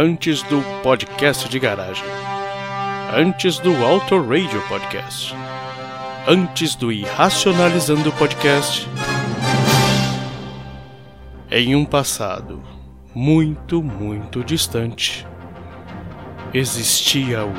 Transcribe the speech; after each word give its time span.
Antes 0.00 0.44
do 0.44 0.62
podcast 0.80 1.48
de 1.48 1.58
garagem. 1.58 2.04
Antes 3.12 3.58
do 3.58 3.84
Auto 3.84 4.16
Radio 4.22 4.62
Podcast. 4.68 5.34
Antes 6.24 6.76
do 6.76 6.92
Irracionalizando 6.92 8.12
Podcast. 8.12 8.86
Em 11.50 11.74
um 11.74 11.84
passado 11.84 12.62
muito, 13.12 13.82
muito 13.82 14.44
distante, 14.44 15.26
existia 16.54 17.44
o. 17.44 17.52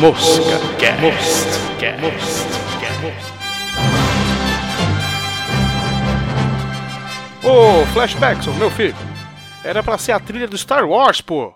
Mosca 0.00 0.58
Cast. 0.78 1.02
Ô, 7.44 7.84
Flashbackson, 7.92 8.52
meu 8.52 8.70
filho. 8.70 8.94
Era 9.64 9.82
pra 9.82 9.98
ser 9.98 10.12
a 10.12 10.20
trilha 10.20 10.46
do 10.46 10.56
Star 10.56 10.84
Wars, 10.84 11.20
pô. 11.20 11.52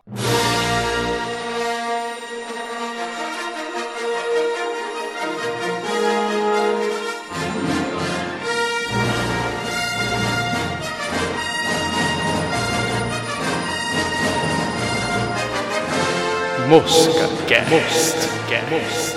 Mosca 16.69 17.29
Cast. 17.47 19.16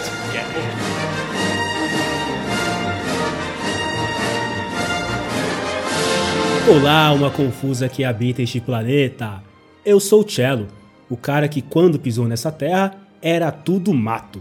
Olá, 6.68 7.08
alma 7.08 7.32
confusa 7.32 7.90
que 7.90 8.04
habita 8.04 8.44
este 8.44 8.60
planeta. 8.60 9.42
Eu 9.84 10.00
sou 10.00 10.24
o 10.24 10.30
Cello, 10.30 10.68
o 11.10 11.18
cara 11.18 11.48
que 11.48 11.62
quando 11.62 11.98
pisou 11.98 12.28
nessa 12.28 12.52
terra 12.52 12.96
era 13.22 13.52
tudo 13.52 13.94
mato. 13.94 14.40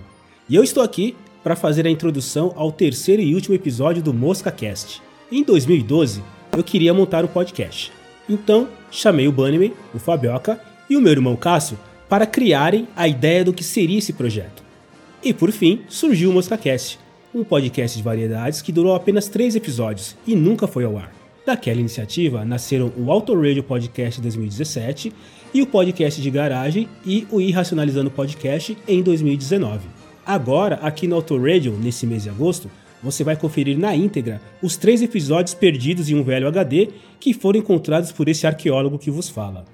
E 0.49 0.55
eu 0.55 0.63
estou 0.63 0.83
aqui 0.83 1.17
para 1.43 1.57
fazer 1.57 1.87
a 1.87 1.91
introdução 1.91 2.53
ao 2.55 2.71
terceiro 2.71 3.23
e 3.23 3.35
último 3.35 3.55
episódio 3.55 4.03
do 4.03 4.13
Mosca 4.13 4.51
Cast. 4.51 5.01
Em 5.33 5.43
2012, 5.43 6.23
eu 6.53 6.63
queria 6.63 6.93
montar 6.93 7.25
um 7.25 7.29
podcast. 7.29 7.93
Então, 8.29 8.69
chamei 8.91 9.27
o 9.27 9.33
Bunnyman, 9.33 9.73
o 9.95 9.99
Fabioca 9.99 10.61
e 10.91 10.97
o 10.97 11.01
meu 11.01 11.13
irmão 11.13 11.37
Cássio 11.37 11.79
para 12.09 12.27
criarem 12.27 12.89
a 12.95 13.09
ideia 13.09 13.45
do 13.45 13.55
que 13.55 13.65
seria 13.65 13.99
esse 13.99 14.13
projeto. 14.13 14.63
E 15.23 15.33
por 15.33 15.51
fim, 15.51 15.83
surgiu 15.89 16.31
o 16.31 16.33
MoscaCast, 16.35 16.99
um 17.35 17.43
podcast 17.43 17.97
de 17.97 18.03
variedades 18.03 18.61
que 18.61 18.73
durou 18.73 18.95
apenas 18.95 19.29
três 19.29 19.57
episódios 19.57 20.15
e 20.27 20.35
nunca 20.35 20.67
foi 20.67 20.85
ao 20.85 20.99
ar. 20.99 21.13
Daquela 21.49 21.81
iniciativa 21.81 22.45
nasceram 22.45 22.93
o 22.95 23.11
Auto 23.11 23.35
Radio 23.35 23.63
Podcast 23.63 24.21
2017 24.21 25.11
e 25.55 25.63
o 25.63 25.67
Podcast 25.67 26.21
de 26.21 26.31
Garagem 26.31 26.87
e 27.07 27.27
o 27.31 27.41
Irracionalizando 27.41 28.11
Podcast 28.11 28.77
em 28.87 29.03
2019. 29.03 29.89
Agora, 30.27 30.75
aqui 30.83 31.09
no 31.09 31.17
Auto 31.17 31.39
Radio, 31.39 31.73
nesse 31.73 32.07
mês 32.07 32.25
de 32.25 32.29
agosto, 32.29 32.71
você 33.03 33.25
vai 33.25 33.35
conferir 33.35 33.79
na 33.79 33.97
íntegra 33.97 34.43
os 34.63 34.77
três 34.77 35.01
episódios 35.01 35.55
perdidos 35.55 36.11
em 36.11 36.17
um 36.17 36.23
velho 36.23 36.47
HD 36.49 36.91
que 37.19 37.33
foram 37.33 37.61
encontrados 37.61 38.13
por 38.13 38.29
esse 38.29 38.47
arqueólogo 38.47 38.99
que 38.99 39.11
vos 39.11 39.31
fala. 39.31 39.65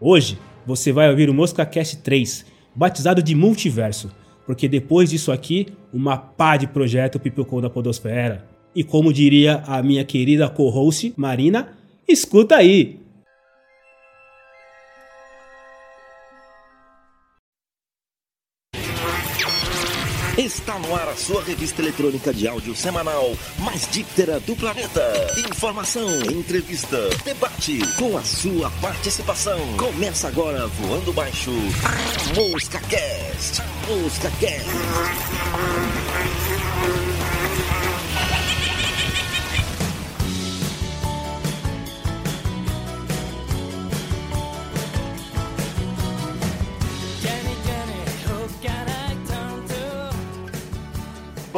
Hoje, 0.00 0.38
você 0.64 0.92
vai 0.92 1.10
ouvir 1.10 1.28
o 1.28 1.34
MoscaCast 1.34 1.98
3, 1.98 2.46
batizado 2.74 3.22
de 3.22 3.34
Multiverso, 3.34 4.10
porque 4.46 4.66
depois 4.66 5.10
disso 5.10 5.30
aqui, 5.30 5.66
uma 5.92 6.16
pá 6.16 6.56
de 6.56 6.66
projeto 6.66 7.20
pipocou 7.20 7.60
da 7.60 7.68
podosfera. 7.68 8.56
E 8.78 8.84
como 8.84 9.12
diria 9.12 9.64
a 9.66 9.82
minha 9.82 10.04
querida 10.04 10.48
co-host 10.48 11.12
Marina, 11.16 11.76
escuta 12.06 12.54
aí! 12.54 13.00
Está 20.38 20.78
no 20.78 20.94
ar 20.94 21.08
a 21.08 21.16
sua 21.16 21.42
revista 21.42 21.82
eletrônica 21.82 22.32
de 22.32 22.46
áudio 22.46 22.76
semanal 22.76 23.36
mais 23.58 23.88
díptera 23.90 24.38
do 24.38 24.54
planeta. 24.54 25.02
Informação, 25.50 26.08
entrevista, 26.30 27.10
debate 27.24 27.80
com 27.96 28.16
a 28.16 28.22
sua 28.22 28.70
participação. 28.80 29.58
Começa 29.76 30.28
agora 30.28 30.68
voando 30.68 31.12
baixo. 31.12 31.50
Mosca 32.36 32.78
Cast. 32.82 33.60
Mosca 33.88 34.30
Cast. 34.38 36.07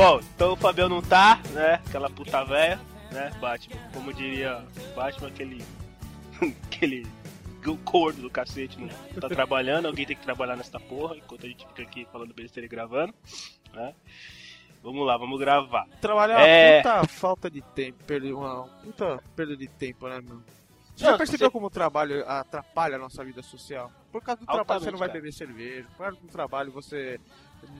Bom, 0.00 0.18
então 0.34 0.52
o 0.54 0.56
Fabião 0.56 0.88
não 0.88 1.02
tá, 1.02 1.38
né? 1.50 1.74
Aquela 1.86 2.08
puta 2.08 2.42
velha, 2.42 2.80
né? 3.12 3.30
Batman. 3.38 3.76
Como 3.92 4.14
diria 4.14 4.64
Batman, 4.96 5.28
aquele. 5.28 5.62
aquele 6.64 7.06
corno 7.84 8.22
do 8.22 8.30
cacete 8.30 8.80
não 8.80 8.88
tá 9.20 9.28
trabalhando, 9.28 9.84
alguém 9.84 10.06
tem 10.06 10.16
que 10.16 10.22
trabalhar 10.22 10.56
nessa 10.56 10.80
porra, 10.80 11.18
enquanto 11.18 11.44
a 11.44 11.48
gente 11.50 11.66
fica 11.68 11.82
aqui 11.82 12.08
falando 12.10 12.32
besteira 12.32 12.64
e 12.64 12.68
gravando, 12.70 13.12
né? 13.74 13.94
Vamos 14.82 15.06
lá, 15.06 15.18
vamos 15.18 15.38
gravar. 15.38 15.86
Trabalhar 16.00 16.40
É. 16.48 16.78
é 16.78 16.82
uma 16.82 17.00
puta 17.02 17.08
falta 17.12 17.50
de 17.50 17.60
tempo, 17.60 18.02
uma 18.34 18.64
puta 18.82 19.22
perda 19.36 19.54
de 19.54 19.68
tempo, 19.68 20.08
né, 20.08 20.18
meu? 20.22 20.38
Você 20.96 21.04
já 21.04 21.10
Não, 21.10 21.18
percebeu 21.18 21.48
você- 21.48 21.52
como 21.52 21.66
o 21.66 21.70
trabalho 21.70 22.26
atrapalha 22.26 22.96
a 22.96 22.98
nossa 22.98 23.22
vida 23.22 23.42
social? 23.42 23.92
Por 24.10 24.22
causa 24.22 24.40
do 24.40 24.46
trabalho 24.46 24.64
você 24.66 24.72
Altamente, 24.72 24.92
não 24.92 24.98
vai 24.98 25.08
cara. 25.08 25.20
beber 25.20 25.32
cerveja, 25.34 25.86
por 25.94 26.04
causa 26.04 26.18
do 26.18 26.28
trabalho 26.28 26.72
você 26.72 27.20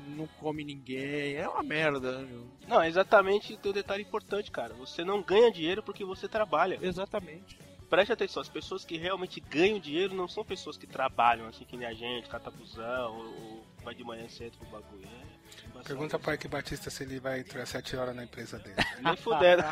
não 0.09 0.27
come 0.39 0.65
ninguém, 0.65 1.35
é 1.35 1.49
uma 1.49 1.63
merda, 1.63 2.19
né? 2.21 2.43
Não, 2.69 2.83
exatamente 2.85 3.57
tem 3.57 3.71
um 3.71 3.75
detalhe 3.75 4.03
importante, 4.03 4.51
cara. 4.51 4.75
Você 4.75 5.05
não 5.05 5.23
ganha 5.23 5.51
dinheiro 5.51 5.83
porque 5.83 6.05
você 6.05 6.29
trabalha. 6.29 6.79
Exatamente. 6.83 7.59
Preste 7.89 8.13
atenção, 8.13 8.41
as 8.41 8.49
pessoas 8.49 8.85
que 8.85 8.97
realmente 8.97 9.41
ganham 9.41 9.81
dinheiro 9.81 10.15
não 10.15 10.29
são 10.29 10.45
pessoas 10.45 10.77
que 10.77 10.87
trabalham, 10.87 11.49
assim 11.49 11.65
que 11.65 11.77
nem 11.77 11.89
a 11.89 11.93
gente, 11.93 12.29
catabuzão, 12.29 13.17
ou, 13.17 13.25
ou 13.25 13.67
vai 13.83 13.95
de 13.95 14.05
manhã 14.05 14.29
cedo 14.29 14.57
pro 14.59 14.69
bagulho. 14.69 15.05
É. 15.07 15.83
Pergunta 15.83 16.19
para 16.19 16.35
Ike 16.35 16.47
Batista 16.47 16.91
se 16.91 17.03
ele 17.03 17.19
vai 17.19 17.41
entrar 17.41 17.63
às 17.63 17.69
7 17.71 17.97
horas 17.97 18.15
na 18.15 18.23
empresa 18.23 18.59
dele. 18.59 18.77
Nem 19.03 19.17
fudendo. 19.17 19.65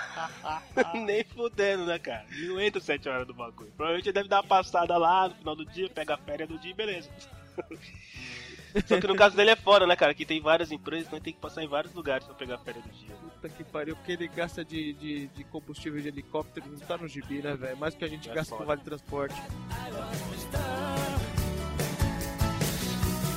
Nem 1.06 1.24
fudendo, 1.24 1.86
né, 1.86 1.98
cara? 1.98 2.26
Ele 2.30 2.48
não 2.48 2.60
entra 2.60 2.80
7 2.80 3.08
horas 3.08 3.26
do 3.26 3.34
bagulho. 3.34 3.70
Provavelmente 3.76 4.08
ele 4.08 4.14
deve 4.14 4.28
dar 4.28 4.41
uma 4.41 4.48
passada 4.48 4.97
lá 4.97 5.28
no 5.28 5.34
final 5.36 5.54
do 5.54 5.64
dia, 5.66 5.88
pega 5.88 6.14
a 6.14 6.18
férias 6.18 6.48
do 6.48 6.58
dia 6.58 6.72
e 6.72 6.74
beleza. 6.74 7.10
Só 8.87 9.00
que 9.00 9.06
no 9.06 9.15
caso 9.16 9.37
dele 9.37 9.50
é 9.50 9.56
fora, 9.56 9.87
né, 9.87 9.97
cara? 9.97 10.15
Que 10.15 10.25
tem 10.25 10.41
várias 10.41 10.71
empresas, 10.72 11.06
então 11.06 11.16
ele 11.19 11.25
tem 11.25 11.33
que 11.33 11.41
passar 11.41 11.62
em 11.62 11.69
vários 11.69 11.93
lugares 11.94 12.25
pra 12.27 12.34
pegar 12.34 12.56
a 12.56 12.59
férias 12.59 12.84
do 12.84 12.91
dia. 12.93 13.15
Puta 13.15 13.49
que 13.49 13.65
pariu, 13.65 13.97
porque 13.97 14.12
ele 14.12 14.28
gasta 14.28 14.65
de, 14.65 14.93
de, 14.94 15.27
de 15.28 15.44
combustível 15.44 16.00
de 16.00 16.09
helicóptero, 16.09 16.66
não 16.69 16.78
tá 16.78 16.97
no 16.97 17.06
gibi, 17.09 17.41
né, 17.43 17.55
velho? 17.55 17.77
Mais 17.77 17.94
que 17.94 18.05
a 18.05 18.09
gente 18.09 18.28
É 18.31 18.34
gasta 18.34 18.50
foda. 18.50 18.62
com 18.62 18.66
vale 18.69 18.81
transporte. 18.83 19.34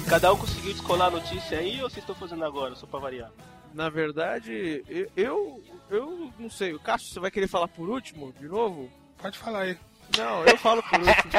Cada 0.10 0.34
um 0.34 0.38
conseguiu 0.38 0.74
descolar 0.74 1.08
a 1.08 1.12
notícia 1.12 1.58
aí 1.60 1.76
ou 1.82 1.90
vocês 1.90 2.04
estão 2.04 2.16
fazendo 2.16 2.44
agora, 2.44 2.76
só 2.76 2.86
pra 2.86 3.00
variar? 3.00 3.32
Na 3.74 3.90
verdade, 3.90 4.84
eu, 4.90 5.08
eu, 5.16 5.64
eu 5.90 6.34
não 6.38 6.50
sei, 6.50 6.74
o 6.74 6.80
Cássio, 6.80 7.08
você 7.14 7.20
vai 7.22 7.32
querer 7.32 7.48
falar 7.48 7.70
por 7.70 7.88
último, 7.88 8.34
de 8.34 8.46
novo? 8.48 8.92
Pode 9.18 9.38
falar 9.38 9.62
aí. 9.62 9.78
Não, 10.18 10.46
eu 10.46 10.58
falo 10.58 10.82
por 10.84 11.00
último. 11.00 11.32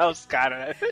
Os 0.10 0.26
caras, 0.26 0.78
né? 0.80 0.90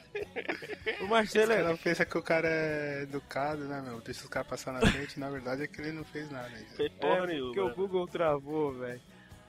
o 1.01 1.07
Marcelo 1.07 1.53
é 1.53 1.77
pensa 1.77 2.05
que 2.05 2.19
o 2.19 2.23
cara 2.23 2.49
é 2.49 3.03
educado, 3.03 3.65
né, 3.65 3.81
meu? 3.81 4.01
Deixa 4.01 4.23
os 4.23 4.29
caras 4.29 4.49
passar 4.49 4.73
na 4.73 4.81
frente. 4.81 5.19
Na 5.21 5.31
verdade 5.31 5.63
é 5.63 5.67
que 5.67 5.81
ele 5.81 5.93
não 5.93 6.05
fez 6.05 6.31
nada. 6.31 6.49
ainda. 6.49 6.69
Foi 6.77 6.91
porra 6.91 7.25
É, 7.25 7.27
nenhuma. 7.29 7.55
porque 7.55 7.61
o 7.61 7.75
Google 7.75 8.07
travou, 8.07 8.73
velho. 8.75 9.01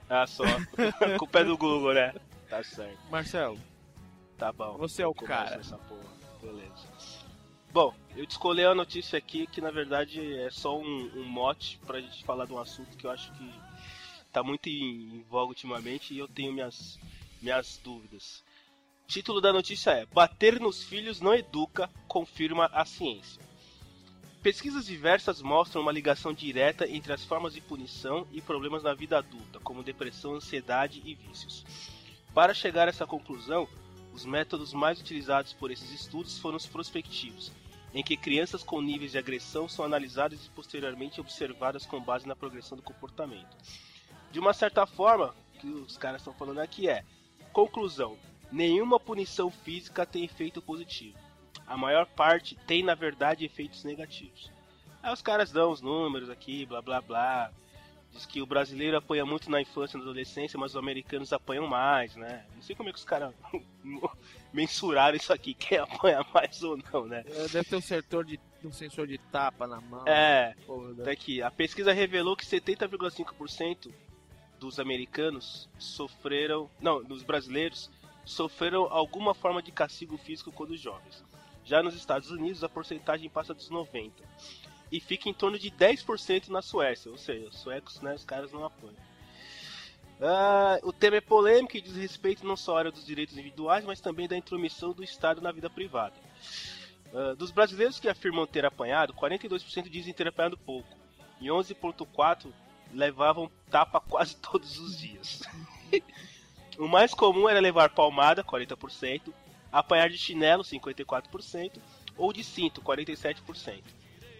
Ah, 0.09 0.25
só. 0.27 0.43
A 0.43 1.17
culpa 1.17 1.39
é 1.39 1.43
do 1.43 1.57
Google, 1.57 1.93
né? 1.93 2.13
Tá 2.49 2.63
certo. 2.63 2.97
Marcelo, 3.11 3.59
Tá 4.37 4.51
bom. 4.53 4.77
Você 4.77 5.01
é 5.03 5.07
o 5.07 5.13
cara. 5.13 5.57
Essa 5.59 5.77
porra. 5.77 6.09
Beleza. 6.41 6.87
Bom, 7.71 7.93
eu 8.15 8.25
descolei 8.25 8.65
a 8.65 8.73
notícia 8.73 9.17
aqui 9.19 9.45
que 9.45 9.61
na 9.61 9.69
verdade 9.69 10.35
é 10.39 10.49
só 10.49 10.75
um, 10.79 11.11
um 11.15 11.23
mote 11.23 11.79
pra 11.85 11.99
gente 12.01 12.23
falar 12.23 12.45
de 12.45 12.53
um 12.53 12.57
assunto 12.59 12.97
que 12.97 13.05
eu 13.05 13.11
acho 13.11 13.31
que 13.33 13.53
tá 14.31 14.43
muito 14.43 14.69
em, 14.69 15.17
em 15.17 15.25
voga 15.29 15.49
ultimamente 15.49 16.13
e 16.13 16.19
eu 16.19 16.27
tenho 16.27 16.53
minhas, 16.53 16.99
minhas 17.41 17.79
dúvidas. 17.83 18.43
Título 19.07 19.41
da 19.41 19.51
notícia 19.51 19.91
é: 19.91 20.05
Bater 20.05 20.59
nos 20.59 20.83
filhos 20.83 21.19
não 21.19 21.33
educa, 21.33 21.89
confirma 22.07 22.69
a 22.73 22.85
ciência. 22.85 23.41
Pesquisas 24.41 24.85
diversas 24.85 25.41
mostram 25.41 25.81
uma 25.81 25.91
ligação 25.91 26.33
direta 26.33 26.87
entre 26.87 27.11
as 27.11 27.25
formas 27.25 27.53
de 27.53 27.59
punição 27.59 28.25
e 28.31 28.39
problemas 28.39 28.83
na 28.83 28.93
vida 28.93 29.17
adulta, 29.17 29.59
como 29.59 29.83
depressão, 29.83 30.35
ansiedade 30.35 31.01
e 31.03 31.13
vícios. 31.13 31.65
Para 32.33 32.53
chegar 32.53 32.87
a 32.87 32.89
essa 32.89 33.05
conclusão, 33.05 33.67
os 34.13 34.25
métodos 34.25 34.73
mais 34.73 34.99
utilizados 34.99 35.51
por 35.51 35.71
esses 35.71 35.91
estudos 35.91 36.37
foram 36.37 36.55
os 36.55 36.65
prospectivos, 36.65 37.51
em 37.93 38.03
que 38.03 38.15
crianças 38.15 38.63
com 38.63 38.81
níveis 38.81 39.11
de 39.11 39.17
agressão 39.17 39.67
são 39.67 39.83
analisadas 39.83 40.45
e 40.45 40.49
posteriormente 40.51 41.19
observadas 41.19 41.85
com 41.85 41.99
base 41.99 42.27
na 42.27 42.35
progressão 42.35 42.77
do 42.77 42.83
comportamento. 42.83 43.57
De 44.31 44.39
uma 44.39 44.53
certa 44.53 44.85
forma, 44.85 45.33
que 45.59 45.67
os 45.67 45.97
caras 45.97 46.21
estão 46.21 46.33
falando 46.33 46.59
aqui 46.59 46.87
é: 46.89 47.03
conclusão, 47.51 48.17
nenhuma 48.51 48.99
punição 48.99 49.49
física 49.49 50.05
tem 50.05 50.23
efeito 50.23 50.61
positivo. 50.61 51.17
A 51.67 51.77
maior 51.77 52.05
parte 52.05 52.55
tem, 52.67 52.83
na 52.83 52.95
verdade, 52.95 53.45
efeitos 53.45 53.83
negativos. 53.83 54.51
Aí 55.03 55.13
os 55.13 55.21
caras 55.21 55.51
dão 55.51 55.71
os 55.71 55.81
números 55.81 56.29
aqui, 56.29 56.65
blá 56.65 56.81
blá 56.81 57.01
blá. 57.01 57.51
Diz 58.11 58.25
que 58.25 58.41
o 58.41 58.45
brasileiro 58.45 58.97
apanha 58.97 59.23
muito 59.23 59.51
na 59.51 59.61
infância 59.61 59.95
e 59.95 59.99
na 59.99 60.03
adolescência, 60.03 60.59
mas 60.59 60.71
os 60.71 60.77
americanos 60.77 61.31
apanham 61.31 61.67
mais, 61.67 62.15
né? 62.15 62.43
Não 62.55 62.61
sei 62.63 62.75
como 62.75 62.89
é 62.89 62.91
que 62.91 62.97
os 62.97 63.05
caras 63.05 63.35
mensuraram 64.51 65.15
isso 65.15 65.31
aqui, 65.31 65.53
quem 65.53 65.77
apanha 65.77 66.25
mais 66.33 66.63
ou 66.63 66.75
não, 66.91 67.05
né? 67.05 67.23
É, 67.27 67.47
Deve 67.49 67.65
ter 67.65 67.75
um 67.75 67.81
sensor 67.81 68.25
de, 68.25 68.39
um 68.63 68.71
sensor 68.71 69.05
de 69.05 69.19
tapa 69.19 69.67
na 69.67 69.79
mão. 69.79 70.07
É, 70.07 70.55
Porra, 70.65 70.95
tá 70.95 71.11
aqui. 71.11 71.39
A 71.43 71.51
pesquisa 71.51 71.93
revelou 71.93 72.35
que 72.35 72.45
70,5% 72.45 73.93
dos 74.59 74.79
americanos 74.79 75.69
sofreram. 75.79 76.69
Não, 76.79 77.03
dos 77.03 77.23
brasileiros 77.23 77.89
sofreram 78.25 78.83
alguma 78.91 79.33
forma 79.33 79.61
de 79.61 79.71
castigo 79.71 80.17
físico 80.17 80.51
quando 80.51 80.77
jovens. 80.77 81.23
Já 81.65 81.81
nos 81.81 81.95
Estados 81.95 82.29
Unidos, 82.29 82.63
a 82.63 82.69
porcentagem 82.69 83.29
passa 83.29 83.53
dos 83.53 83.69
90%. 83.69 84.11
E 84.91 84.99
fica 84.99 85.29
em 85.29 85.33
torno 85.33 85.57
de 85.57 85.69
10% 85.69 86.47
na 86.49 86.61
Suécia, 86.61 87.11
ou 87.11 87.17
seja, 87.17 87.47
os 87.47 87.59
suecos, 87.59 88.01
né, 88.01 88.15
os 88.15 88.25
caras 88.25 88.51
não 88.51 88.65
apoiam. 88.65 88.95
Ah, 90.21 90.79
o 90.83 90.91
tema 90.91 91.17
é 91.17 91.21
polêmico 91.21 91.77
e 91.77 91.81
diz 91.81 91.95
respeito 91.95 92.45
não 92.45 92.57
só 92.57 92.75
à 92.75 92.79
área 92.79 92.91
dos 92.91 93.05
direitos 93.05 93.35
individuais, 93.35 93.85
mas 93.85 94.01
também 94.01 94.27
da 94.27 94.35
intromissão 94.35 94.91
do 94.91 95.03
Estado 95.03 95.41
na 95.41 95.51
vida 95.51 95.69
privada. 95.69 96.15
Ah, 97.13 97.35
dos 97.35 97.51
brasileiros 97.51 97.99
que 97.99 98.09
afirmam 98.09 98.45
ter 98.47 98.65
apanhado, 98.65 99.13
42% 99.13 99.89
dizem 99.89 100.13
ter 100.13 100.27
apanhado 100.27 100.57
pouco, 100.57 100.89
e 101.39 101.47
11,4% 101.47 102.51
levavam 102.93 103.49
tapa 103.69 103.99
quase 103.99 104.35
todos 104.41 104.77
os 104.79 104.97
dias. 104.97 105.41
o 106.77 106.87
mais 106.87 107.13
comum 107.13 107.47
era 107.47 107.59
levar 107.59 107.89
palmada, 107.89 108.43
40%, 108.43 109.33
apanhar 109.71 110.09
de 110.09 110.17
chinelo, 110.17 110.63
54%, 110.63 111.79
ou 112.17 112.33
de 112.33 112.43
cinto, 112.43 112.81
47%. 112.81 113.83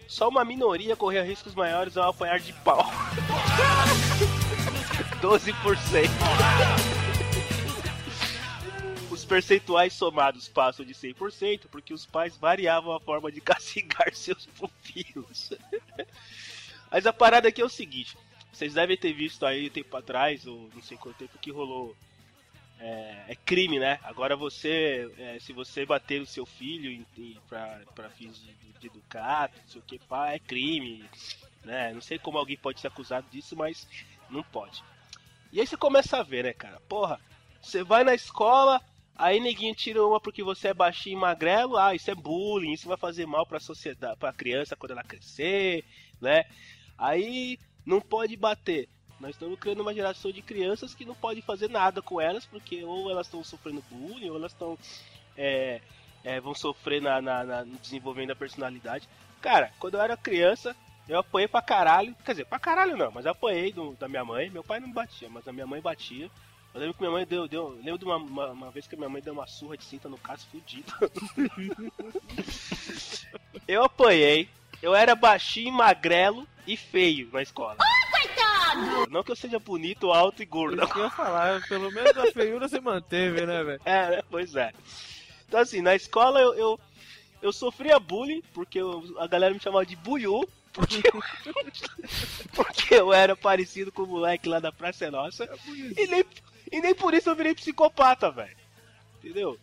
Só 0.06 0.28
uma 0.28 0.44
minoria 0.44 0.96
corria 0.96 1.22
riscos 1.22 1.54
maiores 1.54 1.96
ao 1.96 2.10
apanhar 2.10 2.40
de 2.40 2.52
pau. 2.52 2.84
12%. 5.20 6.08
Os 9.10 9.24
percentuais 9.24 9.92
somados 9.92 10.48
passam 10.48 10.84
de 10.84 10.94
100% 10.94 11.66
porque 11.70 11.92
os 11.92 12.06
pais 12.06 12.36
variavam 12.36 12.92
a 12.92 13.00
forma 13.00 13.30
de 13.30 13.40
castigar 13.42 14.14
seus 14.14 14.46
pupilos. 14.46 15.52
Mas 16.90 17.06
a 17.06 17.12
parada 17.12 17.48
aqui 17.48 17.60
é 17.60 17.64
o 17.64 17.68
seguinte: 17.68 18.16
vocês 18.52 18.74
devem 18.74 18.96
ter 18.96 19.12
visto 19.12 19.46
aí 19.46 19.70
tempo 19.70 19.96
atrás, 19.96 20.46
ou 20.46 20.70
não 20.74 20.82
sei 20.82 20.96
quanto 20.96 21.18
tempo, 21.18 21.38
que 21.38 21.50
rolou. 21.50 21.96
É, 22.78 23.24
é 23.28 23.34
crime, 23.34 23.78
né? 23.78 23.98
Agora 24.02 24.34
você, 24.34 25.12
é, 25.18 25.38
se 25.38 25.52
você 25.52 25.84
bater 25.84 26.20
o 26.20 26.26
seu 26.26 26.46
filho 26.46 27.04
pra, 27.46 27.80
pra 27.94 28.08
fins 28.08 28.40
de, 28.40 28.54
de 28.80 28.86
educar, 28.86 29.50
não 29.54 29.68
sei 29.68 29.80
o 29.80 29.84
que, 29.84 29.98
pá, 29.98 30.32
é 30.32 30.38
crime, 30.38 31.04
né? 31.62 31.92
Não 31.92 32.00
sei 32.00 32.18
como 32.18 32.38
alguém 32.38 32.56
pode 32.56 32.80
ser 32.80 32.86
acusado 32.86 33.26
disso, 33.30 33.54
mas 33.54 33.86
não 34.30 34.42
pode. 34.42 34.82
E 35.52 35.60
aí 35.60 35.66
você 35.66 35.76
começa 35.76 36.18
a 36.18 36.22
ver, 36.22 36.44
né, 36.44 36.52
cara? 36.54 36.80
Porra, 36.88 37.20
você 37.60 37.84
vai 37.84 38.02
na 38.02 38.14
escola, 38.14 38.80
aí 39.14 39.40
neguinho 39.40 39.74
tira 39.74 40.04
uma 40.06 40.20
porque 40.20 40.42
você 40.42 40.68
é 40.68 40.74
baixinho 40.74 41.18
e 41.18 41.20
magrelo, 41.20 41.76
ah, 41.76 41.94
isso 41.94 42.10
é 42.10 42.14
bullying, 42.14 42.72
isso 42.72 42.88
vai 42.88 42.96
fazer 42.96 43.26
mal 43.26 43.44
pra 43.44 43.60
sociedade, 43.60 44.18
pra 44.18 44.32
criança 44.32 44.76
quando 44.76 44.92
ela 44.92 45.04
crescer, 45.04 45.84
né? 46.20 46.44
Aí 46.96 47.58
não 47.90 48.00
pode 48.00 48.36
bater. 48.36 48.88
Nós 49.18 49.32
estamos 49.32 49.58
criando 49.58 49.80
uma 49.82 49.92
geração 49.92 50.30
de 50.32 50.40
crianças 50.40 50.94
que 50.94 51.04
não 51.04 51.14
pode 51.14 51.42
fazer 51.42 51.68
nada 51.68 52.00
com 52.00 52.18
elas, 52.20 52.46
porque 52.46 52.82
ou 52.84 53.10
elas 53.10 53.26
estão 53.26 53.44
sofrendo 53.44 53.84
bullying, 53.90 54.30
ou 54.30 54.36
elas 54.36 54.52
estão. 54.52 54.78
É, 55.36 55.80
é, 56.24 56.40
vão 56.40 56.54
sofrer 56.54 57.02
na, 57.02 57.20
na- 57.20 57.44
na- 57.44 57.64
no 57.64 57.76
desenvolvimento 57.78 58.28
da 58.28 58.36
personalidade. 58.36 59.06
Cara, 59.42 59.72
quando 59.78 59.94
eu 59.94 60.00
era 60.00 60.16
criança, 60.16 60.74
eu 61.08 61.18
apanhei 61.18 61.48
pra 61.48 61.60
caralho. 61.60 62.14
Quer 62.24 62.32
dizer, 62.32 62.46
pra 62.46 62.58
caralho 62.58 62.96
não, 62.96 63.10
mas 63.10 63.26
eu 63.26 63.32
apanhei 63.32 63.72
do- 63.72 63.94
da 63.96 64.08
minha 64.08 64.24
mãe. 64.24 64.48
Meu 64.48 64.64
pai 64.64 64.80
não 64.80 64.90
batia, 64.90 65.28
mas 65.28 65.46
a 65.46 65.52
minha 65.52 65.66
mãe 65.66 65.80
batia. 65.82 66.30
Eu 66.72 66.80
lembro 66.80 66.94
que 66.94 67.00
minha 67.00 67.10
mãe 67.12 67.26
deu. 67.26 67.46
deu 67.48 67.70
eu 67.76 67.82
lembro 67.82 67.98
de 67.98 68.04
uma, 68.04 68.16
uma, 68.16 68.46
uma 68.52 68.70
vez 68.70 68.86
que 68.86 68.96
minha 68.96 69.08
mãe 69.08 69.20
deu 69.20 69.32
uma 69.34 69.46
surra 69.46 69.76
de 69.76 69.84
cinta 69.84 70.08
no 70.08 70.16
caso 70.16 70.46
fudido. 70.46 70.92
eu 73.66 73.82
apanhei. 73.84 74.48
Eu 74.82 74.94
era 74.94 75.14
baixinho, 75.14 75.72
magrelo 75.72 76.46
e 76.72 76.76
feio 76.76 77.28
na 77.32 77.42
escola. 77.42 77.76
Não 79.10 79.24
que 79.24 79.32
eu 79.32 79.36
seja 79.36 79.58
bonito, 79.58 80.12
alto 80.12 80.40
e 80.42 80.46
gordo. 80.46 80.80
Isso 80.80 80.92
que 80.92 80.98
eu 81.00 81.04
ia 81.04 81.10
falar, 81.10 81.60
pelo 81.66 81.90
menos 81.90 82.16
a 82.16 82.30
feiura 82.30 82.68
você 82.68 82.80
manteve, 82.80 83.44
né, 83.44 83.64
velho? 83.64 83.80
É, 83.84 84.10
né? 84.10 84.22
pois 84.30 84.54
é. 84.54 84.72
Então 85.48 85.58
assim, 85.58 85.82
na 85.82 85.96
escola 85.96 86.40
eu, 86.40 86.54
eu, 86.54 86.80
eu 87.42 87.52
sofria 87.52 87.98
bullying, 87.98 88.40
porque 88.54 88.80
eu- 88.80 89.02
a 89.18 89.26
galera 89.26 89.52
me 89.52 89.58
chamava 89.58 89.84
de 89.84 89.96
buiú, 89.96 90.48
porque 90.72 90.98
eu, 90.98 91.12
porque 92.54 92.94
eu 92.94 93.12
era 93.12 93.34
parecido 93.34 93.90
com 93.90 94.02
o 94.02 94.06
moleque 94.06 94.48
lá 94.48 94.60
da 94.60 94.70
Praça 94.70 95.06
é 95.06 95.10
Nossa. 95.10 95.48
E 95.66 96.06
nem, 96.06 96.24
e 96.70 96.80
nem 96.80 96.94
por 96.94 97.12
isso 97.12 97.28
eu 97.28 97.34
virei 97.34 97.52
psicopata, 97.54 98.30
velho. 98.30 98.56
Entendeu? 99.18 99.58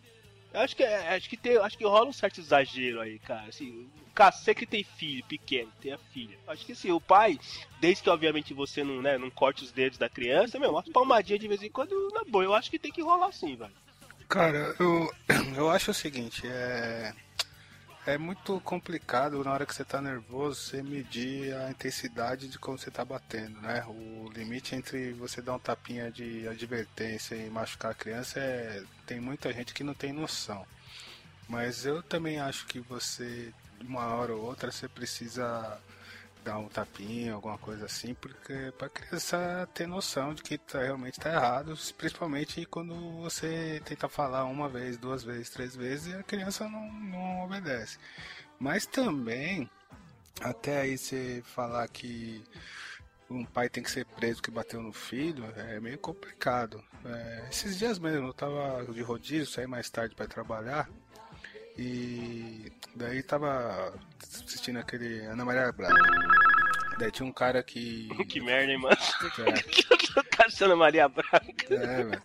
Acho 0.53 0.75
que, 0.75 0.83
é- 0.83 1.15
acho 1.15 1.29
que 1.29 1.37
tem, 1.37 1.57
acho 1.57 1.77
que 1.77 1.85
rola 1.85 2.07
um 2.09 2.13
certo 2.13 2.39
exagero 2.39 3.01
aí, 3.01 3.19
cara. 3.19 3.47
Assim, 3.47 3.89
cacete 4.15 4.59
que 4.59 4.65
tem 4.65 4.83
filho 4.83 5.23
pequeno, 5.25 5.71
tem 5.81 5.93
a 5.93 5.97
filha. 5.97 6.37
Acho 6.47 6.65
que 6.65 6.71
assim, 6.71 6.91
o 6.91 6.99
pai, 7.01 7.37
desde 7.79 8.03
que 8.03 8.09
obviamente 8.09 8.53
você 8.53 8.83
não, 8.83 9.01
né, 9.01 9.17
não 9.17 9.29
corte 9.29 9.63
os 9.63 9.71
dedos 9.71 9.97
da 9.97 10.09
criança, 10.09 10.57
meu, 10.59 10.71
umas 10.71 10.89
palmadinhas 10.89 11.39
de 11.39 11.47
vez 11.47 11.61
em 11.61 11.69
quando, 11.69 12.09
na 12.13 12.23
boa, 12.23 12.43
eu 12.43 12.53
acho 12.53 12.71
que 12.71 12.79
tem 12.79 12.91
que 12.91 13.03
rolar 13.03 13.27
assim, 13.27 13.55
velho. 13.55 13.71
Cara, 14.27 14.75
eu, 14.79 15.11
eu 15.55 15.69
acho 15.69 15.91
o 15.91 15.93
seguinte, 15.93 16.41
é. 16.45 17.13
É 18.07 18.17
muito 18.17 18.61
complicado 18.61 19.43
na 19.43 19.51
hora 19.51 19.65
que 19.65 19.75
você 19.75 19.83
tá 19.83 20.01
nervoso 20.01 20.61
você 20.61 20.81
medir 20.81 21.53
a 21.53 21.69
intensidade 21.69 22.47
de 22.47 22.57
como 22.57 22.77
você 22.77 22.89
tá 22.89 23.03
batendo, 23.03 23.59
né? 23.59 23.83
O 23.85 24.29
limite 24.33 24.75
entre 24.75 25.11
você 25.11 25.41
dar 25.41 25.55
um 25.55 25.59
tapinha 25.59 26.09
de 26.09 26.47
advertência 26.47 27.35
e 27.35 27.49
machucar 27.49 27.91
a 27.91 27.93
criança 27.93 28.39
é. 28.39 28.81
Tem 29.05 29.19
muita 29.19 29.51
gente 29.51 29.73
que 29.73 29.83
não 29.83 29.93
tem 29.93 30.13
noção. 30.13 30.65
Mas 31.49 31.85
eu 31.85 32.01
também 32.01 32.39
acho 32.39 32.65
que 32.67 32.79
você, 32.79 33.53
uma 33.81 34.05
hora 34.15 34.33
ou 34.33 34.41
outra, 34.41 34.71
você 34.71 34.87
precisa 34.87 35.77
dar 36.47 36.57
um 36.59 36.69
tapinha, 36.69 37.33
alguma 37.33 37.57
coisa 37.57 37.85
assim, 37.85 38.13
porque 38.13 38.71
para 38.77 38.87
criança 38.87 39.67
ter 39.73 39.85
noção 39.85 40.33
de 40.33 40.41
que 40.41 40.57
tá, 40.57 40.81
realmente 40.81 41.19
tá 41.19 41.29
errado, 41.29 41.77
principalmente 41.97 42.65
quando 42.65 42.95
você 43.21 43.81
tenta 43.83 44.07
falar 44.07 44.45
uma 44.45 44.69
vez, 44.69 44.97
duas 44.97 45.23
vezes, 45.23 45.49
três 45.49 45.75
vezes 45.75 46.13
e 46.13 46.15
a 46.15 46.23
criança 46.23 46.63
não, 46.69 46.89
não 46.93 47.43
obedece. 47.43 47.97
Mas 48.57 48.85
também, 48.85 49.69
até 50.39 50.81
aí 50.81 50.97
você 50.97 51.43
falar 51.45 51.85
que 51.89 52.41
um 53.29 53.43
pai 53.43 53.67
tem 53.67 53.83
que 53.83 53.91
ser 53.91 54.05
preso 54.05 54.41
que 54.41 54.49
bateu 54.49 54.81
no 54.81 54.93
filho, 54.93 55.43
é 55.57 55.81
meio 55.81 55.97
complicado. 55.97 56.81
É, 57.03 57.47
esses 57.51 57.77
dias 57.77 57.99
mesmo 57.99 58.27
eu 58.27 58.33
tava 58.33 58.85
de 58.93 59.01
rodízio, 59.01 59.51
saí 59.51 59.67
mais 59.67 59.89
tarde 59.89 60.15
para 60.15 60.27
trabalhar. 60.27 60.89
E 61.77 62.71
daí 62.95 63.21
tava 63.21 63.93
assistindo 64.21 64.79
aquele 64.79 65.21
Ana 65.25 65.45
Maria 65.45 65.71
Braga. 65.71 65.95
Daí 66.97 67.11
tinha 67.11 67.27
um 67.27 67.31
cara 67.33 67.61
que. 67.61 68.07
Que 68.27 68.41
merda, 68.41 68.71
hein, 68.71 68.79
mano? 68.79 68.97
É, 69.45 70.23
Cassiana 70.35 70.75
Maria 70.75 71.07
Braga. 71.07 71.53
é, 71.69 72.03
velho. 72.03 72.21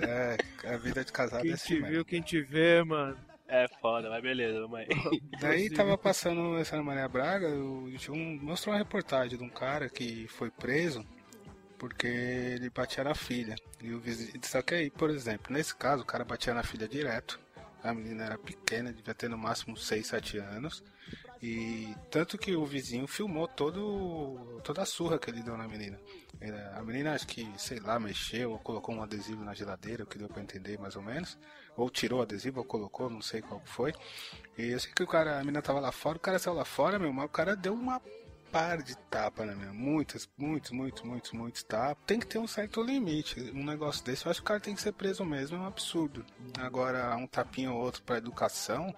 É, 0.00 0.36
a 0.74 0.76
vida 0.78 1.04
de 1.04 1.12
casado 1.12 1.40
é 1.40 1.42
Quem 1.42 1.52
assim 1.52 1.66
te 1.66 1.74
mesmo. 1.74 1.88
viu, 1.88 2.04
quem 2.04 2.22
te 2.22 2.40
vê, 2.40 2.82
mano. 2.82 3.16
É 3.46 3.68
foda, 3.80 4.08
mas 4.08 4.22
beleza, 4.22 4.58
vamos 4.60 4.78
aí. 4.78 4.88
Daí 5.38 5.70
tava 5.70 5.98
passando 5.98 6.56
essa 6.58 6.74
Ana 6.76 6.82
Maria 6.84 7.06
Braga, 7.06 7.48
um, 7.48 8.38
mostrou 8.40 8.74
uma 8.74 8.78
reportagem 8.78 9.36
de 9.36 9.44
um 9.44 9.50
cara 9.50 9.88
que 9.88 10.26
foi 10.28 10.50
preso 10.50 11.04
porque 11.78 12.06
ele 12.06 12.70
batia 12.70 13.04
na 13.04 13.14
filha. 13.14 13.54
E 13.82 13.92
o 13.92 14.00
vizinho. 14.00 14.32
Só 14.42 14.62
que 14.62 14.74
aí, 14.74 14.90
por 14.90 15.10
exemplo, 15.10 15.52
nesse 15.52 15.76
caso, 15.76 16.02
o 16.02 16.06
cara 16.06 16.24
batia 16.24 16.54
na 16.54 16.62
filha 16.62 16.88
direto. 16.88 17.38
A 17.84 17.92
menina 17.92 18.24
era 18.24 18.38
pequena, 18.38 18.90
devia 18.90 19.14
ter 19.14 19.28
no 19.28 19.36
máximo 19.36 19.76
6, 19.76 20.06
7 20.06 20.38
anos. 20.38 20.82
E 21.42 21.94
tanto 22.10 22.38
que 22.38 22.56
o 22.56 22.64
vizinho 22.64 23.06
filmou 23.06 23.46
todo, 23.46 24.60
toda 24.64 24.80
a 24.80 24.86
surra 24.86 25.18
que 25.18 25.28
ele 25.28 25.42
deu 25.42 25.54
na 25.58 25.68
menina. 25.68 26.00
A 26.74 26.82
menina 26.82 27.12
acho 27.12 27.26
que, 27.26 27.46
sei 27.58 27.78
lá, 27.80 28.00
mexeu 28.00 28.52
ou 28.52 28.58
colocou 28.58 28.94
um 28.94 29.02
adesivo 29.02 29.44
na 29.44 29.52
geladeira, 29.52 30.04
o 30.04 30.06
que 30.06 30.16
deu 30.16 30.28
pra 30.28 30.42
entender 30.42 30.78
mais 30.78 30.96
ou 30.96 31.02
menos. 31.02 31.38
Ou 31.76 31.90
tirou 31.90 32.20
o 32.20 32.22
adesivo 32.22 32.60
ou 32.60 32.64
colocou, 32.64 33.10
não 33.10 33.20
sei 33.20 33.42
qual 33.42 33.60
foi. 33.66 33.92
E 34.56 34.68
eu 34.68 34.80
sei 34.80 34.90
que 34.90 35.02
o 35.02 35.06
cara, 35.06 35.36
a 35.36 35.40
menina 35.40 35.60
tava 35.60 35.80
lá 35.80 35.92
fora, 35.92 36.16
o 36.16 36.20
cara 36.20 36.38
saiu 36.38 36.56
lá 36.56 36.64
fora, 36.64 36.98
meu, 36.98 37.12
mas 37.12 37.26
o 37.26 37.28
cara 37.28 37.54
deu 37.54 37.74
uma 37.74 38.00
par 38.54 38.84
de 38.84 38.96
tapa, 39.10 39.44
né, 39.44 39.52
meu? 39.52 39.74
Muitas, 39.74 40.30
muitos, 40.38 40.70
muitos, 40.70 41.02
muitos, 41.02 41.32
muitos 41.32 41.62
tapas. 41.64 42.04
Tem 42.06 42.20
que 42.20 42.26
ter 42.28 42.38
um 42.38 42.46
certo 42.46 42.80
limite. 42.80 43.50
Um 43.52 43.64
negócio 43.64 44.04
desse, 44.04 44.24
eu 44.24 44.30
acho 44.30 44.40
que 44.40 44.44
o 44.44 44.46
cara 44.46 44.60
tem 44.60 44.76
que 44.76 44.80
ser 44.80 44.92
preso 44.92 45.24
mesmo, 45.24 45.56
é 45.56 45.60
um 45.60 45.66
absurdo. 45.66 46.24
Agora, 46.60 47.16
um 47.16 47.26
tapinho 47.26 47.72
ou 47.72 47.82
outro 47.82 48.04
pra 48.04 48.18
educação, 48.18 48.94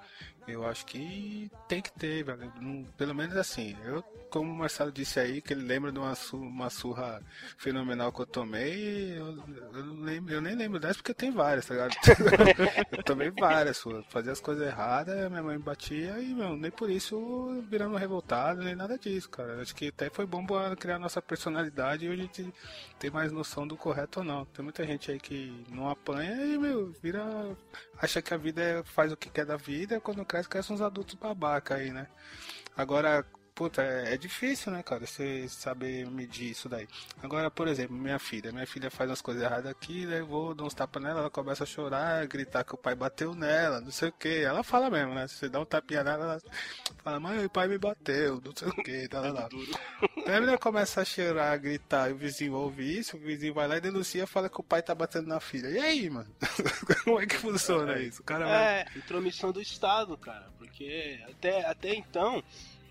Eu 0.47 0.67
acho 0.67 0.87
que 0.87 1.51
tem 1.69 1.83
que 1.83 1.93
ter, 1.93 2.23
velho. 2.25 2.53
Pelo 2.97 3.15
menos 3.15 3.37
assim. 3.37 3.77
Eu, 3.85 4.03
como 4.31 4.51
o 4.53 4.57
Marcelo 4.57 4.93
disse 4.93 5.19
aí, 5.19 5.41
que 5.41 5.53
ele 5.53 5.63
lembra 5.63 5.91
de 5.91 5.99
uma, 5.99 6.15
su- 6.15 6.37
uma 6.37 6.71
surra 6.71 7.21
fenomenal 7.59 8.13
que 8.13 8.21
eu 8.21 8.27
tomei, 8.27 9.19
eu, 9.19 9.39
eu, 9.75 9.95
lembro, 9.95 10.35
eu 10.35 10.41
nem 10.41 10.55
lembro 10.55 10.79
dessa 10.79 10.95
porque 10.95 11.15
tem 11.15 11.31
várias, 11.33 11.67
tá 11.67 11.75
ligado? 11.75 11.95
eu 12.97 13.03
tomei 13.03 13.31
várias 13.31 13.77
surras. 13.79 14.05
Fazia 14.09 14.33
as 14.33 14.41
coisas 14.41 14.67
erradas, 14.67 15.29
minha 15.31 15.43
mãe 15.43 15.57
me 15.57 15.63
batia 15.63 16.19
e, 16.21 16.35
meu, 16.35 16.57
nem 16.57 16.71
por 16.71 16.91
isso 16.91 17.65
virando 17.69 17.97
revoltado, 17.97 18.63
nem 18.63 18.75
nada 18.77 18.99
disso, 18.99 19.29
cara. 19.31 19.61
Acho 19.61 19.75
que 19.75 19.89
até 19.89 20.11
foi 20.11 20.27
bom 20.27 20.47
criar 20.79 20.99
nossa 20.99 21.21
personalidade 21.21 22.07
e 22.07 22.09
a 22.09 22.17
gente 22.17 22.53
ter 22.99 23.11
mais 23.11 23.33
noção 23.33 23.67
do 23.67 23.77
correto 23.77 24.21
ou 24.21 24.25
não. 24.25 24.45
Tem 24.47 24.63
muita 24.63 24.87
gente 24.87 25.11
aí 25.11 25.19
que 25.19 25.65
não 25.71 25.89
apanha 25.89 26.33
e, 26.45 26.59
meu, 26.59 26.93
vira. 27.03 27.25
acha 27.99 28.21
que 28.23 28.33
a 28.35 28.37
vida 28.37 28.61
é, 28.63 28.83
faz 28.85 29.13
o 29.13 29.17
que 29.17 29.31
quer 29.31 29.45
da 29.47 29.57
vida, 29.57 30.01
quando 30.01 30.25
cresce, 30.37 30.49
cresce 30.49 30.73
uns 30.73 30.81
adultos 30.81 31.15
babaca 31.15 31.77
aí, 31.77 31.91
né? 31.91 32.07
Agora, 32.77 33.25
puta, 33.57 33.83
é, 33.83 34.13
é 34.13 34.17
difícil, 34.19 34.71
né, 34.71 34.83
cara, 34.83 35.07
você 35.07 35.49
saber 35.49 36.07
medir 36.11 36.51
isso 36.51 36.69
daí. 36.69 36.87
Agora, 37.23 37.51
por 37.51 37.67
exemplo, 37.67 37.97
minha 37.97 38.19
filha, 38.19 38.53
minha 38.53 38.67
filha 38.67 38.91
faz 38.91 39.09
umas 39.09 39.23
coisas 39.23 39.43
erradas 39.43 39.71
aqui, 39.71 40.07
daí 40.07 40.19
eu 40.19 40.27
vou 40.27 40.55
dar 40.55 40.65
uns 40.65 40.75
tapas 40.75 41.03
nela, 41.03 41.21
ela 41.21 41.31
começa 41.31 41.65
a 41.65 41.67
chorar, 41.67 42.27
gritar 42.27 42.65
que 42.65 42.75
o 42.75 42.79
pai 42.79 42.95
bateu 42.95 43.35
nela, 43.35 43.81
não 43.81 43.91
sei 43.91 44.11
o 44.11 44.13
que. 44.13 44.45
Ela 44.45 44.63
fala 44.63 44.91
mesmo, 44.91 45.15
né? 45.15 45.27
Se 45.27 45.37
você 45.37 45.49
dá 45.49 45.59
um 45.59 45.65
tapinha 45.65 46.05
nela, 46.05 46.25
ela 46.25 46.43
fala, 47.03 47.19
mãe, 47.19 47.47
o 47.47 47.51
pai 47.51 47.67
me 47.67 47.79
bateu, 47.79 48.43
não 48.45 48.55
sei 48.55 48.69
o 48.69 48.75
que, 48.75 49.09
tá 49.09 49.21
lá. 49.21 49.49
Daí 50.27 50.37
a 50.37 50.41
menina 50.41 50.59
começa 50.59 51.01
a 51.01 51.05
chorar, 51.05 51.57
gritar, 51.57 52.11
e 52.11 52.13
o 52.13 52.17
vizinho 52.17 52.53
ouve 52.53 52.99
isso, 52.99 53.17
o 53.17 53.21
vizinho 53.21 53.55
vai 53.55 53.67
lá 53.67 53.79
e 53.79 53.81
denuncia 53.81 54.25
e 54.25 54.27
fala 54.27 54.51
que 54.51 54.61
o 54.61 54.65
pai 54.65 54.83
tá 54.83 54.95
batendo 54.95 55.29
na 55.29 55.41
filha. 55.41 55.69
E 55.69 55.79
aí, 55.79 56.11
mano? 56.11 56.29
Como 57.05 57.19
é 57.19 57.27
que 57.27 57.39
funciona 57.39 57.99
isso? 57.99 58.21
O 58.21 58.25
cara 58.25 58.45
vai. 58.45 58.81
É, 58.81 58.87
intromissão 58.95 59.51
do 59.51 59.63
Estado, 59.63 60.15
cara. 60.19 60.47
Porque 60.59 61.25
até, 61.27 61.65
até 61.65 61.95
então. 61.95 62.45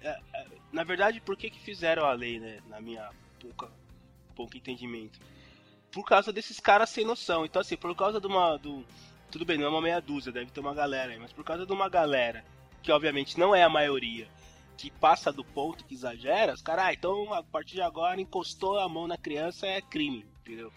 É, 0.06 0.20
é, 0.34 0.46
na 0.72 0.84
verdade, 0.84 1.20
por 1.20 1.36
que, 1.36 1.50
que 1.50 1.60
fizeram 1.60 2.06
a 2.06 2.14
lei, 2.14 2.40
né? 2.40 2.60
Na 2.68 2.80
minha 2.80 3.10
pouca, 3.40 3.72
pouco 4.36 4.56
entendimento. 4.56 5.20
Por 5.92 6.06
causa 6.06 6.32
desses 6.32 6.60
caras 6.60 6.90
sem 6.90 7.04
noção. 7.04 7.44
Então, 7.44 7.62
assim, 7.62 7.76
por 7.76 7.94
causa 7.96 8.22
de 8.22 8.28
uma. 8.28 8.58
Do, 8.58 8.86
tudo 9.32 9.46
bem, 9.46 9.58
não 9.58 9.66
é 9.66 9.70
uma 9.70 9.82
meia 9.82 10.00
dúzia, 10.00 10.32
deve 10.32 10.52
ter 10.52 10.60
uma 10.60 10.76
galera 10.76 11.12
aí, 11.12 11.20
mas 11.20 11.34
por 11.34 11.44
causa 11.44 11.66
de 11.66 11.74
uma 11.74 11.90
galera, 11.90 12.46
que 12.84 12.92
obviamente 12.92 13.40
não 13.40 13.56
é 13.56 13.64
a 13.64 13.70
maioria, 13.70 14.28
que 14.78 14.92
passa 14.92 15.34
do 15.34 15.44
ponto, 15.44 15.84
que 15.84 15.96
exagera, 15.96 16.54
os 16.54 16.62
caras, 16.62 16.86
ah, 16.86 16.94
então 16.94 17.34
a 17.34 17.44
partir 17.44 17.76
de 17.76 17.82
agora 17.82 18.22
encostou 18.22 18.78
a 18.78 18.88
mão 18.88 19.08
na 19.08 19.18
criança 19.18 19.66
é 19.66 19.82
crime, 19.82 20.26
entendeu? 20.42 20.72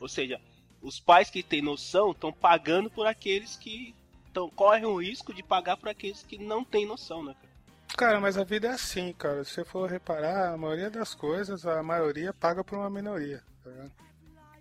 Ou 0.00 0.08
seja, 0.08 0.40
os 0.82 0.98
pais 0.98 1.30
que 1.30 1.42
têm 1.42 1.62
noção 1.62 2.10
estão 2.10 2.32
pagando 2.32 2.90
por 2.90 3.06
aqueles 3.06 3.56
que 3.56 3.94
tão, 4.32 4.50
correm 4.50 4.84
o 4.84 5.00
risco 5.00 5.32
de 5.32 5.42
pagar 5.42 5.76
por 5.76 5.88
aqueles 5.88 6.22
que 6.22 6.36
não 6.36 6.64
têm 6.64 6.84
noção, 6.84 7.22
né, 7.22 7.34
cara? 7.34 7.51
Cara, 7.96 8.20
mas 8.20 8.36
a 8.38 8.44
vida 8.44 8.68
é 8.68 8.70
assim, 8.72 9.12
cara. 9.12 9.44
Se 9.44 9.52
você 9.52 9.64
for 9.64 9.90
reparar, 9.90 10.52
a 10.52 10.56
maioria 10.56 10.90
das 10.90 11.14
coisas, 11.14 11.66
a 11.66 11.82
maioria 11.82 12.32
paga 12.32 12.64
por 12.64 12.78
uma 12.78 12.90
minoria, 12.90 13.42
tá 13.62 13.70
ligado? 13.70 13.92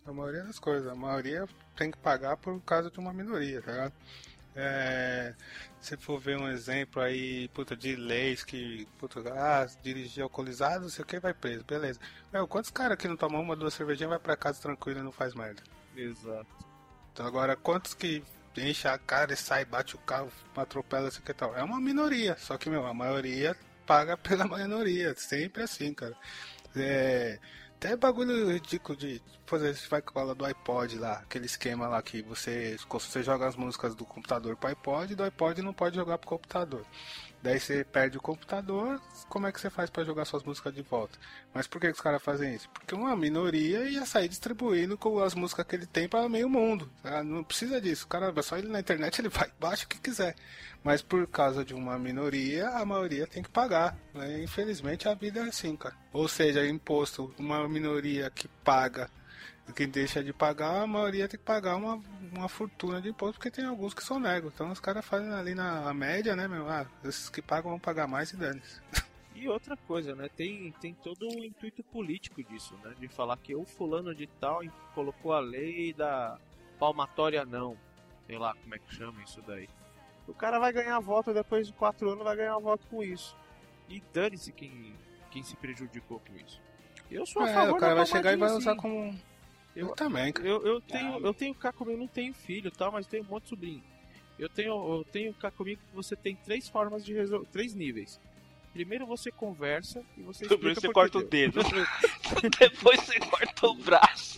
A 0.06 0.12
maioria 0.12 0.44
das 0.44 0.60
coisas, 0.60 0.88
a 0.88 0.96
maioria 0.96 1.48
tem 1.76 1.92
que 1.92 1.98
pagar 1.98 2.36
por 2.38 2.60
causa 2.62 2.92
de 2.92 3.00
uma 3.00 3.14
minoria, 3.14 3.62
tá 3.62 3.72
ligado? 3.72 3.94
É, 4.54 5.34
se 5.80 5.96
for 5.96 6.20
ver 6.20 6.38
um 6.38 6.50
exemplo 6.50 7.02
aí, 7.02 7.48
puta, 7.50 7.76
de 7.76 7.96
leis 7.96 8.44
que, 8.44 8.86
puta, 9.00 9.22
ah, 9.34 9.66
dirigir 9.82 10.24
alcoolizado, 10.24 10.82
não 10.82 10.90
sei 10.90 11.04
o 11.04 11.08
que, 11.08 11.20
vai 11.20 11.34
preso, 11.34 11.64
beleza. 11.64 12.00
Meu, 12.34 12.48
quantos 12.48 12.70
caras 12.70 12.98
que 12.98 13.08
não 13.08 13.16
tomam 13.16 13.42
uma, 13.42 13.56
duas 13.56 13.74
cervejinhas, 13.74 14.10
vai 14.10 14.20
pra 14.20 14.36
casa 14.36 14.62
tranquilo 14.62 15.00
e 15.00 15.04
não 15.04 15.12
faz 15.12 15.34
merda? 15.34 15.64
Exato. 15.96 16.48
Então 17.14 17.26
agora, 17.26 17.56
quantos 17.56 17.94
que 17.94 18.24
enche 18.58 18.88
a 18.88 18.98
cara 18.98 19.34
e 19.34 19.38
sai, 19.38 19.66
bate 19.66 19.96
o 19.96 20.00
carro, 20.00 20.32
atropela, 20.56 21.08
isso 21.08 21.22
que 21.22 21.34
tal? 21.34 21.56
É 21.56 21.64
uma 21.64 21.80
minoria, 21.80 22.36
só 22.38 22.58
que, 22.58 22.70
meu, 22.70 22.86
a 22.86 22.94
maioria 22.94 23.56
paga 23.86 24.18
pela 24.18 24.46
minoria, 24.58 25.14
sempre 25.16 25.64
assim, 25.64 25.94
cara. 25.94 26.16
É, 26.76 27.40
até 27.76 27.96
bagulho 27.96 28.52
ridículo 28.52 28.98
de, 28.98 29.22
por 29.46 29.60
exemplo, 29.60 29.90
vai 29.90 30.04
falar 30.14 30.34
do 30.34 30.46
iPod 30.46 31.00
lá, 31.00 31.14
aquele 31.14 31.46
esquema 31.46 31.88
lá 31.88 32.02
que 32.02 32.22
você, 32.22 32.78
você 32.88 33.24
joga 33.24 33.48
as 33.48 33.56
músicas 33.56 33.96
do 33.96 34.06
computador 34.06 34.56
pro 34.56 34.70
iPod 34.70 35.12
e 35.12 35.16
do 35.16 35.24
iPod 35.24 35.62
não 35.62 35.74
pode 35.74 35.96
jogar 35.96 36.18
pro 36.18 36.30
computador. 36.30 36.86
Daí 37.42 37.60
você 37.60 37.84
perde 37.84 38.18
o 38.18 38.22
computador, 38.22 39.02
como 39.28 39.48
é 39.48 39.52
que 39.52 39.60
você 39.60 39.70
faz 39.70 39.90
para 39.90 40.04
jogar 40.04 40.26
suas 40.26 40.44
músicas 40.44 40.74
de 40.74 40.82
volta? 40.84 41.18
Mas 41.54 41.66
por 41.66 41.82
que, 41.82 41.88
que 41.88 41.94
os 41.94 42.02
caras 42.02 42.22
fazem 42.22 42.54
isso? 42.54 42.70
Porque 42.70 42.94
uma 42.94 43.16
minoria 43.16 43.90
ia 43.90 44.06
sair 44.06 44.28
distribuindo 44.28 44.98
com 44.98 45.20
as 45.20 45.34
músicas 45.34 45.66
que 45.66 45.76
ele 45.76 45.88
tem 45.88 46.08
para 46.08 46.30
meio 46.30 46.50
mundo. 46.50 46.90
tá? 47.02 47.24
Não 47.24 47.44
precisa 47.44 47.82
disso. 47.82 48.06
O 48.06 48.08
cara 48.08 48.32
só 48.44 48.58
ele 48.58 48.68
na 48.68 48.80
internet, 48.80 49.20
ele 49.20 49.30
vai 49.30 49.50
baixa 49.60 49.86
o 49.86 49.88
que 49.88 50.00
quiser. 50.00 50.36
Mas 50.84 51.02
por 51.02 51.28
causa 51.28 51.66
de 51.66 51.74
uma 51.74 51.98
minoria, 51.98 52.70
a 52.70 52.86
maioria 52.86 53.26
tem 53.26 53.42
que 53.42 53.50
pagar. 53.50 53.98
né? 54.14 54.44
Infelizmente 54.44 55.08
a 55.08 55.16
vida 55.16 55.40
é 55.40 55.44
assim, 55.44 55.76
cara. 55.76 55.96
Ou 56.14 56.28
seja, 56.28 56.66
imposto, 56.68 57.34
uma 57.40 57.68
minoria 57.68 58.30
que 58.30 58.48
paga 58.64 59.10
quem 59.72 59.88
deixa 59.90 60.24
de 60.24 60.34
pagar, 60.34 60.82
a 60.84 60.88
maioria 60.88 61.28
tem 61.28 61.40
que 61.40 61.46
pagar 61.46 61.76
uma, 61.76 62.02
uma 62.32 62.48
fortuna 62.50 63.02
de 63.02 63.10
imposto, 63.10 63.36
porque 63.36 63.52
tem 63.52 63.66
alguns 63.66 63.94
que 63.94 64.04
são 64.04 64.20
negros. 64.20 64.54
Então 64.54 64.72
os 64.72 64.80
caras 64.80 65.06
fazem 65.06 65.32
ali 65.34 65.54
na 65.56 65.94
média, 65.94 66.36
né, 66.36 66.48
meu? 66.48 66.68
Ah, 66.70 66.86
esses 67.04 67.30
que 67.30 67.42
pagam 67.42 67.72
vão 67.72 67.80
pagar 67.80 68.08
mais 68.08 68.32
e 68.32 68.38
dane-se. 68.38 68.82
E 69.34 69.48
outra 69.48 69.76
coisa, 69.76 70.14
né? 70.14 70.30
Tem, 70.38 70.72
tem 70.80 70.94
todo 70.94 71.28
o 71.28 71.44
intuito 71.44 71.82
político 71.86 72.44
disso, 72.44 72.78
né? 72.84 72.94
De 73.00 73.08
falar 73.08 73.36
que 73.38 73.56
o 73.56 73.66
fulano 73.66 74.14
de 74.14 74.28
tal 74.28 74.62
colocou 74.94 75.34
a 75.34 75.40
lei 75.40 75.94
da 75.94 76.38
palmatória 76.78 77.44
não. 77.44 77.76
Sei 78.28 78.38
lá 78.38 78.54
como 78.54 78.76
é 78.76 78.78
que 78.78 78.94
chama 78.94 79.24
isso 79.24 79.42
daí. 79.48 79.68
O 80.28 80.34
cara 80.34 80.60
vai 80.60 80.72
ganhar 80.72 81.00
voto 81.00 81.34
depois 81.34 81.66
de 81.66 81.74
quatro 81.74 82.12
anos, 82.12 82.24
vai 82.24 82.36
ganhar 82.36 82.60
voto 82.60 82.86
com 82.88 83.02
isso. 83.02 83.36
E 83.90 84.04
dane-se 84.14 84.52
quem, 84.52 84.94
quem 85.32 85.42
se 85.42 85.56
prejudicou 85.56 86.20
com 86.20 86.36
isso. 86.36 86.62
Eu 87.10 87.26
sou 87.26 87.42
a 87.42 87.50
É, 87.50 87.54
favor 87.54 87.78
o 87.78 87.80
cara 87.80 87.96
vai 87.96 88.06
chegar 88.06 88.34
e 88.34 88.38
vai 88.38 88.52
usar 88.52 88.76
como. 88.76 89.18
Eu, 89.76 89.88
Eu- 89.90 89.96
também, 89.96 90.32
cara. 90.34 90.48
Eu, 90.48 90.66
eu 90.66 90.82
tenho, 90.82 91.26
eu 91.26 91.34
tenho 91.34 91.54
cá 91.56 91.72
comigo, 91.72 91.98
não 92.00 92.08
tenho 92.08 92.34
filho 92.34 92.68
e 92.68 92.72
tal, 92.72 92.92
mas 92.92 93.08
tenho 93.08 93.24
um 93.24 93.28
monte 93.28 93.44
de 93.44 93.50
sobrinho. 93.50 93.84
Eu 94.38 94.50
tenho, 94.50 94.72
eu 94.72 95.06
tenho 95.12 95.34
cá 95.36 95.52
comigo 95.52 95.80
que 95.90 95.96
você 95.96 96.16
tem 96.16 96.36
três 96.36 96.68
formas 96.68 97.06
de 97.06 97.14
resolver, 97.14 97.48
três 97.52 97.74
níveis. 97.76 98.20
Primeiro 98.74 99.06
você 99.06 99.30
conversa 99.32 100.02
e 100.18 100.22
você 100.22 100.46
explica 100.46 100.56
Primeiro 100.58 100.80
você 100.82 100.88
por 100.88 100.94
corta 100.94 101.20
que 101.20 101.26
o 101.26 101.28
dedo. 101.30 101.60
Depois 102.58 103.02
você 103.02 103.20
corta 103.20 103.68
o 103.68 103.76
braço. 103.76 104.38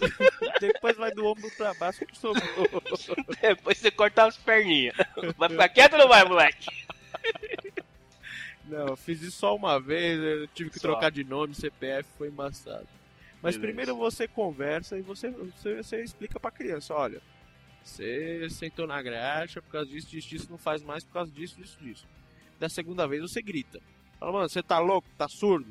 Depois 0.60 0.98
vai 0.98 1.12
do 1.12 1.25
ombro 1.25 1.50
pra 1.56 1.74
baixo 1.75 2.04
pro 2.06 2.16
sobrou. 2.16 2.68
Depois 3.42 3.78
você 3.78 3.92
corta 3.92 4.25
as 4.25 4.36
perninhas. 4.38 4.96
Vai 5.38 5.50
ficar 5.50 5.70
quieto 5.70 5.94
ou 5.94 6.00
não 6.00 6.08
vai, 6.08 6.24
moleque? 6.25 6.66
Não, 8.66 8.88
eu 8.88 8.96
fiz 8.96 9.22
isso 9.22 9.38
só 9.38 9.56
uma 9.56 9.80
vez, 9.80 10.20
eu 10.20 10.48
tive 10.48 10.70
que 10.70 10.80
Só. 10.80 10.88
trocar 10.90 11.12
de 11.12 11.24
nome, 11.24 11.54
CPF, 11.54 12.10
foi 12.18 12.30
embaçado. 12.30 12.88
Mas 13.44 13.58
Beleza. 13.58 13.60
primeiro 13.60 13.98
você 13.98 14.26
conversa 14.26 14.98
e 14.98 15.02
você, 15.02 15.30
você, 15.30 15.76
você 15.84 16.02
explica 16.02 16.40
pra 16.40 16.50
criança, 16.50 16.94
olha, 16.94 17.22
você 17.84 18.48
sentou 18.50 18.88
na 18.88 19.02
graxa 19.02 19.62
por 19.62 19.70
causa 19.70 19.90
disso, 19.90 20.08
disso, 20.08 20.30
disso, 20.30 20.48
não 20.50 20.58
faz 20.58 20.82
mais 20.82 21.04
por 21.04 21.12
causa 21.12 21.30
disso, 21.30 21.58
disso, 21.58 21.78
disso. 21.82 22.08
Da 22.58 22.70
segunda 22.70 23.06
vez 23.06 23.22
você 23.22 23.42
grita. 23.42 23.82
Fala, 24.18 24.32
mano, 24.32 24.48
você 24.48 24.64
tá 24.64 24.80
louco, 24.80 25.06
tá 25.18 25.28
surdo? 25.28 25.68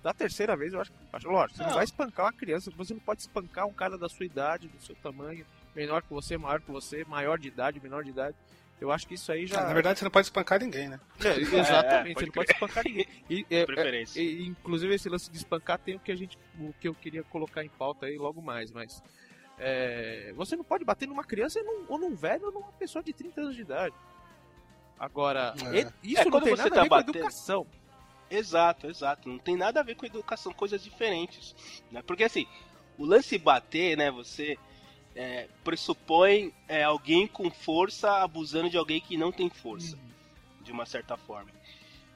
Da 0.00 0.14
terceira 0.14 0.56
vez 0.56 0.72
eu 0.72 0.80
acho 0.80 0.92
que. 0.92 1.26
Lógico, 1.26 1.56
você 1.56 1.62
não 1.62 1.68
Não. 1.70 1.74
vai 1.74 1.84
espancar 1.84 2.26
uma 2.26 2.32
criança, 2.32 2.70
você 2.76 2.94
não 2.94 3.00
pode 3.00 3.20
espancar 3.22 3.66
um 3.66 3.72
cara 3.72 3.98
da 3.98 4.08
sua 4.08 4.24
idade, 4.24 4.68
do 4.68 4.80
seu 4.80 4.94
tamanho, 4.96 5.44
menor 5.74 6.02
que 6.02 6.10
você, 6.10 6.36
maior 6.36 6.60
que 6.60 6.70
você, 6.70 7.04
maior 7.04 7.36
de 7.36 7.48
idade, 7.48 7.80
menor 7.80 8.04
de 8.04 8.10
idade. 8.10 8.36
Eu 8.82 8.90
acho 8.90 9.06
que 9.06 9.14
isso 9.14 9.30
aí 9.30 9.46
já. 9.46 9.60
Ah, 9.60 9.66
na 9.68 9.74
verdade, 9.74 9.98
você 10.00 10.04
não 10.04 10.10
pode 10.10 10.26
espancar 10.26 10.58
ninguém, 10.60 10.88
né? 10.88 10.98
É, 11.24 11.38
exatamente, 11.38 12.14
pode 12.14 12.20
você 12.20 12.26
não 12.26 12.32
pode 12.32 12.50
espancar 12.52 12.84
ninguém. 12.84 13.06
E, 13.30 13.46
é, 13.48 13.60
De 13.60 13.66
preferência. 13.66 14.20
é, 14.20 14.24
e, 14.24 14.46
inclusive 14.48 14.92
esse 14.94 15.08
lance 15.08 15.30
de 15.30 15.36
espancar 15.36 15.78
tem 15.78 15.94
o 15.94 16.00
que 16.00 16.10
a 16.10 16.16
gente, 16.16 16.36
o 16.58 16.72
que 16.80 16.88
eu 16.88 16.94
queria 16.94 17.22
colocar 17.22 17.64
em 17.64 17.68
pauta 17.68 18.06
aí 18.06 18.18
logo 18.18 18.42
mais, 18.42 18.72
mas 18.72 19.00
é, 19.58 20.32
você 20.34 20.56
não 20.56 20.64
pode 20.64 20.84
bater 20.84 21.06
numa 21.06 21.22
criança 21.22 21.60
ou 21.60 21.64
num, 21.64 21.84
ou 21.88 21.98
num 21.98 22.14
velho 22.16 22.46
ou 22.46 22.52
numa 22.52 22.72
pessoa 22.72 23.04
de 23.04 23.12
30 23.12 23.40
anos 23.40 23.54
de 23.54 23.62
idade. 23.62 23.94
Agora, 24.98 25.54
É. 25.72 25.88
isso 26.02 26.20
É, 26.20 26.24
não 26.24 26.40
tem 26.40 26.56
você 26.56 26.62
nada 26.64 26.74
tá 26.74 26.80
a 26.80 26.82
ver 26.84 26.88
com 26.88 26.96
batendo- 26.96 27.18
educação. 27.18 27.66
Exato, 28.30 28.86
exato. 28.88 29.28
Não 29.28 29.38
tem 29.38 29.56
nada 29.56 29.78
a 29.80 29.82
ver 29.82 29.94
com 29.94 30.06
educação, 30.06 30.52
coisas 30.52 30.82
diferentes. 30.82 31.54
Né? 31.90 32.02
Porque 32.02 32.24
assim, 32.24 32.46
o 32.98 33.04
lance 33.04 33.36
bater, 33.38 33.96
né? 33.96 34.10
Você 34.10 34.56
é, 35.14 35.48
pressupõe 35.62 36.52
é, 36.68 36.82
alguém 36.82 37.26
com 37.26 37.50
força 37.50 38.22
abusando 38.22 38.70
de 38.70 38.76
alguém 38.76 39.00
que 39.00 39.16
não 39.16 39.30
tem 39.30 39.48
força, 39.50 39.98
de 40.62 40.72
uma 40.72 40.86
certa 40.86 41.16
forma. 41.16 41.50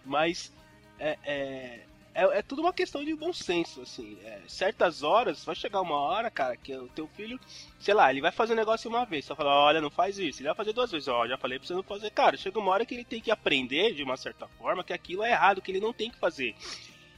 Mas 0.04 0.52
é, 0.98 1.18
é, 1.24 1.80
é, 2.16 2.38
é 2.38 2.42
tudo 2.42 2.62
uma 2.62 2.72
questão 2.72 3.04
de 3.04 3.14
bom 3.14 3.32
senso, 3.32 3.82
assim. 3.82 4.16
É, 4.24 4.40
certas 4.48 5.02
horas, 5.02 5.44
vai 5.44 5.54
chegar 5.54 5.82
uma 5.82 5.96
hora, 5.96 6.30
cara, 6.30 6.56
que 6.56 6.74
o 6.74 6.88
teu 6.88 7.06
filho, 7.08 7.38
sei 7.78 7.92
lá, 7.92 8.10
ele 8.10 8.22
vai 8.22 8.32
fazer 8.32 8.54
um 8.54 8.56
negócio 8.56 8.88
uma 8.88 9.04
vez, 9.04 9.26
só 9.26 9.36
fala, 9.36 9.50
olha, 9.50 9.80
não 9.80 9.90
faz 9.90 10.18
isso. 10.18 10.40
Ele 10.40 10.48
vai 10.48 10.56
fazer 10.56 10.72
duas 10.72 10.90
vezes, 10.90 11.08
ó, 11.08 11.26
já 11.26 11.36
falei 11.36 11.58
pra 11.58 11.68
você 11.68 11.74
não 11.74 11.82
fazer. 11.82 12.10
Cara, 12.10 12.36
chega 12.38 12.58
uma 12.58 12.70
hora 12.70 12.86
que 12.86 12.94
ele 12.94 13.04
tem 13.04 13.20
que 13.20 13.30
aprender, 13.30 13.92
de 13.94 14.02
uma 14.02 14.16
certa 14.16 14.48
forma, 14.48 14.82
que 14.82 14.94
aquilo 14.94 15.22
é 15.22 15.32
errado, 15.32 15.60
que 15.60 15.70
ele 15.70 15.80
não 15.80 15.92
tem 15.92 16.10
que 16.10 16.18
fazer. 16.18 16.54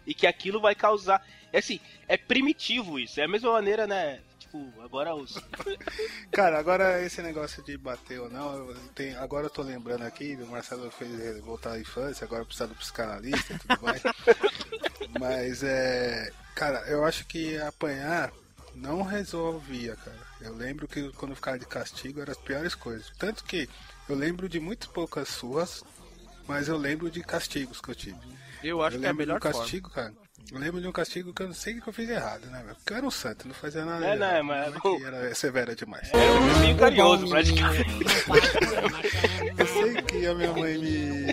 E 0.05 0.13
que 0.13 0.27
aquilo 0.27 0.61
vai 0.61 0.75
causar. 0.75 1.25
É 1.53 1.59
assim, 1.59 1.79
é 2.09 2.17
primitivo 2.17 2.99
isso. 2.99 3.21
É 3.21 3.25
a 3.25 3.29
mesma 3.29 3.53
maneira, 3.53 3.87
né? 3.87 4.21
Tipo, 4.49 4.73
agora 4.83 5.15
os. 5.15 5.35
Cara, 6.33 6.59
agora 6.59 7.03
esse 7.03 7.21
negócio 7.23 7.63
de 7.63 7.77
bater 7.77 8.21
ou 8.21 8.31
não, 8.31 8.69
eu 8.69 8.75
tenho- 8.95 9.19
agora 9.21 9.47
eu 9.47 9.51
tô 9.51 9.63
lembrando 9.63 10.03
aqui, 10.03 10.35
o 10.41 10.47
Marcelo 10.47 10.91
fez 10.91 11.11
ele 11.21 11.41
voltar 11.41 11.73
à 11.73 11.81
infância, 11.81 12.25
agora 12.25 12.45
precisa 12.45 12.67
do 12.67 12.75
psicanalista 12.75 13.53
e 13.53 13.59
tudo 13.59 13.83
mais. 13.83 14.03
Mas 15.21 15.63
é. 15.63 16.31
Cara, 16.55 16.81
eu 16.89 17.05
acho 17.05 17.25
que 17.27 17.57
apanhar 17.59 18.33
não 18.75 19.03
resolvia, 19.03 19.97
cara. 19.97 20.19
Eu 20.41 20.55
lembro 20.55 20.87
que 20.89 21.11
quando 21.13 21.33
eu 21.33 21.37
ficava 21.37 21.59
de 21.59 21.67
castigo 21.67 22.21
eram 22.21 22.33
as 22.33 22.39
piores 22.39 22.75
coisas. 22.75 23.11
Tanto 23.19 23.45
que 23.45 23.69
eu 24.09 24.17
lembro 24.17 24.49
de 24.49 24.59
muito 24.61 24.89
poucas 24.91 25.29
suas, 25.29 25.85
mas 26.47 26.69
eu 26.69 26.77
lembro 26.77 27.11
de 27.11 27.23
castigos 27.23 27.81
que 27.81 27.89
eu 27.91 27.95
tive. 27.95 28.19
Eu 28.63 28.83
acho 28.83 28.97
eu 28.97 29.01
que 29.01 29.07
é 29.07 29.11
a 29.11 29.15
melhor 29.15 29.41
castigo, 29.41 29.89
cara. 29.91 30.13
Eu 30.51 30.59
lembro 30.59 30.81
de 30.81 30.87
um 30.89 30.93
castigo 30.93 31.33
que 31.35 31.43
eu 31.43 31.49
não 31.49 31.55
sei 31.55 31.79
o 31.79 31.83
que 31.83 31.89
eu 31.89 31.93
fiz 31.93 32.09
errado, 32.09 32.47
né? 32.47 32.65
Porque 32.75 32.93
eu 32.93 32.97
era 32.97 33.07
um 33.07 33.11
santo, 33.11 33.47
não 33.47 33.55
fazia 33.55 33.85
nada. 33.85 34.07
É, 34.07 34.17
não, 34.17 34.45
mas- 34.45 34.75
é 34.75 34.81
que 34.81 35.05
era 35.05 35.35
severa 35.35 35.77
demais. 35.77 36.09
Era 36.13 36.33
um 36.33 36.59
meio 36.61 36.77
carinhoso, 36.79 37.29
praticamente. 37.29 37.85
Eu 39.59 39.67
sei 39.67 40.03
que 40.03 40.27
a 40.27 40.35
minha 40.35 40.53
mãe 40.53 40.79
me, 40.79 41.33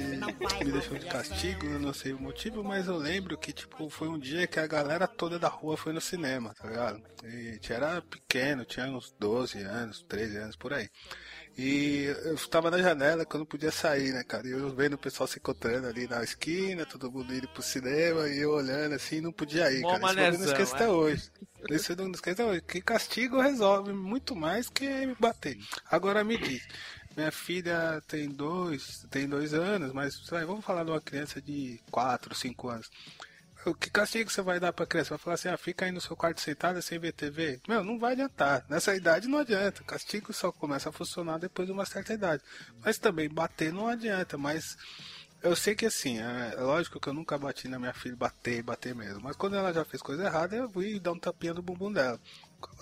me 0.66 0.72
deixou 0.72 0.98
de 0.98 1.06
castigo, 1.06 1.66
eu 1.66 1.80
não 1.80 1.94
sei 1.94 2.12
o 2.14 2.20
motivo, 2.20 2.64
mas 2.64 2.88
eu 2.88 2.98
lembro 2.98 3.38
que, 3.38 3.54
tipo, 3.54 3.88
foi 3.90 4.08
um 4.08 4.18
dia 4.18 4.48
que 4.48 4.60
a 4.60 4.66
galera 4.66 5.08
toda 5.08 5.38
da 5.38 5.48
rua 5.48 5.78
foi 5.78 5.94
no 5.94 6.02
cinema, 6.02 6.54
tá 6.56 6.68
ligado? 6.68 7.02
E 7.24 7.28
a 7.50 7.54
gente 7.54 7.72
era 7.74 8.02
pequeno, 8.02 8.66
tinha 8.66 8.88
uns 8.88 9.14
12 9.20 9.62
anos, 9.62 10.04
13 10.08 10.38
anos, 10.38 10.56
por 10.56 10.74
aí. 10.74 10.90
E 11.58 12.04
eu 12.26 12.36
estava 12.36 12.70
na 12.70 12.80
janela 12.80 13.26
que 13.26 13.34
eu 13.34 13.40
não 13.40 13.46
podia 13.46 13.72
sair, 13.72 14.12
né, 14.12 14.24
cara? 14.24 14.46
E 14.46 14.52
eu 14.52 14.76
vendo 14.76 14.96
o 14.96 14.98
pessoal 14.98 15.26
se 15.26 15.40
encontrando 15.40 15.88
ali 15.88 16.06
na 16.06 16.22
esquina, 16.22 16.86
todo 16.86 17.12
mundo 17.12 17.34
indo 17.34 17.48
pro 17.48 17.64
cinema, 17.64 18.28
e 18.28 18.40
eu 18.40 18.52
olhando 18.52 18.94
assim, 18.94 19.22
não 19.22 19.32
podia 19.32 19.72
ir, 19.72 19.82
cara. 19.82 20.12
Isso 20.12 20.20
eu 20.20 20.40
não 20.40 20.46
esqueço 20.46 20.74
é. 20.74 20.76
até 20.76 20.90
hoje. 20.90 21.32
Isso 21.70 21.92
eu 21.94 21.96
não 21.96 22.12
esqueço 22.12 22.42
até 22.42 22.52
hoje. 22.52 22.62
Que 22.62 22.82
castigo 22.82 23.40
resolve 23.40 23.94
muito 23.94 24.36
mais 24.36 24.70
que 24.70 24.86
me 25.06 25.16
bater. 25.18 25.58
Agora 25.90 26.26
me 26.26 26.38
diz, 26.38 26.68
minha 27.16 27.32
filha 27.32 28.04
tem 28.06 28.28
dois, 28.28 29.06
tem 29.10 29.28
dois 29.28 29.54
anos, 29.54 29.94
mas 29.94 30.20
vamos 30.30 30.66
falar 30.66 30.84
de 30.84 30.92
uma 30.92 31.02
criança 31.02 31.42
de 31.42 31.80
quatro, 31.90 32.36
cinco 32.36 32.68
anos. 32.68 32.90
O 33.66 33.74
que 33.74 33.90
castigo 33.90 34.30
você 34.30 34.42
vai 34.42 34.60
dar 34.60 34.72
pra 34.72 34.86
criança? 34.86 35.10
Vai 35.10 35.18
falar 35.18 35.34
assim, 35.34 35.50
ah, 35.50 35.58
fica 35.58 35.86
aí 35.86 35.92
no 35.92 36.00
seu 36.00 36.16
quarto 36.16 36.40
sentada 36.40 36.82
sem 36.82 37.00
ver 37.00 37.14
TV? 37.14 37.60
Meu, 37.68 37.84
não 37.84 37.98
vai 37.98 38.14
adiantar. 38.14 38.64
Nessa 38.70 38.96
idade 38.96 39.28
não 39.28 39.40
adianta. 39.40 39.84
Castigo 39.84 40.32
só 40.32 40.52
começa 40.52 40.90
a 40.90 40.92
funcionar 40.92 41.40
depois 41.40 41.68
de 41.68 41.72
uma 41.72 41.86
certa 41.86 42.14
idade. 42.14 42.44
Mas 42.84 43.00
também 43.00 43.28
bater 43.28 43.74
não 43.74 43.88
adianta, 43.88 44.38
mas 44.38 44.78
eu 45.42 45.56
sei 45.56 45.76
que 45.76 45.86
assim, 45.86 46.20
é 46.20 46.54
é 46.56 46.62
lógico 46.62 47.00
que 47.00 47.10
eu 47.10 47.14
nunca 47.14 47.38
bati 47.38 47.68
na 47.68 47.80
minha 47.80 47.94
filha, 47.94 48.16
bater, 48.16 48.62
bater 48.62 48.94
mesmo. 48.94 49.22
Mas 49.22 49.36
quando 49.36 49.56
ela 49.56 49.74
já 49.74 49.84
fez 49.84 50.02
coisa 50.02 50.24
errada, 50.26 50.56
eu 50.56 50.70
fui 50.70 51.00
dar 51.00 51.14
um 51.14 51.20
tapinha 51.20 51.54
no 51.54 51.62
bumbum 51.64 51.92
dela. 51.92 52.20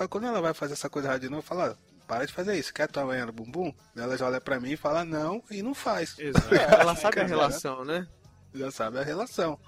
Quando 0.10 0.28
ela 0.28 0.42
vai 0.42 0.54
fazer 0.54 0.74
essa 0.74 0.90
coisa 0.90 1.08
errada 1.08 1.22
de 1.22 1.30
novo, 1.30 1.40
eu 1.40 1.44
falo, 1.44 1.62
"Ah, 1.62 1.78
para 2.08 2.25
de 2.25 2.34
fazer 2.34 2.58
isso, 2.58 2.74
quer 2.74 2.90
tua 2.90 3.06
manhã 3.06 3.25
no 3.25 3.32
bumbum? 3.32 3.74
Ela 3.96 4.18
já 4.18 4.25
olha 4.25 4.42
pra 4.42 4.60
mim 4.60 4.72
e 4.72 4.78
fala 4.78 5.06
não 5.06 5.42
e 5.50 5.62
não 5.63 5.74
faz. 5.74 6.20
Exato. 6.20 6.48
Ela 6.90 6.96
sabe 6.96 7.22
a 7.22 7.25
relação, 7.25 7.86
né? 7.86 8.06
Já 8.54 8.70
sabe 8.70 9.00
a 9.00 9.04
relação. 9.04 9.60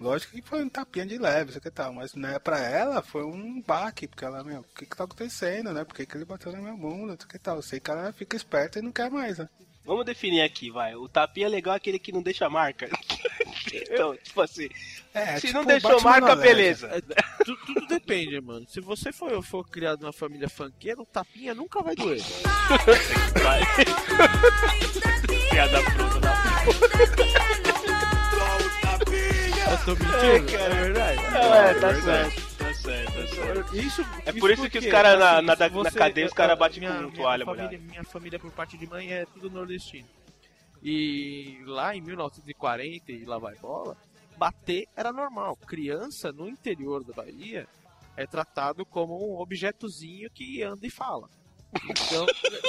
Lógico 0.00 0.32
que 0.32 0.42
foi 0.42 0.64
um 0.64 0.68
tapinha 0.68 1.06
de 1.06 1.16
leve, 1.18 1.50
isso 1.50 1.60
que 1.60 1.70
tal, 1.70 1.92
mas 1.92 2.14
né, 2.14 2.38
pra 2.38 2.58
ela 2.58 3.00
foi 3.00 3.24
um 3.24 3.62
baque, 3.62 4.08
porque 4.08 4.24
ela, 4.24 4.42
meu, 4.42 4.60
o 4.60 4.64
que 4.76 4.86
que 4.86 4.96
tá 4.96 5.04
acontecendo, 5.04 5.72
né? 5.72 5.84
Por 5.84 5.94
que, 5.94 6.04
que 6.04 6.16
ele 6.16 6.24
bateu 6.24 6.50
na 6.52 6.58
minha 6.58 6.74
bunda, 6.74 7.14
isso 7.14 7.28
que 7.28 7.38
tal. 7.38 7.56
Eu 7.56 7.62
sei 7.62 7.78
que 7.78 7.90
ela 7.90 8.12
fica 8.12 8.36
esperta 8.36 8.78
e 8.78 8.82
não 8.82 8.90
quer 8.90 9.10
mais, 9.10 9.38
né? 9.38 9.48
Vamos 9.84 10.04
definir 10.06 10.40
aqui, 10.40 10.70
vai. 10.70 10.94
O 10.96 11.08
tapinha 11.08 11.46
legal 11.48 11.74
é 11.74 11.76
aquele 11.76 11.98
que 11.98 12.10
não 12.10 12.22
deixa 12.22 12.48
marca. 12.48 12.88
então, 13.72 14.16
tipo 14.16 14.40
assim, 14.40 14.68
É, 15.12 15.36
se 15.38 15.48
tipo, 15.48 15.58
não 15.58 15.64
deixou 15.66 16.00
marca, 16.00 16.34
beleza. 16.34 16.88
Tu- 17.44 17.56
tudo 17.66 17.86
depende, 17.86 18.40
mano. 18.40 18.66
Se 18.68 18.80
você 18.80 19.12
for, 19.12 19.42
for 19.42 19.68
criado 19.68 20.00
numa 20.00 20.12
família 20.12 20.48
funkeira, 20.48 21.02
o 21.02 21.06
tapinha 21.06 21.54
nunca 21.54 21.82
vai 21.82 21.94
doer. 21.94 22.22
Vai. 23.42 23.60
Piada 25.50 25.78
É, 30.22 30.36
É, 30.36 30.40
cara. 30.40 30.74
verdade. 30.74 31.20
É, 31.20 31.74
tá 31.80 31.94
certo, 32.00 32.56
tá 32.58 32.74
certo, 32.74 33.12
tá 33.12 33.26
certo. 33.26 33.76
Isso, 33.76 34.02
É 34.26 34.32
por 34.32 34.50
isso 34.50 34.68
que 34.70 34.78
os 34.78 34.86
caras 34.86 35.18
na- 35.18 35.42
na- 35.42 35.56
na 35.56 35.90
cadeia, 35.90 36.26
os 36.26 36.32
caras 36.32 36.58
batem 36.58 36.80
minha- 36.80 36.94
com 36.94 37.00
minha 37.02 37.12
toalha 37.12 37.44
família. 37.44 37.78
Minha 37.78 38.04
família, 38.04 38.38
por 38.38 38.50
parte 38.52 38.76
de 38.76 38.86
mãe, 38.86 39.12
é 39.12 39.26
tudo 39.26 39.50
nordestino. 39.50 40.08
E 40.82 41.58
lá 41.66 41.96
em 41.96 42.00
1940, 42.00 43.10
e 43.12 43.24
lá 43.24 43.38
vai 43.38 43.54
bola, 43.56 43.96
bater 44.36 44.86
era 44.96 45.12
normal. 45.12 45.56
Criança 45.66 46.30
no 46.32 46.48
interior 46.48 47.02
da 47.04 47.12
Bahia 47.14 47.66
é 48.16 48.26
tratado 48.26 48.84
como 48.84 49.14
um 49.34 49.40
objetozinho 49.40 50.28
que 50.30 50.62
anda 50.62 50.86
e 50.86 50.90
fala. 50.90 51.28
Então, 51.90 52.26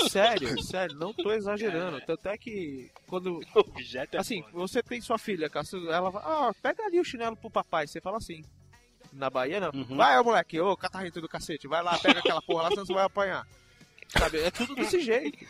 sério, 0.10 0.62
sério, 0.63 0.96
não 0.98 1.13
tô 1.13 1.32
exagerando. 1.32 2.02
Tanto 2.06 2.28
é 2.28 2.38
que 2.38 2.91
quando 3.08 3.39
Objeto 3.56 4.15
é 4.15 4.20
Assim, 4.20 4.41
foda. 4.41 4.54
você 4.54 4.82
tem 4.84 5.02
sua 5.02 5.18
filha, 5.18 5.50
ela 5.89 6.10
vai, 6.10 6.22
ah, 6.26 6.52
pega 6.62 6.84
ali 6.86 7.00
o 7.00 7.04
chinelo 7.06 7.36
pro 7.38 7.50
papai, 7.50 7.88
você 7.88 8.02
fala 8.02 8.18
assim. 8.18 8.44
Na 9.13 9.30
Bahia, 9.30 9.60
não. 9.62 9.70
Uhum. 9.74 9.96
Vai, 9.96 10.20
ô 10.20 10.24
moleque, 10.24 10.60
ô 10.60 10.76
catarrento 10.76 11.22
do 11.22 11.30
cacete, 11.30 11.68
vai 11.68 11.82
lá, 11.82 11.98
pega 11.98 12.20
aquela 12.20 12.41
porra 12.41 12.63
lá, 12.63 12.70
senão 12.72 12.86
você 12.86 12.94
vai 12.94 13.06
apanhar. 13.06 13.48
Sabe, 14.10 14.39
é 14.41 14.52
tudo 14.52 14.76
desse 14.76 15.00
jeito. 15.00 15.46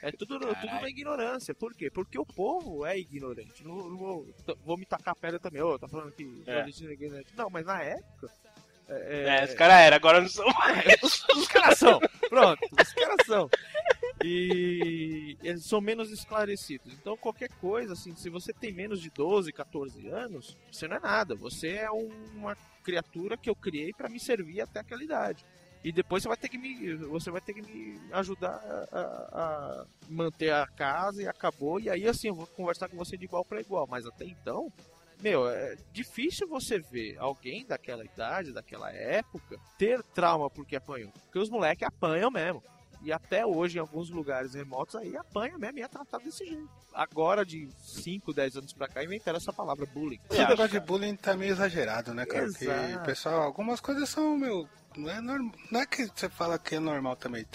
É 0.00 0.12
tudo, 0.12 0.38
tudo 0.38 0.66
na 0.66 0.88
ignorância. 0.88 1.52
Por 1.52 1.74
quê? 1.74 1.90
Porque 1.90 2.16
o 2.16 2.24
povo 2.24 2.86
é 2.86 2.96
ignorante. 2.96 3.64
Não, 3.64 3.74
não 3.88 3.96
vou, 3.96 4.28
vou 4.64 4.76
me 4.76 4.86
tacar 4.86 5.16
pedra 5.16 5.40
também. 5.40 5.60
Ô, 5.60 5.76
tá 5.76 5.88
falando 5.88 6.12
que 6.12 6.44
É. 6.46 6.60
é 6.60 6.68
ignorante. 6.92 7.34
Não, 7.36 7.50
mas 7.50 7.66
na 7.66 7.82
época. 7.82 8.30
É, 8.88 9.44
os 9.44 9.54
caras 9.54 9.76
eram, 9.76 9.96
agora 9.96 10.20
não 10.20 10.28
são 10.28 10.46
mais. 10.46 11.02
os, 11.02 11.24
os 11.36 11.48
caras 11.48 11.78
são. 11.78 12.00
Pronto, 12.28 12.60
os 12.80 12.92
caras 12.94 13.26
são. 13.26 13.50
E 14.24 15.36
eles 15.42 15.64
são 15.64 15.80
menos 15.80 16.10
esclarecidos. 16.10 16.92
Então, 16.94 17.16
qualquer 17.16 17.48
coisa, 17.60 17.92
assim, 17.92 18.14
se 18.16 18.28
você 18.28 18.52
tem 18.52 18.72
menos 18.72 19.00
de 19.00 19.10
12, 19.10 19.52
14 19.52 20.08
anos, 20.08 20.56
você 20.70 20.88
não 20.88 20.96
é 20.96 21.00
nada. 21.00 21.34
Você 21.36 21.68
é 21.70 21.90
um- 21.90 22.10
uma 22.34 22.56
criatura 22.82 23.36
que 23.36 23.48
eu 23.50 23.54
criei 23.54 23.92
pra 23.92 24.08
me 24.08 24.18
servir 24.18 24.60
até 24.60 24.80
aquela 24.80 25.02
idade. 25.04 25.44
E 25.84 25.92
depois 25.92 26.22
você 26.22 26.28
vai 26.28 26.36
ter 26.36 26.48
que 26.48 26.58
me, 26.58 26.94
você 26.96 27.30
vai 27.30 27.40
ter 27.40 27.54
que 27.54 27.62
me 27.62 28.00
ajudar 28.12 28.48
a, 28.90 28.98
a- 28.98 29.28
a 29.32 29.86
manter 30.08 30.50
a 30.52 30.66
casa 30.66 31.22
e 31.22 31.28
acabou. 31.28 31.78
E 31.78 31.88
aí, 31.88 32.06
assim, 32.08 32.28
eu 32.28 32.34
vou 32.34 32.46
conversar 32.48 32.88
com 32.88 32.96
você 32.96 33.16
de 33.16 33.24
igual 33.26 33.44
para 33.44 33.60
igual. 33.60 33.86
Mas 33.88 34.04
até 34.04 34.24
então, 34.24 34.72
meu, 35.20 35.48
é 35.48 35.76
difícil 35.92 36.46
você 36.48 36.78
ver 36.78 37.16
alguém 37.18 37.66
daquela 37.66 38.04
idade, 38.04 38.52
daquela 38.52 38.90
época, 38.92 39.58
ter 39.76 40.02
trauma 40.14 40.48
porque 40.48 40.76
apanhou. 40.76 41.10
Porque 41.24 41.38
os 41.38 41.50
moleques 41.50 41.86
apanham 41.86 42.30
mesmo. 42.30 42.62
E 43.02 43.12
até 43.12 43.46
hoje, 43.46 43.78
em 43.78 43.80
alguns 43.80 44.10
lugares 44.10 44.54
remotos, 44.54 44.96
aí 44.96 45.16
apanha 45.16 45.56
mesmo 45.56 45.78
e 45.78 45.82
é 45.82 45.88
tratado 45.88 46.24
desse 46.24 46.44
jeito. 46.44 46.68
Agora, 46.92 47.44
de 47.44 47.68
5, 47.78 48.32
10 48.32 48.56
anos 48.56 48.72
pra 48.72 48.88
cá, 48.88 49.04
inventaram 49.04 49.36
essa 49.36 49.52
palavra 49.52 49.86
bullying. 49.86 50.18
Esse 50.28 50.44
negócio 50.44 50.80
de 50.80 50.80
bullying 50.80 51.14
tá 51.14 51.36
meio 51.36 51.52
exagerado, 51.52 52.12
né, 52.12 52.26
cara? 52.26 52.46
Porque, 52.46 52.64
Exato. 52.64 53.04
pessoal, 53.04 53.42
algumas 53.42 53.80
coisas 53.80 54.08
são, 54.08 54.36
meu. 54.36 54.68
Não 54.98 55.08
é, 55.10 55.20
norm... 55.20 55.50
não 55.70 55.80
é 55.80 55.86
que 55.86 56.06
você 56.06 56.28
fala 56.28 56.58
que 56.58 56.74
é 56.74 56.80
normal 56.80 57.14
também. 57.14 57.46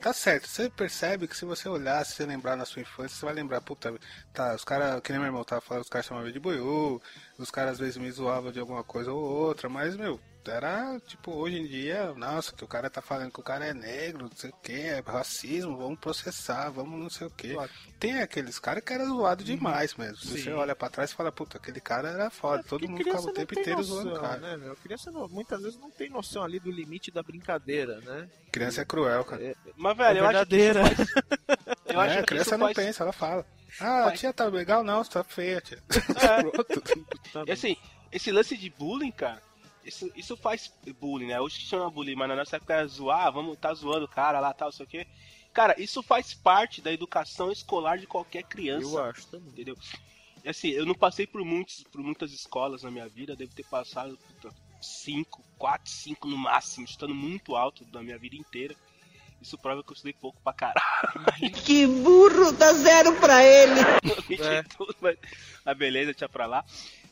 Tá 0.00 0.12
certo, 0.14 0.48
você 0.48 0.70
percebe 0.70 1.28
que 1.28 1.36
se 1.36 1.44
você 1.44 1.68
olhar, 1.68 2.04
se 2.06 2.14
você 2.14 2.24
lembrar 2.24 2.56
na 2.56 2.64
sua 2.64 2.80
infância, 2.80 3.18
você 3.18 3.26
vai 3.26 3.34
lembrar, 3.34 3.60
puta, 3.60 3.94
tá, 4.32 4.54
os 4.54 4.64
caras, 4.64 5.00
que 5.02 5.12
nem 5.12 5.20
meu 5.20 5.28
irmão 5.28 5.44
tava 5.44 5.60
falando, 5.60 5.82
os 5.82 5.90
caras 5.90 6.06
chamavam 6.06 6.32
de 6.32 6.40
boiô, 6.40 7.00
os 7.38 7.50
caras 7.50 7.72
às 7.72 7.78
vezes 7.78 7.98
me 7.98 8.10
zoavam 8.10 8.50
de 8.50 8.58
alguma 8.58 8.82
coisa 8.82 9.12
ou 9.12 9.20
outra, 9.20 9.68
mas, 9.68 9.94
meu, 9.94 10.18
era, 10.50 10.98
tipo, 11.00 11.32
hoje 11.32 11.56
em 11.58 11.66
dia, 11.66 12.12
nossa, 12.14 12.52
que 12.52 12.64
o 12.64 12.68
cara 12.68 12.88
tá 12.90 13.00
falando 13.02 13.30
que 13.32 13.40
o 13.40 13.42
cara 13.42 13.66
é 13.66 13.74
negro, 13.74 14.24
não 14.28 14.36
sei 14.36 14.50
o 14.50 14.54
que, 14.62 14.72
é 14.72 15.02
racismo, 15.06 15.76
vamos 15.76 15.98
processar, 15.98 16.70
vamos 16.70 16.98
não 17.00 17.10
sei 17.10 17.26
o 17.26 17.30
que. 17.30 17.54
Tem 17.98 18.20
aqueles 18.20 18.58
caras 18.58 18.82
que 18.84 18.92
eram 18.92 19.06
zoados 19.06 19.44
demais 19.44 19.94
mesmo. 19.94 20.16
Sim. 20.18 20.38
você 20.42 20.52
olha 20.52 20.74
pra 20.76 20.88
trás 20.90 21.10
e 21.10 21.14
fala, 21.14 21.30
puta, 21.32 21.58
aquele 21.58 21.80
cara 21.80 22.08
era 22.10 22.30
foda, 22.30 22.62
todo 22.62 22.80
Porque 22.80 22.88
mundo 22.92 23.04
ficava 23.04 23.22
o 23.28 23.32
tempo 23.32 23.54
tem 23.54 23.62
inteiro 23.62 23.78
noção, 23.80 23.94
zoando 24.02 24.16
o 24.16 24.20
cara. 24.20 24.36
Né, 24.38 24.56
meu? 24.56 24.76
Criança 24.76 25.10
não- 25.10 25.28
muitas 25.28 25.60
vezes 25.62 25.78
não 25.78 25.90
tem 25.90 26.10
noção 26.10 26.42
ali 26.42 26.58
do 26.60 26.70
limite 26.70 27.10
da 27.10 27.22
brincadeira, 27.22 28.00
né? 28.00 28.28
Criança 28.52 28.82
é 28.82 28.84
cruel, 28.84 29.24
cara. 29.24 29.54
Mas, 29.76 29.96
velho, 29.96 30.18
é 30.18 30.20
eu 30.20 30.26
acho 30.26 30.46
que 30.46 30.72
faz- 30.72 31.08
eu 31.86 32.00
é, 32.00 32.06
acho 32.06 32.18
a 32.18 32.20
que 32.22 32.26
criança 32.28 32.50
isso 32.50 32.58
não 32.58 32.66
faz- 32.66 32.76
pensa, 32.76 33.02
ela 33.02 33.12
fala. 33.12 33.46
Ah, 33.80 34.06
a 34.08 34.12
tia 34.12 34.32
tá 34.32 34.46
legal? 34.46 34.82
Não, 34.82 35.02
você 35.04 35.10
tá 35.10 35.24
feia, 35.24 35.60
tia. 35.60 35.82
É. 35.90 36.42
Pronto. 37.32 37.48
E 37.48 37.52
assim, 37.52 37.76
esse 38.10 38.30
lance 38.32 38.56
de 38.56 38.70
bullying, 38.70 39.10
cara, 39.10 39.42
isso, 39.86 40.10
isso 40.16 40.36
faz 40.36 40.72
bullying, 41.00 41.26
né? 41.28 41.40
Hoje 41.40 41.58
que 41.58 41.66
chama 41.66 41.90
bullying, 41.90 42.16
mas 42.16 42.28
na 42.28 42.36
nossa 42.36 42.56
época 42.56 42.74
era 42.74 42.86
zoar, 42.86 43.32
vamos 43.32 43.56
tá 43.58 43.72
zoando 43.72 44.04
o 44.04 44.08
cara 44.08 44.40
lá, 44.40 44.52
tal, 44.52 44.72
sei 44.72 44.84
o 44.84 44.88
quê. 44.88 45.06
Cara, 45.52 45.74
isso 45.80 46.02
faz 46.02 46.34
parte 46.34 46.82
da 46.82 46.92
educação 46.92 47.50
escolar 47.50 47.96
de 47.98 48.06
qualquer 48.06 48.42
criança. 48.42 48.84
Eu 48.86 49.02
acho 49.04 49.26
também. 49.28 49.48
Entendeu? 49.48 49.76
E 50.44 50.48
assim, 50.48 50.68
eu 50.68 50.84
não 50.84 50.94
passei 50.94 51.26
por, 51.26 51.44
muitos, 51.44 51.82
por 51.84 52.02
muitas 52.02 52.32
escolas 52.32 52.82
na 52.82 52.90
minha 52.90 53.08
vida, 53.08 53.34
devo 53.34 53.54
ter 53.54 53.64
passado 53.64 54.18
puta, 54.18 54.54
cinco, 54.82 55.42
quatro, 55.56 55.90
cinco 55.90 56.28
no 56.28 56.36
máximo, 56.36 56.84
estando 56.84 57.14
muito 57.14 57.56
alto 57.56 57.84
da 57.86 58.02
minha 58.02 58.18
vida 58.18 58.36
inteira. 58.36 58.74
Isso 59.40 59.56
prova 59.58 59.82
que 59.82 59.90
eu 59.90 59.94
estudei 59.94 60.14
pouco 60.14 60.40
pra 60.42 60.52
caralho. 60.52 60.82
Que 61.64 61.86
burro, 61.86 62.52
dá 62.52 62.72
zero 62.72 63.14
pra 63.20 63.44
ele. 63.44 63.80
Mentira, 64.28 64.54
É. 64.56 64.62
tudo, 64.62 64.94
mas 65.00 65.16
a 65.64 65.74
beleza 65.74 66.14
tinha 66.14 66.28
pra 66.28 66.46
lá. 66.46 66.64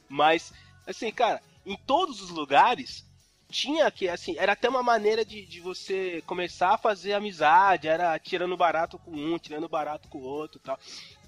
Mas, 0.08 0.52
assim, 0.86 1.10
cara, 1.10 1.40
em 1.64 1.76
todos 1.76 2.20
os 2.20 2.30
lugares 2.30 3.04
tinha 3.48 3.88
que, 3.90 4.08
assim, 4.08 4.36
era 4.36 4.52
até 4.52 4.68
uma 4.68 4.82
maneira 4.82 5.24
de, 5.24 5.46
de 5.46 5.60
você 5.60 6.22
começar 6.26 6.74
a 6.74 6.78
fazer 6.78 7.12
amizade, 7.12 7.86
era 7.86 8.18
tirando 8.18 8.56
barato 8.56 8.98
com 8.98 9.12
um, 9.12 9.38
tirando 9.38 9.68
barato 9.68 10.08
com 10.08 10.18
o 10.18 10.24
outro 10.24 10.58
tal. 10.58 10.78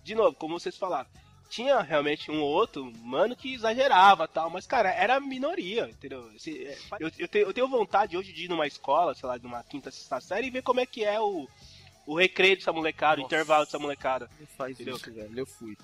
De 0.03 0.15
novo, 0.15 0.37
como 0.37 0.59
vocês 0.59 0.77
falaram, 0.77 1.09
tinha 1.49 1.81
realmente 1.81 2.31
um 2.31 2.41
ou 2.41 2.49
outro 2.49 2.93
mano 2.99 3.37
que 3.37 3.55
exagerava 3.55 4.27
tal, 4.27 4.51
mas, 4.51 4.67
cara, 4.67 4.91
era 4.91 5.21
minoria, 5.21 5.89
entendeu? 5.89 6.31
Esse, 6.35 6.67
é, 6.67 6.77
eu, 6.99 7.11
eu, 7.19 7.29
tenho, 7.29 7.47
eu 7.47 7.55
tenho 7.55 7.69
vontade 7.69 8.17
hoje 8.17 8.33
de 8.33 8.45
ir 8.45 8.49
numa 8.49 8.67
escola, 8.67 9.15
sei 9.15 9.29
lá, 9.29 9.39
numa 9.39 9.63
quinta, 9.63 9.91
sexta 9.91 10.21
série 10.21 10.49
e 10.49 10.51
ver 10.51 10.63
como 10.63 10.81
é 10.81 10.87
que 10.87 11.05
é 11.05 11.21
o, 11.21 11.49
o 12.07 12.17
recreio 12.17 12.57
dessa 12.57 12.73
molecada, 12.73 13.21
o 13.21 13.23
Nossa. 13.23 13.35
intervalo 13.35 13.65
dessa 13.65 13.79
molecada. 13.79 14.29
Não 14.41 14.47
faz 14.49 14.73
Entendeu? 14.73 14.97
isso, 14.97 15.13
velho. 15.13 15.39
Eu 15.39 15.47
fui. 15.47 15.77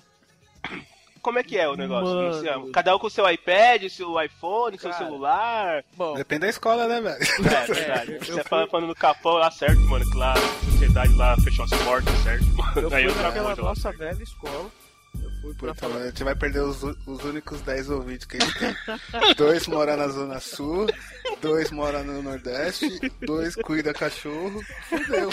Como 1.23 1.39
é 1.39 1.43
que 1.43 1.57
é 1.57 1.67
o 1.69 1.75
negócio? 1.75 2.13
Mano. 2.43 2.71
Cada 2.71 2.95
um 2.95 2.99
com 2.99 3.09
seu 3.09 3.27
iPad, 3.29 3.87
seu 3.89 4.21
iPhone, 4.21 4.77
seu 4.77 4.91
Cara. 4.91 5.03
celular. 5.05 5.83
Bom, 5.95 6.15
Depende 6.15 6.41
da 6.41 6.49
escola, 6.49 6.85
né, 6.87 6.99
velho? 7.01 7.17
É, 7.47 7.65
verdade. 7.73 8.11
eu 8.19 8.19
Você 8.19 8.33
fui- 8.33 8.43
fala 8.43 8.67
falando 8.67 8.87
no 8.89 8.95
capão 8.95 9.33
lá, 9.35 9.49
certo, 9.49 9.79
mano, 9.81 10.03
que 10.11 10.17
lá 10.17 10.33
a 10.33 10.71
sociedade 10.71 11.13
lá 11.15 11.35
fechou 11.37 11.63
as 11.65 11.71
portas, 11.83 12.13
certo? 12.19 12.45
eu 12.75 12.91
Aí 12.93 13.09
fui 13.09 13.23
naquela 13.23 13.49
lá. 13.49 13.55
nossa 13.55 13.91
velha 13.93 14.21
escola. 14.21 14.69
Eu 15.15 15.29
fui 15.41 15.53
pra 15.55 15.73
Puta, 15.75 15.87
a 15.97 16.05
gente 16.07 16.23
vai 16.23 16.35
perder 16.35 16.61
os, 16.61 16.81
os 16.83 17.23
únicos 17.23 17.61
10 17.61 17.89
ouvintes 17.91 18.25
que 18.25 18.37
a 18.37 18.39
gente 18.45 18.59
tem. 18.59 18.75
dois 19.37 19.67
moram 19.67 19.95
na 19.95 20.07
Zona 20.09 20.39
Sul, 20.39 20.87
dois 21.41 21.69
moram 21.71 22.03
no 22.03 22.21
Nordeste, 22.23 22.89
dois 23.21 23.55
cuida 23.55 23.93
cachorro. 23.93 24.61
Fudeu. 24.89 25.29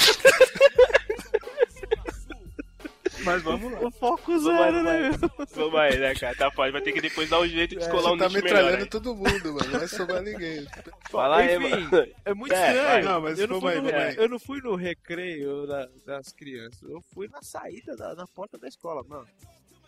Mas 3.25 3.43
vamos 3.43 3.73
lá. 3.73 3.81
O 3.81 3.91
foco 3.91 4.39
zero, 4.39 4.77
aí, 4.89 5.11
né? 5.11 5.11
Vamos 5.55 5.79
aí, 5.81 5.99
né, 5.99 6.15
cara? 6.15 6.35
Tá 6.37 6.51
foda. 6.51 6.73
Vai 6.73 6.81
ter 6.81 6.93
que 6.93 7.01
depois 7.01 7.29
dar 7.29 7.41
um 7.41 7.47
jeito 7.47 7.77
de 7.77 7.83
escolar 7.83 8.03
Você 8.03 8.15
um 8.15 8.19
tá 8.19 8.25
nicho 8.29 8.35
melhor. 8.43 8.55
metralhando 8.57 8.83
aí. 8.85 8.89
todo 8.89 9.15
mundo, 9.15 9.55
mano. 9.55 9.71
Não 9.71 9.79
vai 9.79 9.89
sobrar 9.89 10.23
ninguém. 10.23 10.67
Fala 11.11 11.37
aí, 11.39 11.57
Enfim, 11.57 11.69
mano. 11.85 12.09
É 12.25 12.35
muito 12.35 12.55
É, 12.55 12.67
estranho. 12.69 12.87
vai. 12.89 13.03
Não, 13.03 13.21
mas 13.21 13.39
eu, 13.39 13.49
não 13.49 13.61
vamos 13.61 13.71
fui 13.71 13.73
aí, 13.73 13.85
no, 13.85 13.91
vamos 13.99 14.07
aí. 14.19 14.25
eu 14.25 14.29
não 14.29 14.39
fui 14.39 14.61
no 14.61 14.75
recreio 14.77 15.67
da- 15.67 15.89
das 16.07 16.33
crianças. 16.33 16.83
Eu 16.89 17.03
fui 17.13 17.29
na 17.29 17.43
saída, 17.43 17.97
da, 17.97 18.15
na 18.15 18.27
porta 18.27 18.57
da 18.59 18.69
escola, 18.69 19.03
mano. 19.07 19.27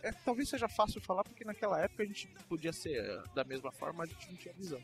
É, 0.03 0.11
talvez 0.25 0.49
seja 0.49 0.67
fácil 0.67 0.99
falar, 1.01 1.23
porque 1.23 1.45
naquela 1.45 1.79
época 1.81 2.03
a 2.03 2.05
gente 2.05 2.27
podia 2.49 2.73
ser 2.73 2.97
eh, 2.97 3.21
da 3.33 3.45
mesma 3.45 3.71
forma, 3.71 3.99
mas 3.99 4.09
a 4.09 4.13
gente 4.13 4.29
não 4.31 4.35
tinha 4.37 4.53
visão. 4.53 4.79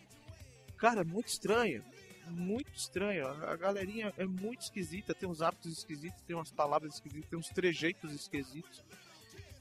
Cara, 0.77 1.01
é 1.01 1.03
muito 1.03 1.27
estranho. 1.27 1.83
Muito 2.29 2.71
estranho. 2.73 3.27
A, 3.27 3.55
galerinha 3.55 4.13
é 4.17 4.25
muito 4.25 4.61
esquisita, 4.61 5.13
tem 5.13 5.27
uns 5.27 5.41
hábitos 5.41 5.71
esquisitos, 5.77 6.21
tem 6.23 6.35
umas 6.35 6.51
palavras 6.51 6.93
esquisitas, 6.95 7.29
tem 7.29 7.39
uns 7.39 7.49
trejeitos 7.49 8.13
esquisitos. 8.13 8.83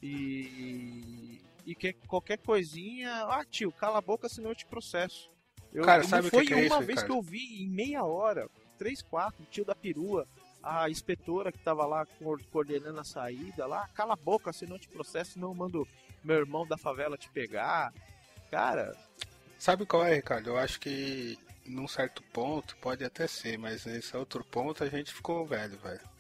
E. 0.02 1.40
E 1.66 1.74
que 1.74 1.92
qualquer 2.07 2.38
coisinha. 2.38 3.11
Ah, 3.26 3.44
tio, 3.44 3.70
cala 3.72 3.98
a 3.98 4.02
boca, 4.02 4.28
senão 4.28 4.50
eu 4.50 4.54
te 4.54 4.64
processo. 4.66 5.31
Eu, 5.72 5.85
Cara, 5.85 6.02
sabe 6.02 6.28
o 6.28 6.31
que 6.31 6.37
foi 6.37 6.46
que 6.46 6.54
é 6.54 6.57
uma 6.57 6.64
isso, 6.64 6.78
vez 6.78 6.88
Ricardo? 7.00 7.07
que 7.07 7.12
eu 7.12 7.22
vi 7.22 7.62
em 7.62 7.68
meia 7.68 8.02
hora, 8.04 8.48
três, 8.78 9.02
quatro, 9.02 9.42
o 9.42 9.46
tio 9.46 9.66
da 9.66 9.74
perua, 9.74 10.26
a 10.62 10.88
inspetora 10.88 11.52
que 11.52 11.59
tava 11.59 11.85
lá 11.85 12.07
co- 12.07 12.38
coordenando 12.50 12.98
a 12.98 13.04
saída 13.04 13.66
lá, 13.66 13.87
cala 13.88 14.14
a 14.14 14.16
boca, 14.16 14.50
senão 14.50 14.76
eu 14.76 14.81
te 14.81 14.88
processo, 14.88 15.33
senão 15.33 15.48
eu 15.48 15.54
mando 15.54 15.87
meu 16.24 16.37
irmão 16.37 16.66
da 16.66 16.78
favela 16.78 17.18
te 17.18 17.28
pegar. 17.31 17.92
Cara, 18.50 18.96
Sabe 19.59 19.85
qual 19.85 20.07
é, 20.07 20.14
Ricardo? 20.14 20.48
Eu 20.50 20.57
acho 20.57 20.81
que 20.81 21.37
num 21.68 21.88
certo 21.88 22.22
ponto 22.33 22.76
pode 22.76 23.04
até 23.04 23.26
ser, 23.26 23.59
mas 23.59 23.85
nesse 23.87 24.16
outro 24.16 24.44
ponto 24.44 24.83
a 24.85 24.88
gente 24.88 25.12
ficou 25.12 25.46
velho, 25.46 25.78
velho. 25.78 26.18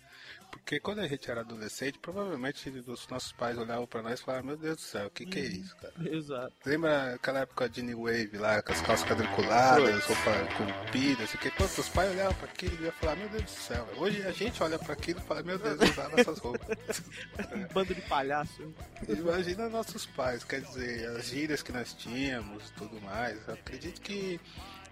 Porque 0.50 0.80
quando 0.80 1.00
a 1.00 1.06
gente 1.06 1.30
era 1.30 1.40
adolescente, 1.40 1.98
provavelmente 1.98 2.68
os 2.70 3.06
nossos 3.08 3.32
pais 3.32 3.56
olhavam 3.58 3.86
pra 3.86 4.02
nós 4.02 4.20
e 4.20 4.22
falavam, 4.22 4.46
meu 4.46 4.56
Deus 4.56 4.76
do 4.76 4.82
céu, 4.82 5.06
o 5.06 5.10
que 5.10 5.26
que 5.26 5.38
é 5.38 5.42
isso, 5.42 5.76
cara? 5.76 5.94
exato. 6.10 6.52
Lembra 6.64 7.14
aquela 7.14 7.40
época 7.40 7.68
de 7.68 7.82
New 7.82 8.02
Wave 8.04 8.36
lá, 8.38 8.62
com 8.62 8.72
as 8.72 8.80
calças 8.80 9.06
quadriculadas, 9.06 10.04
roupa 10.04 10.32
comprida, 10.56 11.24
assim, 11.24 11.38
que 11.38 11.50
quando 11.50 11.70
os 11.70 11.88
pais 11.88 12.10
olhavam 12.10 12.34
pra 12.34 12.48
aquilo 12.48 12.76
e 12.80 12.84
iam 12.84 12.92
falar, 12.92 13.16
meu 13.16 13.28
Deus 13.28 13.44
do 13.44 13.50
céu. 13.50 13.88
Hoje 13.96 14.22
a 14.22 14.32
gente 14.32 14.62
olha 14.62 14.78
pra 14.78 14.92
aquilo 14.92 15.20
e 15.20 15.22
fala, 15.22 15.42
meu 15.42 15.58
Deus, 15.58 15.80
eu 15.80 15.88
usava 15.88 16.20
essas 16.20 16.38
roupas. 16.38 16.68
Um 17.54 17.66
bando 17.72 17.94
de 17.94 18.00
palhaço. 18.02 18.74
Imagina 19.08 19.68
nossos 19.68 20.06
pais, 20.06 20.44
quer 20.44 20.60
dizer, 20.60 21.08
as 21.16 21.26
gírias 21.26 21.62
que 21.62 21.72
nós 21.72 21.92
tínhamos 21.94 22.68
e 22.68 22.72
tudo 22.72 23.00
mais. 23.02 23.38
Eu 23.46 23.54
acredito 23.54 24.00
que 24.00 24.40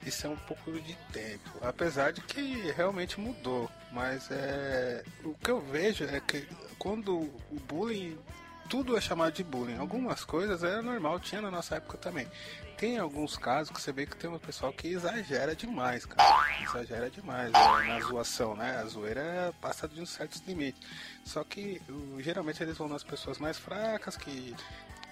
isso 0.07 0.27
é 0.27 0.31
um 0.31 0.37
pouco 0.37 0.71
de 0.73 0.95
tempo. 1.13 1.51
Apesar 1.61 2.13
de 2.13 2.21
que 2.21 2.71
realmente 2.73 3.21
mudou. 3.21 3.71
Mas 3.91 4.31
é. 4.31 5.03
O 5.25 5.35
que 5.35 5.51
eu 5.51 5.61
vejo 5.61 6.05
é 6.05 6.21
que 6.21 6.47
quando 6.79 7.17
o 7.19 7.61
bullying. 7.69 8.17
Tudo 8.69 8.97
é 8.97 9.01
chamado 9.01 9.33
de 9.33 9.45
bullying. 9.45 9.79
Algumas 9.79 10.25
coisas 10.25 10.65
era 10.65 10.83
normal, 10.83 11.21
tinha 11.21 11.41
na 11.41 11.53
nossa 11.53 11.77
época 11.77 11.97
também. 11.99 12.27
Tem 12.77 12.99
alguns 12.99 13.37
casos 13.37 13.73
que 13.73 13.81
você 13.81 13.93
vê 13.93 14.07
que 14.07 14.17
tem 14.17 14.29
um 14.29 14.41
pessoal 14.41 14.73
que 14.73 14.89
exagera 14.89 15.55
demais, 15.55 16.05
cara. 16.05 16.63
Exagera 16.63 17.09
demais 17.09 17.53
né, 17.53 17.85
na 17.87 18.01
zoação, 18.01 18.57
né? 18.57 18.77
A 18.77 18.85
zoeira 18.85 19.55
passa 19.61 19.87
de 19.87 20.01
uns 20.01 20.11
certos 20.11 20.43
limites. 20.47 20.81
Só 21.25 21.45
que 21.45 21.81
geralmente 22.19 22.61
eles 22.61 22.77
vão 22.77 22.89
nas 22.89 23.05
pessoas 23.05 23.39
mais 23.39 23.57
fracas, 23.57 24.17
que, 24.17 24.53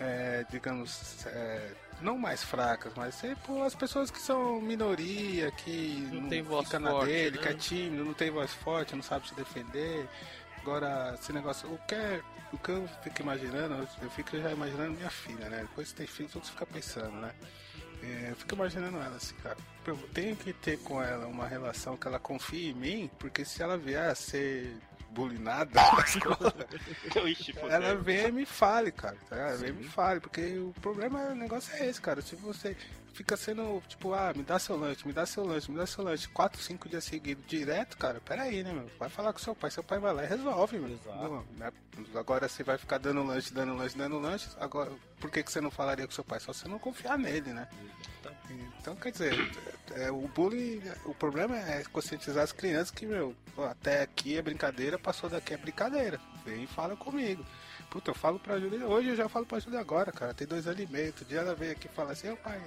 é, 0.01 0.45
digamos, 0.51 1.25
é, 1.27 1.73
não 2.01 2.19
mais 2.19 2.43
fracas, 2.43 2.93
mas 2.97 3.19
tipo, 3.21 3.63
as 3.63 3.75
pessoas 3.75 4.11
que 4.11 4.21
são 4.21 4.61
minoria, 4.61 5.51
que 5.53 6.09
Não 6.13 6.23
não, 6.23 6.29
tem 6.29 6.43
voz 6.43 6.67
fica 6.67 6.79
na 6.81 6.91
forte, 6.91 7.07
dele, 7.13 7.37
né? 7.37 7.43
que 7.43 7.49
é 7.49 7.55
tímido, 7.55 8.05
não 8.05 8.15
tem 8.15 8.31
voz 8.31 8.53
forte, 8.53 8.95
não 8.97 9.03
sabe 9.03 9.29
se 9.29 9.35
defender. 9.35 10.09
Agora, 10.61 11.15
esse 11.21 11.33
negócio, 11.33 11.69
o 11.73 11.79
que, 11.87 11.95
é- 11.95 12.23
o 12.53 12.59
que 12.59 12.71
eu 12.71 12.89
fico 13.03 13.21
imaginando, 13.23 13.87
eu 14.03 14.11
fico 14.11 14.37
já 14.39 14.51
imaginando 14.51 14.93
minha 14.93 15.11
filha, 15.11 15.49
né? 15.49 15.59
Depois 15.63 15.89
que 15.91 15.95
tem 15.97 16.07
filho, 16.07 16.29
tudo 16.29 16.47
fica 16.47 16.65
pensando, 16.67 17.13
né? 17.21 17.33
É, 18.03 18.31
eu 18.31 18.37
fico 18.37 18.55
imaginando 18.55 18.97
ela 18.99 19.17
assim, 19.17 19.35
cara. 19.37 19.57
Eu 19.87 19.97
tenho 20.15 20.35
que 20.37 20.53
ter 20.53 20.79
com 20.79 21.03
ela 21.03 21.27
uma 21.27 21.47
relação 21.47 21.97
que 21.97 22.07
ela 22.09 22.19
confie 22.19 22.71
em 22.71 22.75
mim, 22.75 23.11
porque 23.19 23.45
se 23.45 23.63
ela 23.63 23.77
vier 23.79 24.11
a 24.11 24.15
ser 24.15 24.75
bulinada 25.15 25.71
na 25.97 26.05
escola, 26.05 26.55
ela 27.71 27.95
vem 27.95 28.29
e 28.29 28.33
me 28.33 28.47
fale, 28.47 28.91
cara. 28.91 29.17
Tá? 29.29 29.37
Ela 29.37 29.57
vem 29.57 29.71
e 29.71 29.73
me 29.73 29.85
fale, 29.85 30.21
porque 30.21 30.59
o 30.59 30.75
problema, 30.81 31.21
o 31.29 31.35
negócio 31.35 31.75
é 31.77 31.87
esse, 31.87 32.01
cara. 32.01 32.21
Se 32.21 32.35
você 32.37 32.77
fica 33.15 33.37
sendo, 33.37 33.81
tipo, 33.89 34.13
ah, 34.13 34.33
me 34.35 34.43
dá 34.43 34.59
seu 34.59 34.77
lanche, 34.77 35.07
me 35.07 35.13
dá 35.13 35.25
seu 35.25 35.45
lanche, 35.45 35.71
me 35.71 35.77
dá 35.77 35.87
seu 35.87 36.03
lanche, 36.05 36.29
quatro, 36.29 36.61
cinco 36.61 36.89
dias 36.89 37.05
seguidos, 37.05 37.47
direto, 37.47 37.97
cara, 37.97 38.21
peraí, 38.21 38.63
né, 38.63 38.73
meu? 38.73 38.91
Vai 38.99 39.09
falar 39.09 39.33
com 39.33 39.39
seu 39.39 39.55
pai, 39.55 39.71
seu 39.71 39.83
pai 39.83 39.99
vai 39.99 40.13
lá 40.13 40.25
e 40.25 40.27
resolve, 40.27 40.79
meu. 40.79 40.99
Não, 41.07 41.45
né? 41.57 41.73
Agora 42.15 42.49
você 42.49 42.65
vai 42.65 42.77
ficar 42.77 42.99
dando 42.99 43.23
lanche, 43.23 43.55
dando 43.55 43.75
lanche, 43.75 43.97
dando 43.97 44.19
lanche. 44.19 44.49
Agora, 44.59 44.91
por 45.21 45.31
que, 45.31 45.43
que 45.43 45.53
você 45.53 45.61
não 45.61 45.71
falaria 45.71 46.07
com 46.07 46.13
seu 46.13 46.25
pai? 46.25 46.41
Só 46.41 46.53
você 46.53 46.69
não 46.69 46.79
confiar 46.79 47.17
nele, 47.17 47.53
né? 47.53 47.69
Então, 48.81 48.97
quer 48.97 49.13
dizer, 49.13 49.35
é, 49.93 50.11
o 50.11 50.29
bullying, 50.29 50.83
o 51.05 51.15
problema 51.15 51.57
é 51.57 51.85
conscientizar 51.85 52.43
as 52.43 52.53
crianças 52.53 52.91
que, 52.91 53.07
meu, 53.07 53.35
até 53.71 54.03
aqui 54.03 54.37
é 54.37 54.43
brincadeira, 54.43 54.99
passou 54.99 55.31
daqui 55.31 55.55
é 55.55 55.57
brincadeira. 55.57 56.21
Vem 56.45 56.65
e 56.65 56.67
fala 56.67 56.97
comigo. 56.97 57.45
Puta, 57.95 58.11
eu 58.11 58.15
falo 58.17 58.41
pra 58.41 58.59
Júlia, 58.59 58.85
hoje 58.89 59.11
eu 59.11 59.15
já 59.15 59.29
falo 59.29 59.47
pra 59.47 59.61
Júlia 59.61 59.79
agora, 59.79 60.11
cara, 60.11 60.35
tem 60.35 60.49
dois 60.49 60.67
meio. 60.91 61.07
Outro 61.07 61.25
dia 61.27 61.39
ela 61.39 61.55
veio 61.55 61.71
aqui 61.71 61.87
e 61.87 61.95
fala 61.95 62.11
assim, 62.11 62.29
ô 62.29 62.37
pai, 62.37 62.61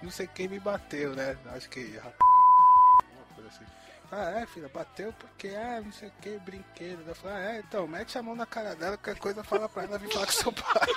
não 0.00 0.08
sei 0.08 0.28
quem 0.28 0.46
me 0.46 0.60
bateu, 0.60 1.16
né? 1.16 1.36
Acho 1.46 1.68
que. 1.68 1.98
Alguma 1.98 3.24
coisa 3.34 3.48
assim. 3.48 3.64
Ah, 4.12 4.40
é, 4.40 4.46
filha, 4.46 4.68
bateu 4.68 5.12
porque, 5.14 5.48
ah, 5.48 5.80
não 5.84 5.90
sei 5.90 6.08
o 6.10 6.12
que, 6.22 6.38
brinquedo. 6.38 7.02
Ela 7.04 7.14
falou, 7.16 7.36
ah, 7.36 7.40
é, 7.40 7.58
então, 7.58 7.88
mete 7.88 8.16
a 8.16 8.22
mão 8.22 8.36
na 8.36 8.46
cara 8.46 8.76
dela, 8.76 8.96
qualquer 8.96 9.18
coisa 9.20 9.42
fala 9.42 9.68
pra 9.68 9.82
ela 9.82 9.98
vir 9.98 10.12
falar 10.12 10.26
com 10.26 10.32
seu 10.32 10.52
pai. 10.52 10.88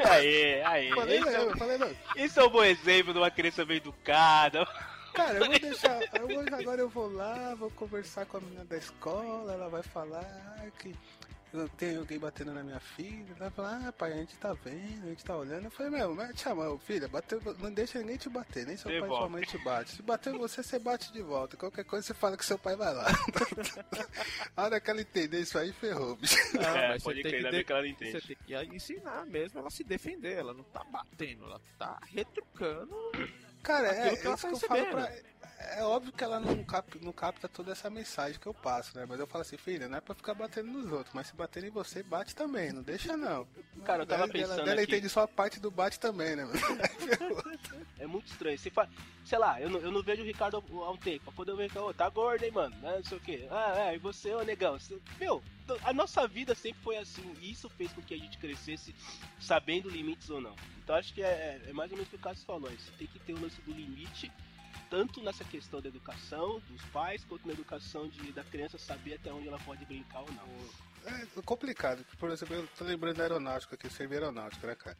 Aê, 0.02 0.62
aê. 0.62 0.94
falei, 0.94 1.18
Esse 1.18 1.28
é, 1.28 1.38
não, 1.38 1.48
um- 1.48 1.56
falei, 1.58 1.78
não. 1.78 1.96
esse 2.16 2.38
é 2.38 2.44
um 2.44 2.48
bom 2.48 2.64
exemplo 2.64 3.12
de 3.12 3.18
uma 3.18 3.30
criança 3.30 3.62
bem 3.66 3.76
educada. 3.76 4.66
Cara, 5.12 5.34
eu 5.34 5.46
vou 5.46 5.58
deixar. 5.58 6.00
Eu 6.14 6.28
vou, 6.28 6.40
agora 6.58 6.80
eu 6.80 6.88
vou 6.88 7.12
lá, 7.12 7.54
vou 7.56 7.70
conversar 7.72 8.24
com 8.24 8.38
a 8.38 8.40
menina 8.40 8.64
da 8.64 8.76
escola, 8.78 9.52
ela 9.52 9.68
vai 9.68 9.82
falar 9.82 10.24
que 10.78 10.96
eu 11.52 11.68
tenho 11.70 12.00
alguém 12.00 12.18
batendo 12.18 12.52
na 12.52 12.62
minha 12.62 12.80
filha. 12.80 13.26
Ela 13.30 13.38
vai 13.38 13.50
falar, 13.50 13.88
ah, 13.88 13.92
pai, 13.92 14.12
a 14.12 14.16
gente 14.16 14.36
tá 14.36 14.52
vendo, 14.52 15.04
a 15.04 15.08
gente 15.08 15.24
tá 15.24 15.36
olhando. 15.36 15.64
Eu 15.64 15.70
falei, 15.70 15.92
meu, 15.92 16.14
mete 16.14 16.48
a 16.48 16.54
mão, 16.54 16.78
filha, 16.78 17.08
bateu, 17.08 17.40
não 17.58 17.72
deixa 17.72 17.98
ninguém 17.98 18.16
te 18.16 18.28
bater, 18.28 18.66
nem 18.66 18.76
seu 18.76 18.90
pai 18.90 19.08
e 19.08 19.12
sua 19.12 19.28
mãe 19.28 19.42
te 19.42 19.58
bate. 19.64 19.90
Se 19.92 20.02
bater 20.02 20.34
em 20.34 20.38
você, 20.38 20.62
você 20.62 20.78
bate 20.78 21.12
de 21.12 21.22
volta. 21.22 21.56
Qualquer 21.56 21.84
coisa 21.84 22.06
você 22.06 22.14
fala 22.14 22.36
que 22.36 22.44
seu 22.44 22.58
pai 22.58 22.76
vai 22.76 22.92
lá. 22.92 23.06
a 24.56 24.64
hora 24.64 24.80
que 24.80 24.90
ela 24.90 25.00
entender 25.00 25.40
isso 25.40 25.58
aí, 25.58 25.72
ferrou, 25.72 26.16
bicho. 26.16 26.36
Não, 26.54 26.62
É, 26.62 26.88
mas 26.88 27.02
pode 27.02 27.22
você 27.22 27.22
tem 27.22 27.30
crer, 27.40 27.46
ainda 27.46 27.48
que 27.48 27.52
bem 27.52 27.58
de- 27.60 27.64
que 27.64 27.72
ela 27.72 27.80
não 27.82 27.88
entende. 27.88 28.12
Você 28.20 28.34
tem 28.34 28.68
que 28.68 28.76
ensinar 28.76 29.26
mesmo 29.26 29.58
ela 29.58 29.68
a 29.68 29.70
se 29.70 29.84
defender. 29.84 30.36
Ela 30.38 30.52
não 30.54 30.64
tá 30.64 30.84
batendo, 30.84 31.44
ela 31.44 31.60
tá 31.78 31.98
retrucando. 32.12 32.96
Cara, 33.62 33.88
é, 33.88 34.00
ela 34.00 34.12
isso 34.12 34.22
tá 34.22 34.36
que 34.36 34.46
eu 34.54 34.58
falo 34.58 34.86
pra. 34.86 35.12
É 35.58 35.82
óbvio 35.82 36.12
que 36.12 36.22
ela 36.22 36.38
não 36.38 36.62
capta, 36.64 36.98
não 37.02 37.12
capta 37.12 37.48
toda 37.48 37.72
essa 37.72 37.88
mensagem 37.88 38.38
que 38.38 38.46
eu 38.46 38.52
passo, 38.52 38.96
né? 38.96 39.06
Mas 39.08 39.18
eu 39.18 39.26
falo 39.26 39.40
assim, 39.42 39.56
filha, 39.56 39.88
não 39.88 39.96
é 39.96 40.00
pra 40.02 40.14
ficar 40.14 40.34
batendo 40.34 40.70
nos 40.70 40.90
outros, 40.92 41.14
mas 41.14 41.28
se 41.28 41.34
bater 41.34 41.64
em 41.64 41.70
você, 41.70 42.02
bate 42.02 42.34
também, 42.36 42.72
não 42.72 42.82
deixa 42.82 43.16
não. 43.16 43.46
Cara, 43.84 44.02
eu 44.02 44.06
tava 44.06 44.24
Ela- 44.24 44.32
pensando 44.32 44.60
Ela, 44.60 44.70
ela 44.72 44.82
aqui. 44.82 44.92
entende 44.92 45.08
só 45.08 45.22
a 45.22 45.28
parte 45.28 45.58
do 45.58 45.70
bate 45.70 45.98
também, 45.98 46.36
né? 46.36 46.44
É 47.98 48.06
muito 48.06 48.26
estranho. 48.30 48.58
Sei 49.24 49.38
lá, 49.38 49.58
eu 49.60 49.70
não, 49.70 49.80
eu 49.80 49.90
não 49.90 50.02
vejo 50.02 50.22
o 50.22 50.24
Ricardo 50.24 50.62
há 50.70 50.90
um 50.90 50.96
tempo. 50.98 51.24
Pra 51.24 51.32
poder 51.32 51.56
ver 51.56 51.70
que 51.70 51.78
ô, 51.78 51.92
tá 51.94 52.08
gordo, 52.10 52.44
hein, 52.44 52.50
mano? 52.50 52.76
Né, 52.76 52.96
Não 52.98 53.04
sei 53.04 53.16
o 53.16 53.20
quê. 53.20 53.48
Ah, 53.50 53.72
é, 53.90 53.94
e 53.94 53.98
você, 53.98 54.34
ô 54.34 54.42
negão? 54.42 54.78
Você- 54.78 55.00
Meu, 55.18 55.42
a 55.82 55.92
nossa 55.94 56.28
vida 56.28 56.54
sempre 56.54 56.82
foi 56.82 56.98
assim. 56.98 57.34
E 57.40 57.50
isso 57.50 57.70
fez 57.70 57.90
com 57.92 58.02
que 58.02 58.12
a 58.12 58.18
gente 58.18 58.36
crescesse 58.36 58.94
sabendo 59.40 59.88
limites 59.88 60.28
ou 60.28 60.40
não. 60.42 60.54
Então 60.84 60.94
acho 60.94 61.12
que 61.14 61.22
é, 61.22 61.58
é 61.66 61.72
mais 61.72 61.90
ou 61.90 61.96
menos 61.96 62.08
o 62.08 62.10
que 62.10 62.16
o 62.16 62.20
Cássio 62.20 62.44
falou. 62.44 62.70
Você 62.70 62.90
tem 62.98 63.06
que 63.06 63.18
ter 63.18 63.32
o 63.32 63.40
lance 63.40 63.60
do 63.62 63.72
limite. 63.72 64.30
Tanto 64.90 65.22
nessa 65.22 65.44
questão 65.44 65.80
da 65.80 65.88
educação 65.88 66.60
dos 66.68 66.82
pais, 66.86 67.24
quanto 67.24 67.46
na 67.46 67.52
educação 67.52 68.08
de, 68.08 68.32
da 68.32 68.44
criança 68.44 68.78
saber 68.78 69.14
até 69.14 69.32
onde 69.32 69.48
ela 69.48 69.58
pode 69.60 69.84
brincar 69.84 70.20
ou 70.20 70.32
não. 70.32 70.86
É 71.06 71.42
complicado. 71.42 72.04
Por 72.18 72.30
exemplo, 72.30 72.56
eu 72.56 72.68
tô 72.76 72.84
lembrando 72.84 73.16
da 73.16 73.22
aeronáutica, 73.22 73.76
que 73.76 73.86
eu 73.86 73.90
servi 73.90 74.14
aeronáutica, 74.14 74.66
né, 74.66 74.74
cara? 74.74 74.96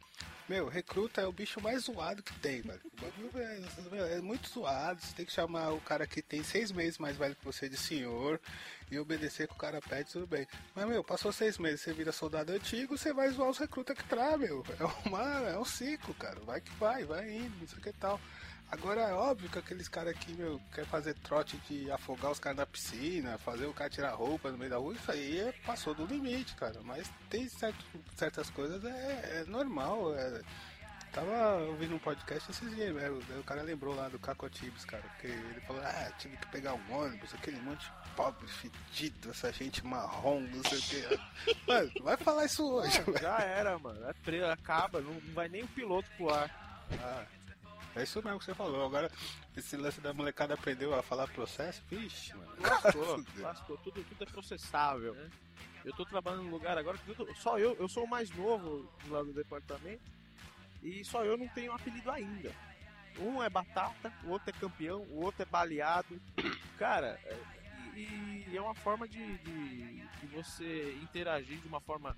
Meu, 0.47 0.69
recruta 0.69 1.19
é 1.19 1.27
o 1.27 1.31
bicho 1.33 1.59
mais 1.59 1.83
zoado 1.83 2.23
que 2.23 2.33
tem, 2.39 2.61
velho. 2.61 2.79
O 2.85 3.01
bagulho 3.01 3.31
é, 3.35 4.13
é 4.15 4.21
muito 4.21 4.47
zoado. 4.47 5.01
Você 5.01 5.13
tem 5.13 5.25
que 5.25 5.33
chamar 5.33 5.71
o 5.73 5.81
cara 5.81 6.07
que 6.07 6.21
tem 6.21 6.41
seis 6.41 6.71
meses 6.71 6.97
mais 6.97 7.17
velho 7.17 7.35
que 7.35 7.43
você 7.43 7.67
de 7.67 7.75
senhor 7.75 8.39
e 8.89 8.97
obedecer 8.97 9.49
que 9.49 9.53
o 9.53 9.57
cara 9.57 9.81
pede, 9.81 10.13
tudo 10.13 10.25
bem. 10.25 10.47
Mas, 10.73 10.87
meu, 10.87 11.03
passou 11.03 11.33
seis 11.33 11.57
meses, 11.57 11.81
você 11.81 11.91
vira 11.91 12.13
soldado 12.13 12.53
antigo, 12.53 12.97
você 12.97 13.11
vai 13.11 13.29
zoar 13.29 13.49
os 13.49 13.57
recrutas 13.57 13.97
que 13.97 14.05
traz, 14.05 14.39
meu. 14.39 14.63
É, 14.79 15.07
uma, 15.09 15.23
é 15.49 15.59
um 15.59 15.65
ciclo, 15.65 16.13
cara. 16.13 16.39
Vai 16.45 16.61
que 16.61 16.71
vai, 16.75 17.03
vai 17.03 17.29
indo, 17.29 17.59
não 17.59 17.67
sei 17.67 17.79
o 17.79 17.81
que 17.81 17.91
tal. 17.91 18.17
Agora 18.69 19.01
é 19.01 19.13
óbvio 19.13 19.49
que 19.49 19.59
aqueles 19.59 19.87
caras 19.87 20.13
aqui, 20.13 20.33
meu, 20.33 20.59
quer 20.73 20.85
fazer 20.85 21.13
trote 21.15 21.55
de 21.69 21.89
afogar 21.89 22.31
os 22.31 22.39
caras 22.39 22.57
na 22.57 22.65
piscina, 22.65 23.37
fazer 23.37 23.65
o 23.65 23.73
cara 23.73 23.89
tirar 23.89 24.11
roupa 24.13 24.51
no 24.51 24.57
meio 24.57 24.69
da 24.69 24.77
rua, 24.77 24.93
isso 24.93 25.09
aí 25.09 25.39
é, 25.39 25.53
passou 25.65 25.95
do 25.95 26.05
limite, 26.05 26.53
cara. 26.55 26.81
Mas 26.83 27.09
tem 27.29 27.47
certo, 27.47 27.85
certas 28.17 28.49
coisas, 28.49 28.83
é, 28.83 29.41
é 29.41 29.45
normal. 29.45 30.13
É, 30.15 30.41
tava 31.13 31.55
ouvindo 31.63 31.95
um 31.95 31.99
podcast 31.99 32.51
esses 32.51 32.75
dias 32.75 32.93
mesmo, 32.93 33.19
o 33.39 33.43
cara 33.43 33.61
lembrou 33.61 33.95
lá 33.95 34.09
do 34.09 34.19
Cacotibes, 34.19 34.83
cara, 34.83 35.03
porque 35.03 35.27
ele 35.27 35.61
falou, 35.61 35.81
ah, 35.81 36.11
tive 36.19 36.35
que 36.35 36.47
pegar 36.47 36.73
um 36.73 36.93
ônibus, 36.93 37.33
aquele 37.33 37.61
monte 37.61 37.85
de 37.85 38.09
pobre, 38.17 38.47
fedido, 38.47 39.29
essa 39.29 39.51
gente 39.53 39.85
marrom, 39.85 40.41
não 40.41 40.63
sei 40.65 40.77
o 40.77 40.81
que. 40.81 41.55
Mano, 41.65 41.91
vai 42.01 42.17
falar 42.17 42.45
isso 42.45 42.69
hoje, 42.69 43.01
ah, 43.15 43.19
Já 43.21 43.39
era, 43.39 43.79
mano. 43.79 43.99
É. 44.05 44.51
Acaba, 44.51 44.99
não, 44.99 45.13
não 45.13 45.33
vai 45.33 45.47
nem 45.47 45.63
o 45.63 45.67
piloto 45.69 46.09
pro 46.17 46.29
ar. 46.29 46.85
Ah. 47.01 47.36
É 47.97 48.03
isso 48.03 48.21
mesmo 48.23 48.39
que 48.39 48.45
você 48.45 48.53
falou. 48.53 48.85
Agora, 48.85 49.11
esse 49.55 49.75
lance 49.75 49.99
da 49.99 50.13
molecada 50.13 50.53
aprendeu 50.53 50.93
a 50.93 51.01
falar 51.01 51.27
processo, 51.27 51.81
vixe, 51.89 52.35
mano. 52.35 52.51
Lascou, 52.59 53.25
lascou. 53.41 53.77
Tudo, 53.77 54.03
tudo 54.03 54.23
é 54.23 54.25
processável. 54.25 55.15
Eu 55.83 55.93
tô 55.93 56.05
trabalhando 56.05 56.43
num 56.43 56.51
lugar 56.51 56.77
agora 56.77 56.97
que 56.97 57.13
tudo, 57.13 57.33
só 57.35 57.57
eu, 57.57 57.75
eu 57.75 57.87
sou 57.87 58.03
o 58.03 58.09
mais 58.09 58.29
novo 58.31 58.91
lá 59.07 59.23
do 59.23 59.33
departamento 59.33 60.03
e 60.83 61.03
só 61.03 61.23
eu 61.23 61.37
não 61.37 61.47
tenho 61.47 61.71
apelido 61.71 62.11
ainda. 62.11 62.53
Um 63.19 63.41
é 63.41 63.49
batata, 63.49 64.13
o 64.23 64.29
outro 64.29 64.49
é 64.49 64.53
campeão, 64.53 65.01
o 65.09 65.23
outro 65.23 65.41
é 65.41 65.45
baleado. 65.45 66.21
Cara, 66.77 67.19
é, 67.25 67.37
e, 67.95 68.45
e 68.47 68.57
é 68.57 68.61
uma 68.61 68.75
forma 68.75 69.07
de, 69.07 69.37
de, 69.39 70.01
de, 70.01 70.27
você 70.27 70.93
interagir 71.01 71.57
de 71.59 71.67
uma 71.67 71.81
forma. 71.81 72.15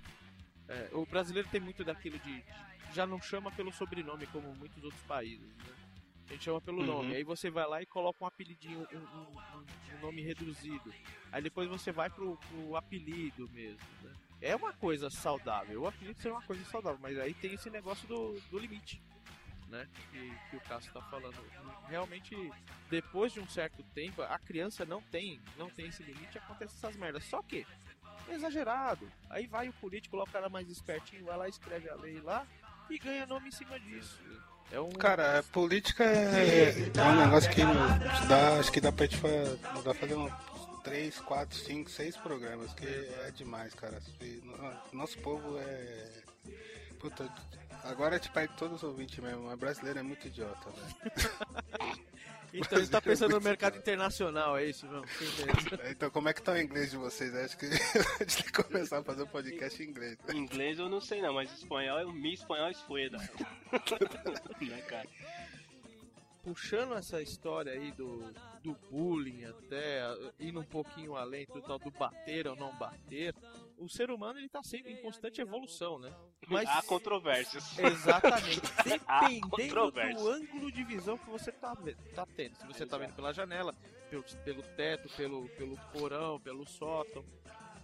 É, 0.70 0.90
o 0.94 1.06
brasileiro 1.06 1.50
tem 1.50 1.60
muito 1.60 1.84
daquilo 1.84 2.20
de, 2.20 2.42
de 2.42 2.94
já 2.94 3.06
não 3.06 3.20
chama 3.20 3.52
pelo 3.52 3.72
sobrenome 3.72 4.28
como 4.28 4.54
muitos 4.56 4.84
outros 4.84 5.02
países, 5.04 5.48
né? 5.58 5.76
A 6.28 6.34
gente 6.34 6.44
chama 6.44 6.62
pelo 6.62 6.80
uhum. 6.82 6.86
nome. 6.86 7.16
Aí 7.16 7.24
você 7.24 7.50
vai 7.50 7.68
lá 7.68 7.82
e 7.82 7.88
coloca 7.88 8.24
um 8.24 8.28
apelidinho, 8.28 8.88
um, 8.94 8.98
um, 8.98 9.98
um 9.98 10.00
nome 10.00 10.22
reduzido. 10.22 10.94
Aí 11.32 11.42
depois 11.42 11.68
você 11.68 11.92
vai 11.92 12.08
pro, 12.10 12.38
pro 12.38 12.76
apelido 12.76 13.50
mesmo, 13.50 13.80
né? 14.04 14.14
É 14.40 14.56
uma 14.56 14.72
coisa 14.72 15.10
saudável. 15.10 15.82
O 15.82 15.88
apelido 15.88 16.22
ser 16.22 16.32
uma 16.32 16.42
coisa 16.44 16.64
saudável, 16.66 17.00
mas 17.02 17.18
aí 17.18 17.34
tem 17.34 17.56
esse 17.56 17.70
negócio 17.72 18.08
do, 18.08 18.40
do 18.52 18.60
limite, 18.60 19.02
né? 19.70 19.90
Que, 20.12 20.50
que 20.52 20.56
o 20.58 20.62
Cássio 20.62 20.94
tá 20.94 21.02
falando. 21.02 21.36
Realmente, 21.88 22.36
depois 22.92 23.34
de 23.34 23.40
um 23.40 23.48
certo 23.48 23.82
tempo, 23.96 24.22
a 24.22 24.38
criança 24.38 24.86
não 24.86 25.02
tem, 25.02 25.42
não 25.58 25.70
tem 25.70 25.88
esse 25.88 26.04
limite, 26.04 26.38
acontece 26.38 26.76
essas 26.76 26.96
merdas. 26.96 27.26
Só 27.26 27.42
que 27.42 27.66
é 27.89 27.89
exagerado. 28.34 29.10
Aí 29.30 29.48
vai 29.48 29.70
o 29.70 29.74
político 29.74 30.18
lá, 30.18 30.24
o 30.24 30.30
cara 30.30 30.50
mais 30.50 30.70
espertinho, 30.70 31.26
vai 31.26 31.38
lá, 31.38 31.48
escreve 31.48 31.90
a 31.90 31.96
lei 31.96 32.20
lá, 32.22 32.46
e 32.90 32.98
ganha 32.98 33.26
nome 33.26 33.50
em 33.50 33.52
cima 33.52 33.80
disso. 33.80 34.20
É 34.72 34.80
um... 34.80 34.92
Cara, 34.92 35.40
a 35.40 35.44
política 35.44 36.04
é, 36.04 36.70
é 36.96 37.02
um 37.02 37.16
negócio 37.16 37.50
que 37.50 37.62
dá, 38.28 38.60
acho 38.60 38.72
que 38.72 38.82
dá 38.82 38.92
pra 38.92 39.06
gente 39.06 39.20
dá 39.84 39.94
fazer 39.94 40.16
um 40.16 40.30
3, 40.84 41.20
4, 41.20 41.58
5, 41.58 41.90
6 41.90 42.18
programas, 42.18 42.74
que 42.74 42.86
é 42.88 43.32
demais, 43.32 43.74
cara. 43.74 44.02
Nosso 44.94 45.18
povo 45.20 45.58
é. 45.60 46.24
Puta, 47.00 47.32
agora 47.84 48.16
é 48.16 48.20
tipo 48.20 48.38
aí 48.38 48.48
todos 48.48 48.78
os 48.78 48.84
ouvintes 48.84 49.18
mesmo, 49.20 49.44
mas 49.44 49.58
brasileiro 49.58 50.00
é 50.00 50.04
muito 50.04 50.28
idiota, 50.28 50.70
velho. 50.70 52.00
Então 52.54 52.80
você 52.80 52.92
tá 52.92 53.02
pensando 53.02 53.36
no 53.36 53.42
mercado 53.42 53.78
internacional, 53.78 54.58
é 54.58 54.66
isso, 54.66 54.86
não? 54.88 55.04
então 55.90 56.10
como 56.10 56.30
é 56.30 56.34
que 56.34 56.42
tá 56.42 56.54
o 56.54 56.58
inglês 56.58 56.92
de 56.92 56.98
vocês? 56.98 57.34
Acho 57.36 57.58
que 57.58 57.66
a 57.68 58.24
gente 58.24 58.44
tem 58.44 58.52
que 58.52 58.64
começar 58.64 59.00
a 59.00 59.04
fazer 59.04 59.24
um 59.24 59.28
podcast 59.28 59.82
em 59.82 59.88
inglês. 59.88 60.18
Né? 60.28 60.36
Inglês 60.36 60.80
eu 60.80 60.90
não 60.90 61.02
sei 61.02 61.22
não, 61.22 61.34
mas 61.34 61.52
espanhol, 61.52 62.12
mi 62.12 62.34
espanhol 62.34 62.70
é 62.70 62.74
fueda. 62.74 63.18
né, 64.62 64.82
cara? 64.88 65.08
Puxando 66.44 66.96
essa 66.96 67.22
história 67.22 67.74
aí 67.74 67.92
do, 67.92 68.34
do 68.64 68.76
bullying 68.90 69.46
até, 69.46 70.02
indo 70.40 70.60
um 70.60 70.66
pouquinho 70.66 71.16
além 71.16 71.46
do 71.46 71.62
tal 71.62 71.78
do 71.78 71.92
bater 71.92 72.48
ou 72.48 72.56
não 72.56 72.76
bater, 72.78 73.36
o 73.80 73.90
ser 73.90 74.12
humano 74.12 74.40
ele 74.40 74.50
tá 74.50 74.62
sempre 74.62 74.92
em 74.92 74.98
constante 74.98 75.42
evolução, 75.42 75.98
né? 75.98 76.14
Mas 76.48 76.68
há 76.70 76.82
controvérsias. 76.84 77.64
Exatamente. 77.80 78.62
Dependendo 79.56 79.92
do 79.92 80.30
ângulo 80.30 80.72
de 80.72 80.84
visão 80.84 81.18
que 81.18 81.30
você 81.30 81.52
tá, 81.52 81.76
tá 82.14 82.28
tendo. 82.36 82.58
Se 82.58 82.68
você 82.68 82.86
tá 82.86 82.98
vendo 82.98 83.14
pela 83.14 83.34
janela, 83.34 83.74
pelo, 84.10 84.24
pelo 84.44 84.64
teto, 84.76 85.10
pelo, 85.16 85.48
pelo 85.50 85.78
porão, 85.94 86.40
pelo 86.40 86.68
sótão. 86.68 87.24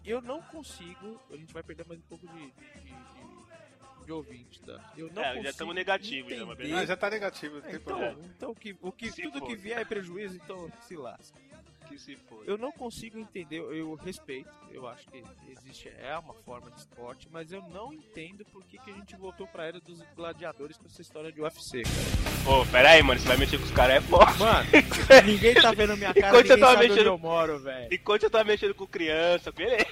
Eu 0.04 0.22
não 0.22 0.42
consigo. 0.42 1.20
A 1.32 1.38
gente 1.38 1.54
vai 1.54 1.64
perder 1.64 1.88
mais 1.88 2.00
um 2.00 2.04
pouco 2.04 2.28
de, 2.28 2.52
de, 2.52 2.82
de, 2.82 4.06
de 4.06 4.12
ouvinte, 4.12 4.62
tá? 4.62 4.94
Eu 4.96 5.12
não 5.12 5.24
é, 5.24 5.42
já 5.42 5.50
estamos 5.50 5.74
negativo, 5.74 6.30
já, 6.30 6.78
ah, 6.78 6.86
já 6.86 6.98
tá 6.98 7.10
negativo. 7.10 7.60
É, 7.66 7.76
então, 7.76 8.22
então 8.26 8.52
o 8.52 8.56
que, 8.56 8.78
o 8.82 8.92
que, 8.92 9.12
tudo 9.12 9.40
for. 9.40 9.48
que 9.48 9.56
vier 9.56 9.80
é 9.80 9.86
prejuízo, 9.86 10.36
então 10.36 10.72
se 10.82 10.96
lasca 10.96 11.40
que 11.86 11.98
se 11.98 12.16
for. 12.16 12.44
Eu 12.46 12.58
não 12.58 12.72
consigo 12.72 13.18
entender, 13.18 13.60
eu 13.60 13.94
respeito, 13.96 14.50
eu 14.72 14.88
acho 14.88 15.08
que 15.10 15.24
existe, 15.50 15.90
é 16.00 16.18
uma 16.18 16.34
forma 16.34 16.70
de 16.72 16.80
esporte, 16.80 17.28
mas 17.32 17.52
eu 17.52 17.62
não 17.70 17.94
entendo 17.94 18.46
por 18.46 18.64
que, 18.66 18.78
que 18.78 18.92
a 18.92 18.94
gente 18.94 19.16
voltou 19.16 19.48
pra 19.48 19.66
era 19.66 19.80
dos 19.80 20.00
gladiadores 20.16 20.78
com 20.78 20.86
essa 20.86 21.02
história 21.02 21.32
de 21.32 21.42
UFC, 21.42 21.84
cara. 21.84 22.60
Ô, 22.62 22.66
pera 22.68 22.92
aí, 22.92 23.02
mano, 23.02 23.20
você 23.20 23.28
vai 23.28 23.38
mexer 23.38 23.58
com 23.58 23.64
os 23.64 23.72
caras 23.72 23.96
é 23.96 24.02
foda. 24.02 24.34
Mano, 24.34 24.70
ninguém 25.26 25.54
tá 25.56 25.72
vendo 25.72 25.98
minha 25.98 26.14
cara, 26.14 26.28
Enquanto 26.28 26.44
ninguém 26.50 26.64
eu 26.64 26.68
sabe 26.68 26.88
mexendo... 26.88 27.00
onde 27.00 27.08
eu 27.08 27.18
moro, 27.18 27.60
velho. 27.60 27.88
Enquanto 27.92 28.24
eu 28.24 28.30
tava 28.30 28.44
mexendo 28.44 28.76
com 28.76 28.86
criança, 28.88 29.52
beleza. 29.52 29.86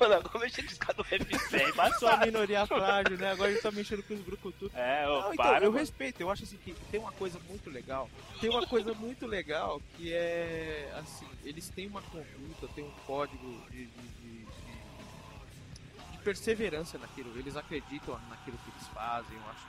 Mano, 0.00 0.14
agora 0.14 0.38
mexendo 0.38 0.68
os 0.68 0.78
caras 0.78 0.96
do 0.96 1.02
UFC, 1.02 1.56
é 1.56 1.68
embaçado. 1.68 2.00
Só 2.00 2.08
a 2.08 2.16
minoria 2.16 2.66
frágil, 2.66 3.18
né? 3.18 3.32
Agora 3.32 3.50
a 3.50 3.52
gente 3.52 3.62
tá 3.62 3.70
mexendo 3.70 4.02
com 4.02 4.14
os 4.14 4.20
brucutu. 4.20 4.70
É, 4.74 5.06
ô, 5.06 5.20
não, 5.20 5.34
então, 5.34 5.36
para, 5.36 5.64
eu 5.64 5.70
mano. 5.70 5.78
respeito, 5.78 6.20
eu 6.22 6.30
acho 6.30 6.44
assim 6.44 6.56
que 6.56 6.72
tem 6.90 6.98
uma 6.98 7.12
coisa 7.12 7.38
muito 7.40 7.68
legal, 7.68 8.08
tem 8.40 8.48
uma 8.48 8.66
coisa 8.66 8.94
muito 8.94 9.26
legal 9.26 9.82
que 9.96 10.12
é, 10.14 10.90
assim, 10.96 11.28
eles 11.44 11.68
têm 11.68 11.86
uma 11.86 12.00
conduta, 12.00 12.66
têm 12.74 12.84
um 12.84 12.90
código 13.06 13.62
de, 13.70 13.84
de, 13.84 14.08
de, 14.20 14.44
de, 14.44 16.18
perseverança 16.24 16.96
naquilo. 16.96 17.38
Eles 17.38 17.56
acreditam 17.56 18.18
naquilo 18.30 18.56
que 18.58 18.70
eles 18.70 18.88
fazem. 18.88 19.36
Eu 19.36 19.50
acho 19.50 19.66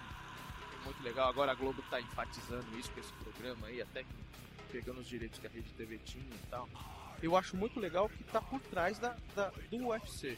muito 0.85 1.03
legal. 1.03 1.27
Agora 1.27 1.51
a 1.51 1.55
Globo 1.55 1.81
está 1.81 1.99
enfatizando 1.99 2.65
isso 2.79 2.89
com 2.91 3.01
esse 3.01 3.11
programa 3.13 3.67
aí, 3.67 3.81
até 3.81 4.05
pegando 4.71 5.01
os 5.01 5.07
direitos 5.07 5.39
que 5.39 5.47
a 5.47 5.49
Rede 5.49 5.69
TV 5.73 5.99
tinha 6.05 6.23
e 6.23 6.47
tal. 6.49 6.69
Eu 7.21 7.35
acho 7.35 7.55
muito 7.55 7.79
legal 7.79 8.09
que 8.09 8.21
está 8.21 8.41
por 8.41 8.59
trás 8.61 8.97
da, 8.97 9.15
da, 9.35 9.51
do 9.69 9.87
UFC. 9.87 10.37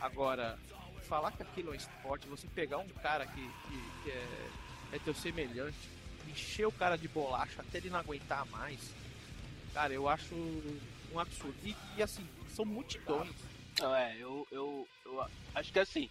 Agora, 0.00 0.58
falar 1.08 1.32
que 1.32 1.42
aquilo 1.42 1.72
é 1.72 1.76
esporte, 1.76 2.26
você 2.26 2.46
pegar 2.48 2.78
um 2.78 2.88
cara 2.88 3.26
que, 3.26 3.40
que, 3.40 4.02
que 4.04 4.10
é, 4.10 4.50
é 4.92 4.98
teu 4.98 5.14
semelhante, 5.14 5.76
encher 6.28 6.66
o 6.66 6.72
cara 6.72 6.96
de 6.96 7.08
bolacha 7.08 7.60
até 7.60 7.78
ele 7.78 7.90
não 7.90 7.98
aguentar 7.98 8.46
mais, 8.46 8.92
Cara, 9.72 9.92
eu 9.94 10.08
acho 10.08 10.34
um 11.12 11.18
absurdo. 11.18 11.56
E, 11.64 11.74
e 11.96 12.02
assim, 12.02 12.26
são 12.54 12.64
multidões. 12.64 13.34
Não, 13.78 13.94
é, 13.94 14.16
eu, 14.18 14.46
eu, 14.50 14.88
eu 15.04 15.26
acho 15.54 15.72
que 15.72 15.78
assim, 15.78 16.10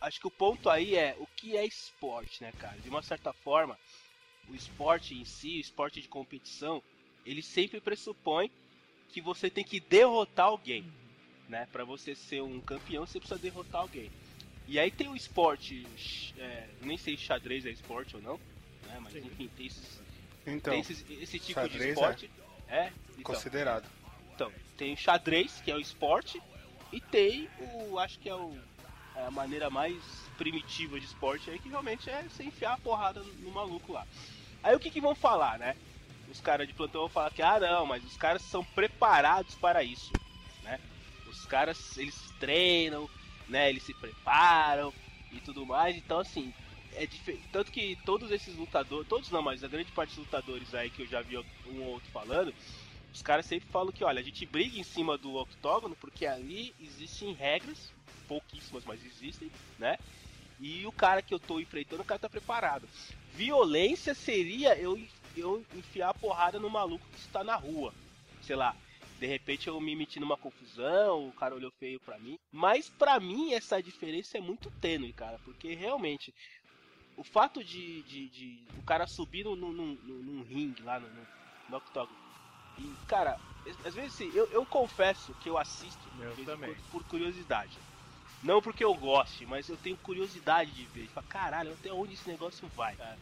acho 0.00 0.20
que 0.20 0.26
o 0.26 0.30
ponto 0.30 0.70
aí 0.70 0.94
é 0.94 1.16
o 1.18 1.26
que 1.26 1.56
é 1.56 1.66
esporte, 1.66 2.42
né, 2.42 2.52
cara? 2.52 2.78
De 2.78 2.88
uma 2.88 3.02
certa 3.02 3.32
forma, 3.32 3.78
o 4.48 4.54
esporte 4.54 5.14
em 5.14 5.24
si, 5.24 5.56
o 5.56 5.60
esporte 5.60 6.00
de 6.00 6.08
competição, 6.08 6.82
ele 7.26 7.42
sempre 7.42 7.80
pressupõe 7.80 8.50
que 9.14 9.20
você 9.20 9.48
tem 9.48 9.62
que 9.62 9.78
derrotar 9.78 10.46
alguém, 10.46 10.84
né? 11.48 11.68
Para 11.70 11.84
você 11.84 12.16
ser 12.16 12.42
um 12.42 12.60
campeão, 12.60 13.06
você 13.06 13.20
precisa 13.20 13.38
derrotar 13.38 13.82
alguém. 13.82 14.10
E 14.66 14.76
aí 14.76 14.90
tem 14.90 15.08
o 15.08 15.14
esporte, 15.14 15.86
é, 16.36 16.66
nem 16.80 16.98
sei 16.98 17.16
se 17.16 17.22
xadrez 17.22 17.64
é 17.64 17.70
esporte 17.70 18.16
ou 18.16 18.22
não, 18.22 18.40
né? 18.84 18.98
Mas 19.00 19.12
Sim. 19.12 19.20
enfim, 19.20 19.48
tem, 19.56 19.66
esses, 19.66 20.02
então, 20.44 20.72
tem 20.72 20.80
esses, 20.80 21.04
esse 21.08 21.38
tipo 21.38 21.68
de 21.68 21.90
esporte. 21.90 22.28
É 22.66 22.76
é? 22.76 22.92
Então, 23.10 23.22
Considerado. 23.22 23.88
Então, 24.34 24.52
tem 24.76 24.94
o 24.94 24.96
xadrez, 24.96 25.60
que 25.60 25.70
é 25.70 25.76
o 25.76 25.80
esporte, 25.80 26.42
e 26.92 27.00
tem 27.00 27.48
o. 27.60 28.00
Acho 28.00 28.18
que 28.18 28.28
é 28.28 28.34
o, 28.34 28.58
é 29.14 29.26
a 29.26 29.30
maneira 29.30 29.70
mais 29.70 30.02
primitiva 30.36 30.98
de 30.98 31.06
esporte 31.06 31.50
aí, 31.50 31.58
que 31.60 31.68
realmente 31.68 32.10
é 32.10 32.24
você 32.24 32.42
enfiar 32.42 32.72
a 32.72 32.78
porrada 32.78 33.22
no 33.22 33.52
maluco 33.52 33.92
lá. 33.92 34.04
Aí 34.60 34.74
o 34.74 34.80
que, 34.80 34.90
que 34.90 35.00
vão 35.00 35.14
falar, 35.14 35.56
né? 35.56 35.76
Os 36.34 36.40
caras 36.40 36.66
de 36.66 36.74
plantão 36.74 37.02
vão 37.02 37.08
falar 37.08 37.30
que, 37.30 37.40
ah 37.40 37.60
não, 37.60 37.86
mas 37.86 38.04
os 38.04 38.16
caras 38.16 38.42
são 38.42 38.64
preparados 38.64 39.54
para 39.54 39.84
isso, 39.84 40.10
né? 40.64 40.80
Os 41.28 41.46
caras, 41.46 41.96
eles 41.96 42.16
treinam, 42.40 43.08
né? 43.48 43.70
Eles 43.70 43.84
se 43.84 43.94
preparam 43.94 44.92
e 45.30 45.38
tudo 45.38 45.64
mais. 45.64 45.96
Então, 45.96 46.18
assim, 46.18 46.52
é 46.94 47.06
diferente. 47.06 47.44
Tanto 47.52 47.70
que 47.70 47.96
todos 48.04 48.32
esses 48.32 48.56
lutadores, 48.56 49.08
todos 49.08 49.30
não, 49.30 49.42
mas 49.42 49.62
a 49.62 49.68
grande 49.68 49.92
parte 49.92 50.10
dos 50.10 50.24
lutadores 50.24 50.74
aí 50.74 50.90
que 50.90 51.02
eu 51.02 51.06
já 51.06 51.22
vi 51.22 51.38
um 51.38 51.82
ou 51.82 51.92
outro 51.92 52.10
falando, 52.10 52.52
os 53.12 53.22
caras 53.22 53.46
sempre 53.46 53.68
falam 53.70 53.92
que, 53.92 54.02
olha, 54.02 54.20
a 54.20 54.24
gente 54.24 54.44
briga 54.44 54.76
em 54.76 54.82
cima 54.82 55.16
do 55.16 55.36
octógono 55.36 55.94
porque 56.00 56.26
ali 56.26 56.74
existem 56.80 57.32
regras, 57.32 57.92
pouquíssimas, 58.26 58.84
mas 58.84 59.00
existem, 59.06 59.48
né? 59.78 59.96
E 60.60 60.84
o 60.84 60.92
cara 60.92 61.22
que 61.22 61.32
eu 61.32 61.38
tô 61.38 61.60
enfrentando, 61.60 62.02
o 62.02 62.04
cara 62.04 62.18
tá 62.18 62.28
preparado. 62.28 62.88
Violência 63.34 64.14
seria 64.14 64.76
eu, 64.76 64.98
eu 65.36 65.64
enfiar 65.74 66.10
a 66.10 66.14
porrada 66.14 66.58
no 66.58 66.70
maluco 66.70 67.06
que 67.12 67.18
está 67.18 67.42
na 67.42 67.56
rua. 67.56 67.92
Sei 68.42 68.56
lá, 68.56 68.76
de 69.18 69.26
repente 69.26 69.68
eu 69.68 69.80
me 69.80 69.94
meti 69.94 70.18
numa 70.20 70.36
confusão, 70.36 71.28
o 71.28 71.32
cara 71.32 71.54
olhou 71.54 71.70
feio 71.78 72.00
pra 72.00 72.18
mim. 72.18 72.38
Mas 72.52 72.88
pra 72.88 73.20
mim 73.20 73.52
essa 73.52 73.82
diferença 73.82 74.38
é 74.38 74.40
muito 74.40 74.70
tênue, 74.80 75.12
cara. 75.12 75.38
Porque 75.44 75.74
realmente, 75.74 76.34
o 77.16 77.24
fato 77.24 77.62
de, 77.62 78.02
de, 78.02 78.28
de 78.28 78.58
o 78.78 78.82
cara 78.82 79.06
subir 79.06 79.44
num, 79.44 79.56
num, 79.56 79.72
num, 79.72 80.42
ringue 80.42 80.82
lá 80.82 80.98
no, 80.98 81.08
no, 81.08 81.26
no 81.68 81.76
octógono. 81.76 82.18
E, 82.78 82.92
cara, 83.06 83.38
às 83.84 83.94
vezes 83.94 84.14
assim, 84.14 84.30
eu, 84.34 84.46
eu 84.50 84.66
confesso 84.66 85.32
que 85.34 85.48
eu 85.48 85.56
assisto 85.56 86.02
Eu 86.18 86.34
quando 86.44 86.76
por 86.90 87.04
curiosidade. 87.04 87.78
Não 88.42 88.60
porque 88.60 88.84
eu 88.84 88.94
goste, 88.94 89.46
mas 89.46 89.68
eu 89.70 89.76
tenho 89.76 89.96
curiosidade 89.96 90.70
de 90.72 90.84
ver. 90.84 91.06
Fala, 91.08 91.26
caralho, 91.26 91.72
até 91.72 91.90
onde 91.92 92.12
esse 92.12 92.28
negócio 92.28 92.68
vai, 92.76 92.94
cara. 92.94 93.18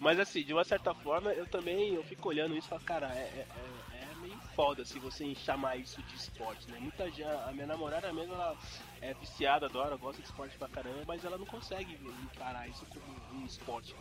Mas 0.00 0.18
assim, 0.20 0.42
de 0.44 0.52
uma 0.52 0.64
certa 0.64 0.94
forma, 0.94 1.32
eu 1.32 1.46
também 1.46 1.94
eu 1.94 2.04
fico 2.04 2.28
olhando 2.28 2.56
isso 2.56 2.66
e 2.66 2.70
falo, 2.70 2.82
cara, 2.82 3.08
é, 3.14 3.18
é, 3.18 3.46
é- 3.92 4.10
é 4.12 4.14
meio 4.20 4.36
foda 4.54 4.84
se 4.84 4.98
você 4.98 5.34
chamar 5.34 5.76
isso 5.76 6.00
de 6.02 6.14
esporte, 6.16 6.70
né? 6.70 6.78
Muita 6.78 7.06
gente, 7.10 7.24
a 7.24 7.50
minha 7.52 7.66
namorada 7.66 8.12
mesmo, 8.12 8.34
ela 8.34 8.56
é 9.00 9.12
viciada, 9.14 9.66
adora, 9.66 9.96
gosta 9.96 10.22
de 10.22 10.28
esporte 10.28 10.56
pra 10.56 10.68
caramba, 10.68 11.02
mas 11.06 11.24
ela 11.24 11.36
não 11.38 11.46
consegue 11.46 11.94
encarar 12.22 12.68
isso 12.68 12.86
como 12.86 13.40
um 13.42 13.44
esporte. 13.46 13.94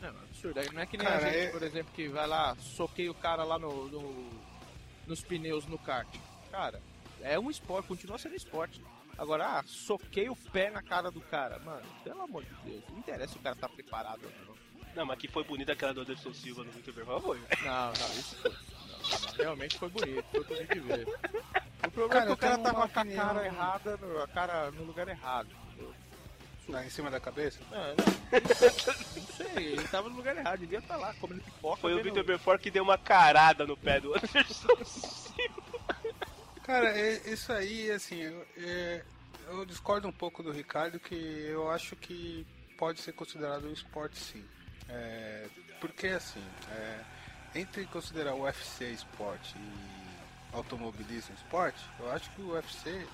Não, 0.00 0.08
é 0.08 0.10
absurdo. 0.10 0.58
Aí 0.60 0.68
Não 0.72 0.80
é 0.80 0.86
que 0.86 0.96
nem 0.96 1.06
Cara, 1.06 1.26
a 1.26 1.30
gente, 1.32 1.46
é- 1.46 1.50
por 1.50 1.62
exemplo, 1.62 1.92
que 1.94 2.08
vai 2.08 2.26
lá, 2.26 2.56
soqueia 2.56 3.10
o 3.10 3.14
cara 3.14 3.44
lá 3.44 3.58
no, 3.58 3.88
no- 3.88 4.40
nos 5.06 5.22
pneus 5.22 5.66
no 5.66 5.78
kart. 5.78 6.08
Cara, 6.50 6.80
é 7.20 7.38
um 7.38 7.50
esporte, 7.50 7.86
continua 7.86 8.18
sendo 8.18 8.34
esporte. 8.34 8.82
Agora, 9.18 9.58
ah, 9.58 9.62
soquei 9.66 10.28
o 10.30 10.36
pé 10.36 10.70
na 10.70 10.82
cara 10.82 11.10
do 11.10 11.20
cara. 11.20 11.58
Mano, 11.58 11.84
pelo 12.02 12.22
amor 12.22 12.42
de 12.42 12.54
Deus, 12.64 12.82
não 12.88 12.98
interessa 12.98 13.34
se 13.34 13.38
o 13.38 13.42
cara 13.42 13.54
tá 13.54 13.68
preparado 13.68 14.24
ou 14.24 14.46
não. 14.46 14.49
Não, 14.94 15.06
mas 15.06 15.18
que 15.18 15.28
foi 15.28 15.44
bonita 15.44 15.72
aquela 15.72 15.94
do 15.94 16.00
Anderson 16.02 16.32
Silva 16.34 16.64
no 16.64 16.70
Victor 16.72 16.92
Berval, 16.94 17.20
foi. 17.20 17.38
Não, 17.62 17.92
não, 17.92 18.12
isso 18.18 18.36
foi. 18.36 18.50
não, 18.50 19.20
não, 19.20 19.32
realmente 19.38 19.78
foi 19.78 19.88
bonito, 19.88 20.24
foi 20.30 20.44
bonito 20.44 20.74
de 20.74 20.80
ver. 20.80 21.08
O 21.86 21.90
problema 21.90 22.08
Cara, 22.08 22.24
é 22.24 22.26
que 22.26 22.32
o 22.32 22.36
cara 22.36 22.58
tava 22.58 22.78
uma 22.78 22.88
com 22.88 23.00
a 23.00 23.04
cara 23.06 23.46
errada, 23.46 23.96
no- 23.96 24.22
a 24.22 24.28
cara 24.28 24.70
no 24.72 24.84
lugar 24.84 25.08
errado. 25.08 25.48
entendeu? 25.68 25.94
Lá 26.68 26.84
em 26.84 26.90
cima 26.90 27.10
da 27.10 27.18
cabeça? 27.18 27.58
Não, 27.70 27.78
não, 27.78 27.94
não 29.16 29.26
sei, 29.36 29.64
ele 29.72 29.88
tava 29.88 30.08
no 30.08 30.16
lugar 30.16 30.36
errado, 30.36 30.58
devia 30.60 30.78
estar 30.78 30.96
lá 30.96 31.14
comendo 31.14 31.40
pipoca. 31.42 31.80
Foi 31.80 31.94
o 31.94 32.02
Victor 32.02 32.22
Belfort 32.24 32.60
que 32.60 32.70
deu 32.70 32.82
uma 32.84 32.98
carada 32.98 33.66
no 33.66 33.76
pé 33.76 34.00
do 34.00 34.12
Anderson 34.14 34.84
Silva. 34.84 35.62
Cara, 36.62 36.96
é- 36.98 37.30
isso 37.32 37.52
aí, 37.52 37.90
assim, 37.90 38.22
é, 38.56 39.02
eu 39.48 39.64
discordo 39.64 40.06
um 40.06 40.12
pouco 40.12 40.42
do 40.42 40.52
Ricardo, 40.52 41.00
que 41.00 41.14
eu 41.14 41.68
acho 41.70 41.96
que 41.96 42.46
pode 42.78 43.00
ser 43.00 43.12
considerado 43.14 43.66
um 43.66 43.72
esporte 43.72 44.18
sim. 44.18 44.44
É, 44.90 45.46
porque, 45.80 46.08
assim, 46.08 46.42
é, 46.70 47.00
entre 47.54 47.84
considerar 47.86 48.34
o 48.34 48.42
UFC 48.42 48.84
esporte 48.90 49.54
e 49.56 50.56
automobilismo 50.56 51.34
esporte, 51.34 51.80
eu 51.98 52.10
acho 52.12 52.28
que 52.30 52.40
o 52.42 52.52
UFC, 52.52 53.06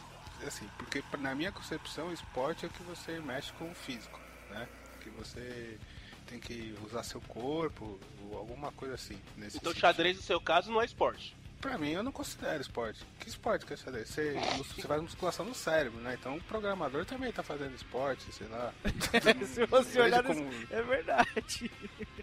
assim, 0.46 0.68
porque 0.78 1.02
na 1.18 1.34
minha 1.34 1.52
concepção, 1.52 2.12
esporte 2.12 2.66
é 2.66 2.68
que 2.68 2.82
você 2.82 3.18
mexe 3.20 3.52
com 3.54 3.70
o 3.70 3.74
físico, 3.74 4.18
né? 4.50 4.66
Que 5.00 5.10
você 5.10 5.78
tem 6.26 6.40
que 6.40 6.76
usar 6.84 7.02
seu 7.04 7.20
corpo, 7.22 8.00
ou 8.22 8.38
alguma 8.38 8.72
coisa 8.72 8.94
assim. 8.94 9.20
Nesse 9.36 9.58
Então 9.58 9.70
sentido. 9.72 9.80
xadrez 9.80 10.16
no 10.16 10.22
seu 10.22 10.40
caso 10.40 10.70
não 10.72 10.80
é 10.82 10.84
esporte. 10.84 11.36
Pra 11.66 11.78
mim, 11.78 11.90
eu 11.90 12.02
não 12.02 12.12
considero 12.12 12.60
esporte. 12.60 13.04
Que 13.18 13.28
esporte 13.28 13.66
que 13.66 13.72
é 13.72 13.76
xadrez? 13.76 14.08
Você, 14.08 14.34
você 14.58 14.82
faz 14.82 15.02
musculação 15.02 15.44
no 15.44 15.54
cérebro, 15.54 16.00
né? 16.00 16.16
Então 16.18 16.36
o 16.36 16.40
programador 16.42 17.04
também 17.04 17.32
tá 17.32 17.42
fazendo 17.42 17.74
esporte, 17.74 18.24
sei 18.32 18.46
lá. 18.48 18.72
Se 19.46 19.66
você 19.66 20.00
olhar 20.00 20.22
como- 20.22 20.48
É 20.70 20.82
verdade. 20.82 21.70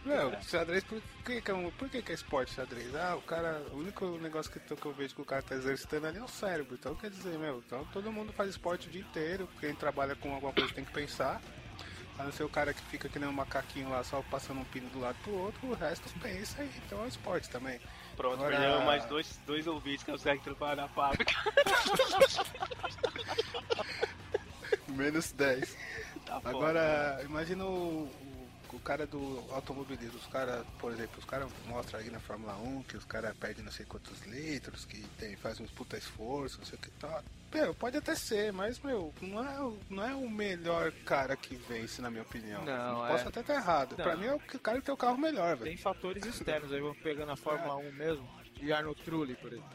Não, 0.05 0.41
xadrez, 0.43 0.83
por 0.83 1.01
que, 1.25 1.41
que 1.41 1.51
é 1.51 1.53
um- 1.53 1.71
por 1.71 1.89
que, 1.89 2.01
que 2.01 2.11
é 2.11 2.15
esporte 2.15 2.53
xadrez? 2.53 2.95
Ah, 2.95 3.15
o 3.15 3.21
cara, 3.21 3.61
o 3.71 3.77
único 3.77 4.05
negócio 4.19 4.51
que, 4.51 4.59
eu- 4.71 4.77
que 4.77 4.85
eu 4.85 4.93
vejo 4.93 5.15
que 5.15 5.21
o 5.21 5.25
cara 5.25 5.41
tá 5.41 5.55
exercitando 5.55 6.07
ali 6.07 6.17
é 6.19 6.23
o 6.23 6.27
cérebro. 6.27 6.75
Então 6.79 6.95
quer 6.95 7.09
dizer, 7.09 7.37
meu, 7.37 7.61
então 7.65 7.85
todo 7.91 8.11
mundo 8.11 8.31
faz 8.33 8.49
esporte 8.49 8.87
o 8.87 8.91
dia 8.91 9.01
inteiro. 9.01 9.47
Quem 9.59 9.75
trabalha 9.75 10.15
com 10.15 10.33
alguma 10.33 10.53
coisa 10.53 10.73
tem 10.73 10.85
que 10.85 10.91
pensar. 10.93 11.41
A 12.17 12.23
não 12.23 12.31
ser 12.31 12.43
o 12.43 12.49
cara 12.49 12.73
que 12.73 12.81
fica 12.83 13.09
que 13.09 13.17
nem 13.17 13.27
um 13.27 13.33
macaquinho 13.33 13.89
lá 13.89 14.03
só 14.03 14.21
passando 14.29 14.59
um 14.59 14.65
pino 14.65 14.87
do 14.89 14.99
lado 14.99 15.17
pro 15.23 15.33
outro, 15.33 15.67
o 15.67 15.73
resto 15.73 16.07
pensa 16.19 16.61
aí. 16.61 16.69
Então 16.85 16.99
é 16.99 17.03
um 17.03 17.07
esporte 17.07 17.49
também. 17.49 17.79
Pronto, 18.15 18.35
Agora- 18.35 18.57
perdeu 18.57 18.81
mais 18.81 19.03
dois, 19.05 19.39
dois 19.47 19.65
ouvintes 19.65 20.03
que 20.03 20.11
é 20.11 20.13
os 20.13 20.23
caras 20.23 20.39
que 20.39 20.45
trabalham 20.45 20.83
na 20.83 20.87
fábrica. 20.89 21.33
Menos 24.89 25.31
10. 25.31 25.75
Tá. 26.25 26.39
Agora, 26.45 27.19
imagina 27.25 27.65
o, 27.65 28.03
o, 28.05 28.47
o 28.73 28.79
cara 28.79 29.07
do 29.07 29.43
automobilismo. 29.51 30.19
Os 30.19 30.27
caras, 30.27 30.63
por 30.79 30.91
exemplo, 30.91 31.17
os 31.17 31.25
caras 31.25 31.49
mostram 31.65 31.99
aí 31.99 32.09
na 32.11 32.19
Fórmula 32.19 32.55
1 32.57 32.83
que 32.83 32.97
os 32.97 33.05
caras 33.05 33.35
perdem 33.37 33.63
não 33.65 33.71
sei 33.71 33.85
quantos 33.85 34.21
litros, 34.21 34.85
que 34.85 35.01
tem, 35.17 35.35
faz 35.35 35.59
uns 35.59 35.71
puta 35.71 35.97
esforço, 35.97 36.59
não 36.59 36.65
sei 36.65 36.77
o 36.77 36.81
que 36.81 36.91
tal. 36.91 37.23
Meu, 37.53 37.73
pode 37.75 37.97
até 37.97 38.15
ser, 38.15 38.51
mas, 38.51 38.79
meu, 38.79 39.13
não 39.21 39.43
é, 39.47 39.59
o- 39.61 39.79
não 39.89 40.03
é 40.03 40.15
o 40.15 40.27
melhor 40.29 40.91
cara 41.05 41.35
que 41.35 41.55
vence, 41.55 42.01
na 42.01 42.09
minha 42.09 42.23
opinião. 42.23 42.63
Não, 42.65 43.07
Posso 43.07 43.25
é. 43.25 43.27
até 43.27 43.41
estar 43.41 43.53
errado. 43.55 43.95
Não. 43.97 44.03
Pra 44.03 44.15
mim 44.15 44.25
é 44.25 44.33
o 44.33 44.39
cara 44.39 44.79
que 44.79 44.85
tem 44.85 44.93
o 44.93 44.97
carro 44.97 45.17
melhor, 45.17 45.55
velho. 45.55 45.69
Tem 45.69 45.77
fatores 45.77 46.25
externos, 46.25 46.71
aí 46.73 46.81
vamos 46.81 46.97
pegando 46.97 47.31
a 47.31 47.35
Fórmula 47.35 47.75
1 47.75 47.91
mesmo, 47.91 48.27
de 48.55 48.73
Arnold 48.73 49.01
Trulli, 49.03 49.35
por 49.35 49.51
exemplo. 49.53 49.69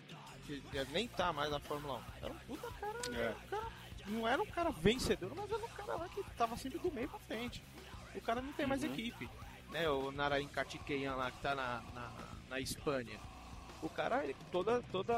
Que 0.46 0.84
nem 0.92 1.06
tá 1.08 1.32
mais 1.32 1.50
na 1.50 1.60
Fórmula 1.60 1.98
1. 2.20 2.24
Era 2.24 2.32
um 2.32 2.38
puta 2.38 2.68
cara, 2.80 2.98
É. 3.16 3.30
um 3.30 3.48
cara- 3.48 3.78
Não 4.06 4.26
era 4.26 4.42
um 4.42 4.46
cara 4.46 4.70
vencedor, 4.70 5.32
mas 5.36 5.50
era 5.52 5.62
um 5.64 5.68
cara 5.68 5.94
lá 5.96 6.08
que 6.08 6.22
tava 6.36 6.56
sempre 6.56 6.78
do 6.78 6.90
meio 6.90 7.08
pra 7.10 7.18
frente. 7.20 7.62
O 8.14 8.20
cara 8.22 8.40
não 8.40 8.52
tem 8.54 8.66
mais 8.66 8.82
equipe. 8.82 9.28
Né, 9.70 9.86
o 9.90 10.10
Narain 10.10 10.48
Katikeyan 10.48 11.14
lá 11.14 11.30
que 11.30 11.42
tá 11.42 11.54
na, 11.54 11.82
na, 11.94 12.10
na 12.48 12.58
Espanha. 12.58 13.20
O 13.80 13.88
cara, 13.88 14.24
ele- 14.24 14.34
toda, 14.50 14.82
toda 14.90 15.14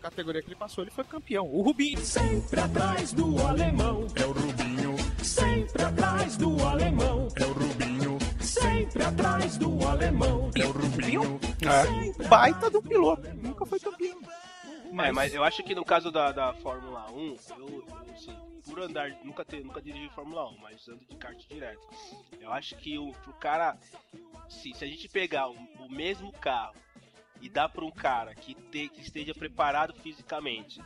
categoria 0.00 0.42
que 0.42 0.48
ele 0.48 0.56
passou, 0.56 0.84
ele 0.84 0.90
foi 0.90 1.04
campeão. 1.04 1.46
O 1.46 1.62
Rubinho. 1.62 1.98
Sempre 2.04 2.60
atrás 2.60 3.12
do 3.12 3.38
alemão. 3.46 4.06
É 4.14 4.26
o 4.26 4.32
Rubinho. 4.32 4.94
Sempre 5.24 5.82
atrás 5.82 6.36
do 6.36 6.62
alemão. 6.66 7.28
É 7.36 7.44
o 7.46 7.52
Rubinho. 7.52 8.18
Sempre 8.40 9.02
atrás 9.02 9.56
do 9.56 9.86
alemão. 9.86 10.50
É 10.54 10.66
o 10.66 10.72
Rubinho. 10.72 11.40
Baita 12.28 12.68
do 12.68 12.82
piloto. 12.82 13.26
Nunca 13.36 13.64
foi 13.64 13.80
campeão. 13.80 14.18
É, 15.04 15.12
mas 15.12 15.34
eu 15.34 15.44
acho 15.44 15.62
que 15.62 15.74
no 15.74 15.84
caso 15.84 16.10
da, 16.10 16.32
da 16.32 16.52
Fórmula 16.54 17.10
1, 17.12 17.36
eu, 17.58 17.68
eu 17.68 17.84
assim, 18.14 18.34
por 18.64 18.80
andar, 18.80 19.10
nunca, 19.22 19.44
ter, 19.44 19.62
nunca 19.64 19.80
dirigi 19.80 20.08
Fórmula 20.10 20.48
1, 20.50 20.58
mas 20.58 20.88
ando 20.88 21.04
de 21.08 21.16
kart 21.16 21.38
direto. 21.48 21.80
Eu 22.40 22.52
acho 22.52 22.74
que 22.76 22.98
o, 22.98 23.12
pro 23.12 23.32
cara, 23.34 23.76
se, 24.48 24.72
se 24.74 24.84
a 24.84 24.88
gente 24.88 25.08
pegar 25.08 25.48
o, 25.48 25.54
o 25.78 25.88
mesmo 25.90 26.32
carro 26.32 26.74
e 27.40 27.48
dar 27.48 27.68
pra 27.68 27.84
um 27.84 27.90
cara 27.90 28.34
que, 28.34 28.54
te, 28.54 28.88
que 28.88 29.00
esteja 29.00 29.34
preparado 29.34 29.94
fisicamente 29.94 30.80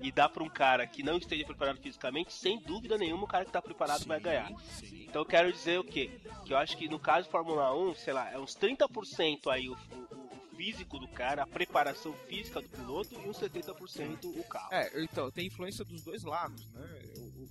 e 0.00 0.10
dar 0.10 0.28
pra 0.28 0.42
um 0.42 0.48
cara 0.48 0.84
que 0.86 1.02
não 1.02 1.16
esteja 1.16 1.44
preparado 1.44 1.78
fisicamente, 1.80 2.32
sem 2.32 2.58
dúvida 2.60 2.98
nenhuma 2.98 3.24
o 3.24 3.28
cara 3.28 3.44
que 3.44 3.52
tá 3.52 3.62
preparado 3.62 4.04
vai 4.04 4.18
ganhar. 4.20 4.50
Então 4.92 5.22
eu 5.22 5.26
quero 5.26 5.52
dizer 5.52 5.78
o 5.78 5.84
quê? 5.84 6.20
Que 6.44 6.52
eu 6.52 6.58
acho 6.58 6.76
que 6.76 6.88
no 6.88 6.98
caso 6.98 7.28
Fórmula 7.28 7.72
1, 7.76 7.94
sei 7.94 8.12
lá, 8.12 8.30
é 8.30 8.38
uns 8.38 8.56
30% 8.56 9.46
aí 9.50 9.68
o, 9.68 9.74
o- 9.74 10.32
o 10.52 10.56
físico 10.56 10.98
do 10.98 11.08
cara, 11.08 11.42
a 11.44 11.46
preparação 11.46 12.12
física 12.28 12.60
do 12.60 12.68
piloto 12.68 13.14
e 13.14 13.28
uns 13.28 13.38
70% 13.38 14.24
o 14.24 14.44
carro. 14.44 14.68
É, 14.72 15.02
então, 15.02 15.30
tem 15.30 15.46
influência 15.46 15.84
dos 15.84 16.02
dois 16.04 16.22
lados, 16.24 16.66
né? 16.72 17.02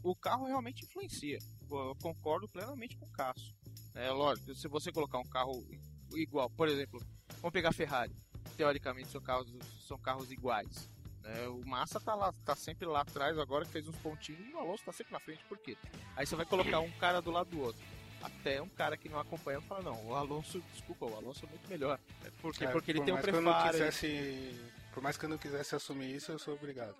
O, 0.04 0.12
o 0.12 0.16
carro 0.16 0.46
realmente 0.46 0.84
influencia. 0.86 1.40
Eu 1.70 1.96
concordo 2.02 2.48
plenamente 2.50 2.96
com 2.98 3.06
o 3.06 3.12
Cássio. 3.12 3.54
É 3.96 4.10
lógico, 4.12 4.54
se 4.56 4.68
você 4.68 4.92
colocar 4.92 5.18
um 5.20 5.28
carro 5.28 5.66
igual, 6.14 6.50
por 6.50 6.68
exemplo, 6.68 7.02
vamos 7.42 7.52
pegar 7.52 7.70
a 7.70 7.74
Ferrari. 7.74 8.14
Teoricamente 8.58 9.10
são 9.10 9.22
carros, 9.22 9.48
são 9.88 9.98
carros 9.98 10.32
iguais. 10.32 10.90
né? 11.24 11.48
o 11.48 11.66
Massa 11.68 12.00
tá 12.00 12.14
lá, 12.16 12.34
tá 12.46 12.56
sempre 12.56 12.86
lá 12.88 13.02
atrás 13.02 13.38
agora, 13.40 13.66
fez 13.66 13.88
uns 13.88 13.96
pontinhos 13.98 14.48
e 14.48 14.54
o 14.54 14.60
Alonso 14.60 14.84
tá 14.84 14.92
sempre 14.92 15.14
na 15.14 15.20
frente, 15.20 15.44
por 15.46 15.58
quê? 15.58 15.78
Aí 16.16 16.26
você 16.26 16.36
vai 16.36 16.46
colocar 16.46 16.80
um 16.80 16.92
cara 16.92 17.22
do 17.22 17.32
lado 17.32 17.50
do 17.50 17.62
outro. 17.62 17.82
Até 18.22 18.62
um 18.62 18.70
cara 18.70 18.96
que 18.96 19.10
não 19.10 19.20
acompanha 19.20 19.60
fala, 19.62 19.82
não, 19.82 20.08
o 20.08 20.16
Alonso, 20.16 20.62
desculpa, 20.74 21.06
o 21.08 21.16
Alonso 21.16 21.44
é 21.46 21.50
muito 21.50 21.68
melhor. 21.68 22.00
É, 22.24 22.30
por 22.42 22.54
quê? 22.54 22.66
É, 22.66 22.68
Porque 22.72 22.92
ele 22.92 23.00
por 23.00 23.06
tem 23.06 23.14
um 23.14 23.18
mais 23.18 23.26
que 23.26 23.32
eu 23.32 23.42
não 23.42 23.52
preparo. 23.52 23.78
ele- 23.78 23.86
quisesse, 23.92 24.72
Por 24.94 25.02
mais 25.02 25.18
que 25.18 25.26
eu 25.26 25.30
não 25.30 25.38
quisesse 25.40 25.76
assumir 25.76 26.16
isso, 26.16 26.32
eu 26.32 26.38
sou 26.38 26.54
obrigado. 26.54 26.96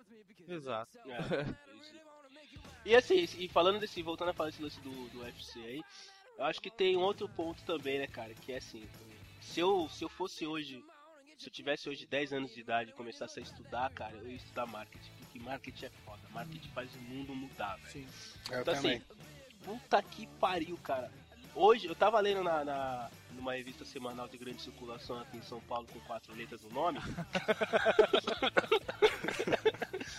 Exato. 0.48 0.98
É, 0.98 1.06
e 2.84 2.94
assim, 2.96 3.28
e 3.38 3.48
falando 3.48 3.78
desse, 3.78 4.02
voltando 4.02 4.30
a 4.30 4.34
falar 4.34 4.50
desse 4.50 4.62
lance 4.62 4.80
do, 4.80 4.90
do 5.10 5.20
UFC 5.20 5.60
aí, 5.60 5.82
eu 6.38 6.44
acho 6.44 6.60
que 6.60 6.70
tem 6.70 6.96
um 6.96 7.02
outro 7.02 7.28
ponto 7.28 7.62
também, 7.62 7.98
né, 8.00 8.06
cara, 8.08 8.34
que 8.34 8.50
é 8.52 8.56
assim, 8.56 8.88
se 9.40 9.60
eu, 9.60 9.88
se 9.88 10.04
eu 10.04 10.08
fosse 10.08 10.44
hoje, 10.44 10.84
se 11.42 11.48
eu 11.48 11.52
tivesse 11.52 11.88
hoje 11.88 12.06
10 12.06 12.32
anos 12.32 12.54
de 12.54 12.60
idade 12.60 12.90
e 12.90 12.92
começasse 12.92 13.38
a 13.40 13.42
estudar, 13.42 13.90
cara, 13.90 14.14
eu 14.16 14.28
ia 14.28 14.36
estudar 14.36 14.64
marketing, 14.66 15.10
porque 15.18 15.38
marketing 15.40 15.86
é 15.86 15.90
foda, 16.04 16.20
marketing 16.30 16.68
faz 16.70 16.94
o 16.94 16.98
mundo 17.00 17.34
mudar, 17.34 17.76
velho. 17.78 18.06
Eu 18.50 18.60
Então 18.60 18.74
também. 18.74 18.96
assim, 18.96 19.02
puta 19.64 20.00
que 20.02 20.26
pariu, 20.40 20.76
cara. 20.78 21.10
Hoje, 21.54 21.86
eu 21.86 21.94
tava 21.94 22.18
lendo 22.20 22.42
na, 22.42 22.64
na- 22.64 23.10
numa 23.32 23.52
revista 23.54 23.84
semanal 23.84 24.26
de 24.28 24.38
grande 24.38 24.62
circulação 24.62 25.18
aqui 25.20 25.36
em 25.36 25.42
São 25.42 25.60
Paulo 25.60 25.86
com 25.92 26.00
quatro 26.00 26.34
letras 26.34 26.62
no 26.62 26.70
nome. 26.70 26.98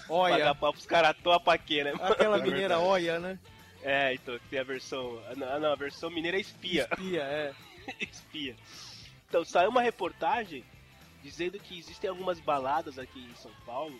Olha. 0.10 0.36
Pagar 0.38 0.56
pau 0.56 0.74
pros 0.74 0.86
caras 0.86 1.12
à 1.12 1.14
toa 1.14 1.40
pra 1.40 1.58
quê, 1.58 1.84
né? 1.84 1.94
Aquela 2.02 2.38
É 2.38 2.42
mineira 2.42 2.80
olha, 2.80 3.20
né? 3.20 3.40
É, 3.82 4.14
então, 4.14 4.38
tem 4.50 4.60
a 4.60 4.64
versão. 4.64 5.22
ah, 5.28 5.36
Não, 5.36 5.60
não, 5.60 5.72
a 5.72 5.76
versão 5.76 6.10
mineira 6.10 6.38
é 6.38 6.42
espia. 6.42 6.88
Espia, 6.92 7.22
é. 7.24 7.54
espia. 8.00 8.56
Então, 9.28 9.44
saiu 9.44 9.70
uma 9.70 9.82
reportagem 9.82 10.64
dizendo 11.24 11.58
que 11.58 11.80
existem 11.80 12.10
algumas 12.10 12.40
baladas 12.40 13.00
aqui 13.00 13.20
em 13.20 13.36
São 13.36 13.52
Paulo 13.66 14.00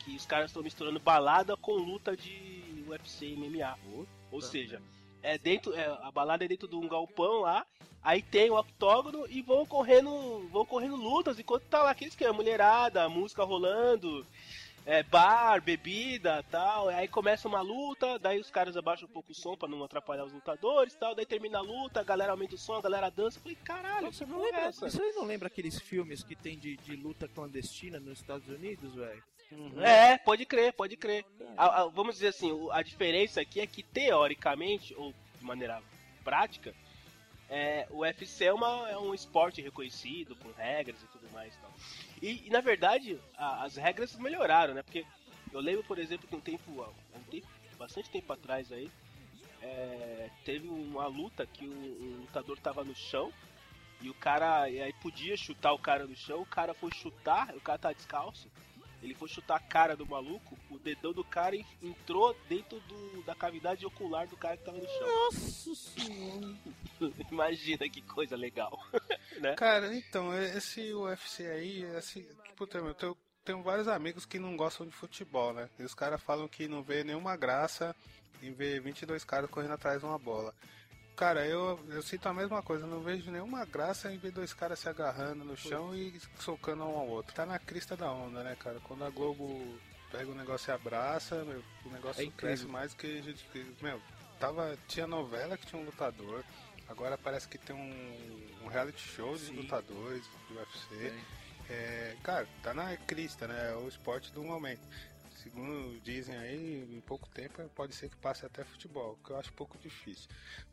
que 0.00 0.16
os 0.16 0.24
caras 0.24 0.46
estão 0.50 0.62
misturando 0.62 0.98
balada 0.98 1.56
com 1.56 1.72
luta 1.72 2.16
de 2.16 2.84
UFC 2.88 3.26
e 3.26 3.36
MMA. 3.36 3.78
Ou 4.32 4.40
seja, 4.40 4.82
é 5.22 5.36
dentro, 5.36 5.74
é, 5.74 5.86
a 6.02 6.10
balada 6.10 6.44
é 6.44 6.48
dentro 6.48 6.66
de 6.66 6.74
um 6.74 6.88
galpão 6.88 7.40
lá, 7.40 7.66
aí 8.02 8.22
tem 8.22 8.50
o 8.50 8.58
octógono 8.58 9.26
e 9.28 9.42
vão 9.42 9.66
correndo, 9.66 10.48
vão 10.50 10.64
correndo 10.64 10.96
lutas 10.96 11.38
enquanto 11.38 11.64
tá 11.64 11.82
lá 11.82 11.90
aquele 11.90 12.10
esquema, 12.10 12.32
mulherada, 12.32 13.08
música 13.10 13.44
rolando, 13.44 14.26
é, 14.90 15.02
bar, 15.04 15.60
bebida 15.62 16.44
tal. 16.50 16.88
Aí 16.88 17.06
começa 17.06 17.46
uma 17.46 17.60
luta, 17.60 18.18
daí 18.18 18.40
os 18.40 18.50
caras 18.50 18.76
abaixam 18.76 19.08
um 19.08 19.12
pouco 19.12 19.30
o 19.30 19.34
som 19.34 19.56
pra 19.56 19.68
não 19.68 19.84
atrapalhar 19.84 20.24
os 20.24 20.32
lutadores 20.32 20.94
tal. 20.96 21.14
Daí 21.14 21.24
termina 21.24 21.58
a 21.58 21.62
luta, 21.62 22.00
a 22.00 22.04
galera 22.04 22.32
aumenta 22.32 22.54
o 22.56 22.58
som, 22.58 22.74
a 22.74 22.82
galera 22.82 23.08
dança. 23.08 23.38
Eu 23.38 23.42
falei, 23.42 23.58
caralho, 23.64 24.12
Você 24.12 24.24
que 24.24 24.30
não 24.30 24.40
é 24.40 24.44
lembra, 24.46 24.60
essa? 24.62 24.86
isso 24.88 25.00
aí 25.00 25.12
não 25.12 25.24
lembra 25.24 25.46
aqueles 25.46 25.78
filmes 25.80 26.24
que 26.24 26.34
tem 26.34 26.58
de, 26.58 26.76
de 26.78 26.96
luta 26.96 27.28
clandestina 27.28 28.00
nos 28.00 28.18
Estados 28.18 28.48
Unidos, 28.48 28.94
velho? 28.94 29.22
É, 29.82 30.16
pode 30.18 30.44
crer, 30.46 30.72
pode 30.72 30.96
crer. 30.96 31.24
A- 31.56 31.82
a- 31.82 31.86
vamos 31.88 32.14
dizer 32.16 32.28
assim, 32.28 32.50
a 32.70 32.82
diferença 32.82 33.40
aqui 33.40 33.60
é 33.60 33.66
que 33.66 33.82
teoricamente, 33.82 34.94
ou 34.94 35.12
de 35.38 35.44
maneira 35.44 35.80
prática, 36.24 36.74
é, 37.50 37.86
o 37.90 37.98
UFC 37.98 38.44
é, 38.44 38.52
uma, 38.52 38.88
é 38.88 38.96
um 38.96 39.12
esporte 39.12 39.60
reconhecido, 39.60 40.36
com 40.36 40.50
regras 40.52 41.02
e 41.02 41.06
tudo 41.08 41.28
mais. 41.32 41.52
e 41.54 41.58
Tal. 41.58 41.72
E, 42.22 42.46
e, 42.46 42.50
na 42.50 42.60
verdade, 42.60 43.20
a- 43.36 43.64
as 43.64 43.76
regras 43.76 44.14
melhoraram, 44.16 44.72
né? 44.72 44.82
Porque 44.82 45.04
eu 45.52 45.60
lembro, 45.60 45.82
por 45.84 45.98
exemplo, 45.98 46.28
que 46.28 46.36
um 46.36 46.40
tempo, 46.40 46.70
um 47.14 47.22
tempo 47.24 47.46
bastante 47.76 48.08
tempo 48.08 48.32
atrás 48.32 48.70
aí, 48.70 48.90
é, 49.62 50.30
teve 50.44 50.68
uma 50.68 51.06
luta 51.06 51.46
que 51.46 51.66
um, 51.66 51.72
um 51.72 52.16
lutador 52.20 52.58
tava 52.58 52.84
no 52.84 52.94
chão 52.94 53.32
e 54.00 54.08
o 54.08 54.14
cara 54.14 54.70
e 54.70 54.80
aí 54.80 54.92
podia 54.94 55.36
chutar 55.36 55.72
o 55.72 55.78
cara 55.78 56.06
no 56.06 56.16
chão, 56.16 56.40
o 56.40 56.46
cara 56.46 56.72
foi 56.72 56.90
chutar, 56.92 57.54
o 57.54 57.60
cara 57.60 57.78
tá 57.78 57.92
descalço. 57.92 58.48
Ele 59.02 59.14
foi 59.14 59.28
chutar 59.28 59.56
a 59.56 59.60
cara 59.60 59.96
do 59.96 60.04
maluco, 60.06 60.58
o 60.70 60.78
dedão 60.78 61.12
do 61.12 61.24
cara 61.24 61.56
en- 61.56 61.64
entrou 61.82 62.36
dentro 62.48 62.78
do, 62.80 63.22
da 63.22 63.34
cavidade 63.34 63.84
ocular 63.86 64.26
do 64.28 64.36
cara 64.36 64.56
que 64.56 64.64
tava 64.64 64.76
no 64.78 64.86
chão. 64.86 65.06
Nossa 65.06 65.74
senhora. 65.74 66.56
Imagina 67.30 67.88
que 67.88 68.02
coisa 68.02 68.36
legal. 68.36 68.78
né? 69.40 69.54
Cara, 69.54 69.94
então, 69.94 70.36
esse 70.38 70.92
UFC 70.92 71.46
aí, 71.46 71.84
assim, 71.96 72.26
puta, 72.56 72.78
eu 72.78 72.94
tenho, 72.94 73.16
tenho 73.44 73.62
vários 73.62 73.88
amigos 73.88 74.26
que 74.26 74.38
não 74.38 74.56
gostam 74.56 74.86
de 74.86 74.92
futebol, 74.92 75.52
né? 75.54 75.68
E 75.78 75.82
os 75.82 75.94
caras 75.94 76.22
falam 76.22 76.46
que 76.46 76.68
não 76.68 76.82
vê 76.82 77.02
nenhuma 77.02 77.36
graça 77.36 77.96
em 78.42 78.52
ver 78.52 78.80
22 78.80 79.24
caras 79.24 79.50
correndo 79.50 79.72
atrás 79.74 80.00
de 80.00 80.06
uma 80.06 80.18
bola. 80.18 80.54
Cara, 81.20 81.46
eu, 81.46 81.78
eu 81.90 82.00
sinto 82.00 82.26
a 82.30 82.32
mesma 82.32 82.62
coisa, 82.62 82.86
não 82.86 83.02
vejo 83.02 83.30
nenhuma 83.30 83.66
graça 83.66 84.10
em 84.10 84.16
ver 84.16 84.32
dois 84.32 84.54
caras 84.54 84.78
se 84.78 84.88
agarrando 84.88 85.44
no 85.44 85.54
chão 85.54 85.94
e 85.94 86.18
socando 86.38 86.82
um 86.82 86.96
ao 86.96 87.06
outro. 87.08 87.34
Tá 87.34 87.44
na 87.44 87.58
crista 87.58 87.94
da 87.94 88.10
onda, 88.10 88.42
né, 88.42 88.56
cara? 88.58 88.80
Quando 88.84 89.04
a 89.04 89.10
Globo 89.10 89.78
pega 90.10 90.30
o 90.30 90.34
negócio 90.34 90.70
e 90.70 90.72
abraça, 90.72 91.44
meu, 91.44 91.62
o 91.84 91.90
negócio 91.90 92.26
É 92.26 92.30
cresce 92.30 92.64
mais 92.64 92.94
que 92.94 93.18
a 93.18 93.22
gente. 93.22 93.46
Meu, 93.82 94.00
tava, 94.38 94.78
tinha 94.88 95.06
novela 95.06 95.58
que 95.58 95.66
tinha 95.66 95.82
um 95.82 95.84
lutador, 95.84 96.42
agora 96.88 97.18
parece 97.18 97.46
que 97.46 97.58
tem 97.58 97.76
um, 97.76 98.64
um 98.64 98.68
reality 98.68 99.06
show 99.06 99.36
de 99.36 99.52
lutadores 99.52 100.26
do 100.48 100.54
UFC. 100.54 101.12
É, 101.68 102.16
cara, 102.22 102.48
tá 102.62 102.72
na 102.72 102.96
crista, 102.96 103.46
né? 103.46 103.72
É 103.72 103.76
o 103.76 103.86
esporte 103.86 104.32
do 104.32 104.42
momento. 104.42 104.80
Segundo 105.42 105.98
dizem 106.00 106.36
aí, 106.36 106.82
em 106.94 107.00
pouco 107.00 107.28
tempo 107.30 107.66
pode 107.74 107.94
ser 107.94 108.08
que 108.10 108.16
passe 108.16 108.44
até 108.44 108.62
futebol, 108.64 109.18
que 109.24 109.30
eu 109.30 109.36
acho 109.36 109.52
pouco 109.54 109.78
difícil. 109.78 110.28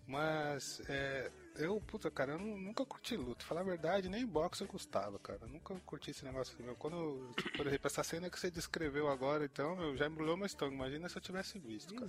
Mas 0.06 0.82
é, 0.90 1.30
eu, 1.56 1.80
puta, 1.82 2.10
cara, 2.10 2.34
eu 2.34 2.40
nu- 2.40 2.58
nunca 2.58 2.86
curti 2.86 3.16
luta. 3.18 3.44
Falar 3.46 3.62
a 3.62 3.64
verdade, 3.66 4.08
nem 4.10 4.26
boxe 4.26 4.62
eu 4.62 4.68
gostava, 4.68 5.20
cara. 5.20 5.40
Eu 5.42 5.50
nunca 5.50 5.76
curti 5.86 6.12
esse 6.12 6.24
negócio. 6.24 6.56
Meu, 6.64 6.76
quando, 6.76 7.30
por 7.56 7.68
exemplo, 7.68 7.88
essa 7.88 8.04
cena 8.04 8.30
que 8.30 8.40
você 8.40 8.50
descreveu 8.50 9.10
agora, 9.10 9.44
então, 9.46 9.82
eu 9.82 9.98
já 9.98 10.08
embrulhou 10.08 10.38
meu 10.38 10.46
estômago. 10.46 10.76
Imagina 10.76 11.10
se 11.10 11.18
eu 11.18 11.22
tivesse 11.22 11.60
visto, 11.60 11.94
cara. 11.96 12.08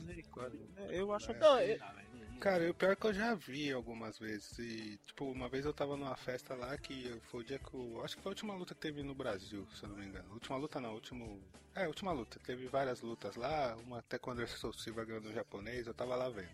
É, 0.76 1.00
Eu 1.00 1.12
acho 1.12 1.32
Não, 1.32 1.60
eu- 1.60 1.78
Cara, 2.40 2.70
o 2.70 2.74
pior 2.74 2.92
é 2.92 2.96
que 2.96 3.04
eu 3.04 3.12
já 3.12 3.34
vi 3.34 3.72
algumas 3.72 4.16
vezes. 4.18 4.56
E, 4.60 4.96
tipo, 5.04 5.24
uma 5.24 5.48
vez 5.48 5.64
eu 5.64 5.72
tava 5.72 5.96
numa 5.96 6.16
festa 6.16 6.54
lá 6.54 6.78
que 6.78 7.20
foi 7.30 7.40
o 7.40 7.44
dia 7.44 7.58
que 7.58 7.74
eu. 7.74 8.00
Acho 8.04 8.16
que 8.16 8.22
foi 8.22 8.30
a 8.30 8.34
última 8.34 8.54
luta 8.54 8.74
que 8.74 8.80
teve 8.80 9.02
no 9.02 9.12
Brasil, 9.14 9.66
se 9.74 9.82
eu 9.82 9.88
não 9.88 9.96
me 9.96 10.06
engano. 10.06 10.32
Última 10.32 10.56
luta 10.56 10.80
não, 10.80 10.94
último. 10.94 11.42
É, 11.74 11.88
última 11.88 12.12
luta. 12.12 12.38
Teve 12.46 12.68
várias 12.68 13.00
lutas 13.00 13.34
lá, 13.34 13.74
uma 13.76 13.98
até 13.98 14.18
quando 14.18 14.40
o 14.40 14.72
Silva 14.72 15.04
ganhou 15.04 15.20
do 15.20 15.32
japonês, 15.32 15.86
eu 15.88 15.94
tava 15.94 16.14
lá 16.14 16.28
vendo. 16.28 16.48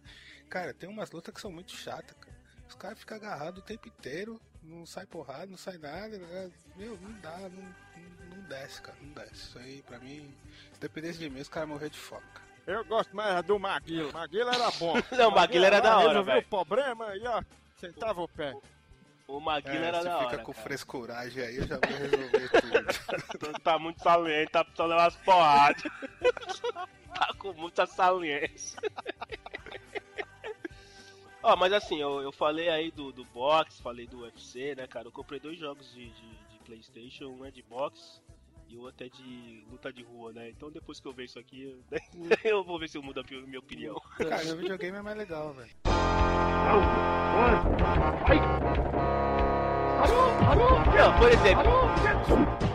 Cara, 0.48 0.72
tem 0.72 0.88
umas 0.88 1.10
lutas 1.10 1.34
que 1.34 1.40
são 1.40 1.52
muito 1.52 1.72
chatas, 1.72 2.16
cara. 2.18 2.34
Os 2.66 2.74
caras 2.74 2.98
ficam 2.98 3.18
agarrados 3.18 3.60
o 3.62 3.64
tempo 3.64 3.86
inteiro, 3.88 4.40
não 4.62 4.86
sai 4.86 5.04
porrada, 5.04 5.46
não 5.46 5.58
sai 5.58 5.76
nada. 5.76 6.16
né? 6.16 6.50
Meu, 6.76 6.98
não 6.98 7.12
dá, 7.20 7.38
não, 7.40 7.62
não, 7.62 8.36
não 8.36 8.42
desce, 8.48 8.80
cara, 8.80 8.96
não 9.02 9.12
desce. 9.12 9.34
Isso 9.34 9.58
aí, 9.58 9.82
pra 9.82 9.98
mim, 9.98 10.34
se 10.72 10.80
dependesse 10.80 11.18
de 11.18 11.28
mim, 11.28 11.40
os 11.40 11.48
caras 11.48 11.68
morrer 11.68 11.90
de 11.90 11.98
fome, 11.98 12.26
cara. 12.32 12.43
Eu 12.66 12.84
gosto 12.84 13.14
mais 13.14 13.44
do 13.44 13.58
Maguila. 13.58 14.12
Maguila 14.12 14.54
era 14.54 14.70
bom. 14.72 14.94
Não, 15.16 15.28
o 15.28 15.34
Maguila 15.34 15.66
era 15.66 15.80
da 15.80 15.98
hora, 15.98 16.08
Resolveu 16.08 16.38
o 16.38 16.44
problema 16.44 17.16
e 17.16 17.26
ó, 17.26 17.42
sentava 17.76 18.22
o 18.22 18.28
pé. 18.28 18.54
O 19.26 19.40
Maguila 19.40 19.84
É, 19.84 19.88
era 19.88 19.98
se 19.98 20.04
da 20.04 20.18
fica 20.18 20.26
hora. 20.28 20.38
com 20.38 20.52
cara. 20.52 20.64
frescuragem 20.64 21.42
aí, 21.42 21.56
eu 21.56 21.66
já 21.66 21.78
vou 21.78 21.98
resolver 21.98 22.48
tudo. 22.50 23.60
tá 23.64 23.78
muito 23.78 24.02
saliente, 24.02 24.52
tá 24.52 24.64
precisando 24.64 24.90
levar 24.90 25.02
umas 25.04 25.16
porradas. 25.16 25.82
tá 27.14 27.34
com 27.38 27.52
muita 27.54 27.86
saliência. 27.86 28.80
Ó, 31.42 31.56
mas 31.56 31.72
assim, 31.74 32.00
eu, 32.00 32.22
eu 32.22 32.32
falei 32.32 32.70
aí 32.70 32.90
do, 32.90 33.12
do 33.12 33.24
box, 33.26 33.78
falei 33.80 34.06
do 34.06 34.20
UFC, 34.20 34.74
né, 34.74 34.86
cara? 34.86 35.08
Eu 35.08 35.12
comprei 35.12 35.38
dois 35.38 35.58
jogos 35.58 35.92
de, 35.92 36.08
de, 36.10 36.28
de 36.50 36.58
Playstation, 36.64 37.26
um 37.26 37.44
é 37.44 37.50
de 37.50 37.62
box 37.62 38.22
e 38.74 38.76
o 38.76 38.82
outro 38.82 39.06
é 39.06 39.08
de 39.08 39.64
luta 39.70 39.92
de 39.92 40.02
rua, 40.02 40.32
né? 40.32 40.50
Então 40.50 40.70
depois 40.70 40.98
que 40.98 41.06
eu 41.06 41.12
ver 41.12 41.24
isso 41.24 41.38
aqui, 41.38 41.62
eu, 41.62 41.80
eu 42.44 42.64
vou 42.64 42.78
ver 42.78 42.88
se 42.88 42.98
eu 42.98 43.02
mudo 43.02 43.20
a 43.20 43.24
minha 43.46 43.60
opinião. 43.60 44.00
Cara, 44.18 44.52
o 44.52 44.56
videogame 44.56 44.98
é 44.98 45.02
mais 45.02 45.16
legal, 45.16 45.54
velho. 45.54 45.70
Não, 50.06 51.18
por 51.18 51.30
exemplo, 51.30 51.64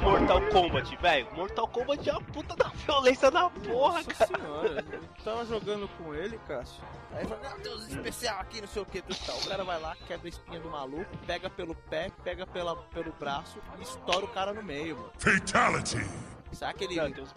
Mortal 0.01 0.41
Kombat, 0.49 0.95
velho. 0.97 1.27
Mortal 1.35 1.67
Kombat 1.67 2.09
é 2.09 2.11
uma 2.11 2.21
puta 2.21 2.55
da 2.55 2.69
violência 2.69 3.31
da 3.31 3.49
porra, 3.49 4.01
Nossa 4.01 4.13
cara. 4.13 4.37
senhora, 4.37 4.85
eu 4.91 5.23
tava 5.23 5.45
jogando 5.45 5.87
com 5.97 6.13
ele, 6.15 6.39
Cássio. 6.47 6.81
Aí 7.13 7.25
fala, 7.25 7.41
meu 7.41 7.59
Deus, 7.59 7.87
especial 7.87 8.39
aqui, 8.39 8.61
não 8.61 8.67
sei 8.67 8.81
o 8.81 8.85
que, 8.85 9.01
tal. 9.01 9.37
O 9.37 9.47
cara 9.47 9.63
vai 9.63 9.79
lá, 9.79 9.95
quebra 10.07 10.27
a 10.27 10.29
espinha 10.29 10.59
do 10.59 10.69
maluco, 10.69 11.05
pega 11.25 11.49
pelo 11.49 11.75
pé, 11.75 12.11
pega 12.23 12.45
pela, 12.45 12.75
pelo 12.75 13.11
braço 13.19 13.59
e 13.79 13.83
estoura 13.83 14.25
o 14.25 14.29
cara 14.29 14.53
no 14.53 14.63
meio, 14.63 14.95
mano. 14.97 15.11
Fatality! 15.17 15.97
Sabe 16.51 16.71
aquele 16.71 16.95
Não, 16.95 17.11
tem 17.11 17.23
uns 17.23 17.33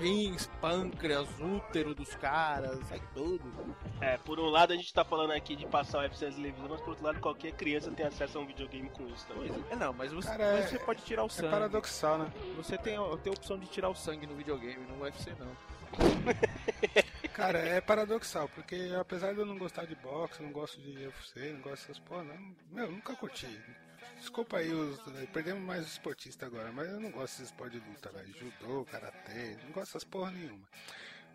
rins, 0.00 0.46
pâncreas, 0.60 1.28
útero 1.38 1.94
dos 1.94 2.14
caras, 2.16 2.78
sai 2.88 3.00
tudo. 3.14 3.44
É, 4.00 4.16
por 4.18 4.40
um 4.40 4.46
lado 4.46 4.72
a 4.72 4.76
gente 4.76 4.92
tá 4.92 5.04
falando 5.04 5.32
aqui 5.32 5.54
de 5.54 5.66
passar 5.66 5.98
o 5.98 6.00
UFC 6.02 6.26
na 6.26 6.32
televisão, 6.32 6.66
mas 6.68 6.80
por 6.80 6.90
outro 6.90 7.04
lado 7.04 7.20
qualquer 7.20 7.52
criança 7.52 7.90
tem 7.90 8.06
acesso 8.06 8.38
a 8.38 8.40
um 8.40 8.46
videogame 8.46 8.88
com 8.90 9.06
isso 9.08 9.26
também. 9.26 9.50
É, 9.70 9.76
não, 9.76 9.92
mas 9.92 10.12
você, 10.12 10.28
Cara, 10.28 10.52
mas 10.54 10.64
é- 10.64 10.68
você 10.68 10.78
pode 10.78 11.02
tirar 11.02 11.22
o 11.22 11.26
É 11.26 11.30
sangue. 11.30 11.50
paradoxal, 11.50 12.18
né? 12.18 12.32
Você 12.56 12.78
tem, 12.78 12.96
a- 12.96 13.16
tem 13.18 13.30
a 13.30 13.34
opção 13.36 13.58
de 13.58 13.66
tirar 13.66 13.90
o 13.90 13.94
sangue 13.94 14.26
no 14.26 14.34
videogame, 14.34 14.84
no 14.86 15.02
UFC 15.02 15.32
não. 15.38 15.54
Cara, 17.34 17.58
é 17.58 17.80
paradoxal, 17.80 18.48
porque 18.48 18.92
apesar 18.98 19.32
de 19.34 19.40
eu 19.40 19.46
não 19.46 19.58
gostar 19.58 19.84
de 19.86 19.94
boxe, 19.96 20.42
não 20.42 20.50
gosto 20.52 20.80
de 20.80 20.90
UFC, 21.06 21.52
não 21.52 21.60
gosto 21.60 21.86
dessas 21.88 21.98
porra, 21.98 22.22
não, 22.24 22.54
meu, 22.70 22.90
nunca 22.90 23.14
curti. 23.16 23.46
Desculpa 24.24 24.56
aí, 24.56 24.72
os, 24.72 24.98
perdemos 25.34 25.62
mais 25.62 25.84
os 25.84 25.92
esportistas 25.92 26.48
agora, 26.48 26.72
mas 26.72 26.88
eu 26.88 26.98
não 26.98 27.10
gosto 27.10 27.34
desses 27.34 27.50
esportes 27.50 27.78
de 27.78 27.86
luta, 27.86 28.10
velho. 28.10 28.32
Judô, 28.32 28.86
karatê, 28.86 29.58
não 29.62 29.70
gosto 29.70 29.92
dessas 29.92 30.04
porra 30.04 30.30
nenhuma. 30.30 30.66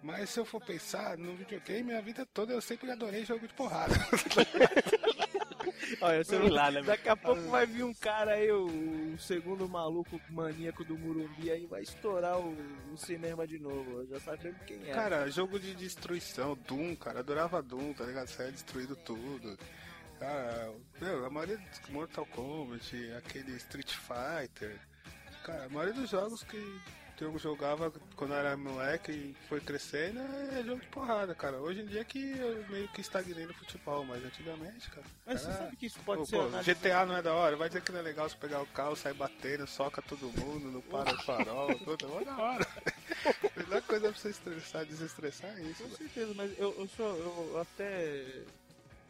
Mas 0.01 0.31
se 0.31 0.39
eu 0.39 0.45
for 0.45 0.59
pensar 0.59 1.15
no 1.15 1.35
videogame, 1.35 1.83
minha 1.83 2.01
vida 2.01 2.25
toda 2.33 2.51
eu 2.51 2.59
sempre 2.59 2.89
adorei 2.89 3.23
jogo 3.23 3.47
de 3.47 3.53
porrada. 3.53 3.93
Olha, 6.01 6.23
você 6.23 6.39
Sei 6.39 6.49
lá, 6.49 6.71
né, 6.71 6.81
daqui 6.81 7.09
a 7.09 7.15
pouco 7.15 7.43
vai 7.43 7.67
vir 7.67 7.83
um 7.83 7.93
cara 7.93 8.31
aí, 8.31 8.51
o, 8.51 9.13
o 9.13 9.19
segundo 9.19 9.69
maluco 9.69 10.19
maníaco 10.31 10.83
do 10.83 10.97
Murumbi 10.97 11.51
aí, 11.51 11.67
vai 11.67 11.83
estourar 11.83 12.39
o, 12.39 12.57
o 12.91 12.97
cinema 12.97 13.45
de 13.45 13.59
novo. 13.59 14.03
Já 14.07 14.19
sabemos 14.19 14.59
quem 14.65 14.89
é. 14.89 14.93
Cara, 14.93 15.29
jogo 15.29 15.59
de 15.59 15.75
destruição, 15.75 16.57
Doom, 16.67 16.95
cara, 16.95 17.19
adorava 17.19 17.61
Doom, 17.61 17.93
tá 17.93 18.05
ligado? 18.05 18.29
Saia 18.29 18.51
destruindo 18.51 18.95
tudo. 18.95 19.59
Cara, 20.19 20.73
meu, 20.99 21.25
a 21.25 21.29
maioria 21.29 21.57
dos 21.57 21.89
Mortal 21.89 22.25
Kombat, 22.25 23.13
aquele 23.17 23.55
Street 23.55 23.93
Fighter, 23.95 24.77
cara, 25.43 25.65
a 25.65 25.69
maioria 25.69 25.93
dos 25.93 26.09
jogos 26.09 26.43
que 26.43 26.81
eu 27.21 27.37
jogava 27.37 27.91
quando 28.15 28.33
era 28.33 28.55
moleque 28.55 29.11
e 29.11 29.35
foi 29.47 29.59
crescendo, 29.59 30.19
é 30.19 30.63
jogo 30.63 30.79
de 30.79 30.87
porrada, 30.87 31.35
cara. 31.35 31.57
Hoje 31.57 31.81
em 31.81 31.85
dia 31.85 32.03
que 32.03 32.37
eu 32.37 32.65
meio 32.69 32.87
que 32.89 33.01
estagnei 33.01 33.45
no 33.45 33.53
futebol, 33.53 34.05
mas 34.05 34.23
antigamente, 34.23 34.89
cara. 34.89 35.05
Mas 35.25 35.41
você 35.41 35.53
sabe 35.53 35.75
que 35.75 35.85
isso 35.85 35.99
pode 36.05 36.21
Pô, 36.21 36.25
ser 36.25 36.37
pô, 36.37 36.63
GTA 36.63 37.05
não 37.05 37.17
é 37.17 37.21
da 37.21 37.33
hora, 37.33 37.57
vai 37.57 37.67
dizer 37.67 37.81
que 37.81 37.91
não 37.91 37.99
é 37.99 38.03
legal 38.03 38.29
você 38.29 38.37
pegar 38.37 38.61
o 38.61 38.67
carro, 38.67 38.95
sair 38.95 39.13
batendo, 39.13 39.67
soca 39.67 40.01
todo 40.01 40.31
mundo, 40.39 40.71
não 40.71 40.81
para 40.81 41.13
o 41.13 41.23
farol, 41.23 41.75
tudo, 41.79 42.19
é 42.21 42.25
da 42.25 42.37
hora. 42.37 42.67
A 43.55 43.59
melhor 43.59 43.81
coisa 43.81 44.09
pra 44.11 44.17
você 44.17 44.29
estressar, 44.29 44.85
desestressar 44.85 45.49
é 45.57 45.61
isso. 45.63 45.83
Com 45.83 45.95
certeza, 45.95 46.33
mas 46.35 46.57
eu, 46.57 46.73
eu 46.77 46.87
sou 46.87 47.17
eu 47.17 47.59
até 47.59 48.43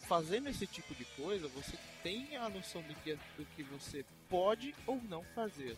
fazendo 0.10 0.50
esse 0.50 0.66
tipo 0.66 0.94
de 0.96 1.06
coisa, 1.06 1.48
você 1.50 1.78
tem 2.02 2.36
a 2.36 2.50
noção 2.50 2.82
do 2.82 2.96
que, 2.96 3.14
do 3.38 3.46
que 3.56 3.62
você 3.64 4.04
pode 4.28 4.74
ou 4.88 5.00
não 5.08 5.24
fazer. 5.36 5.78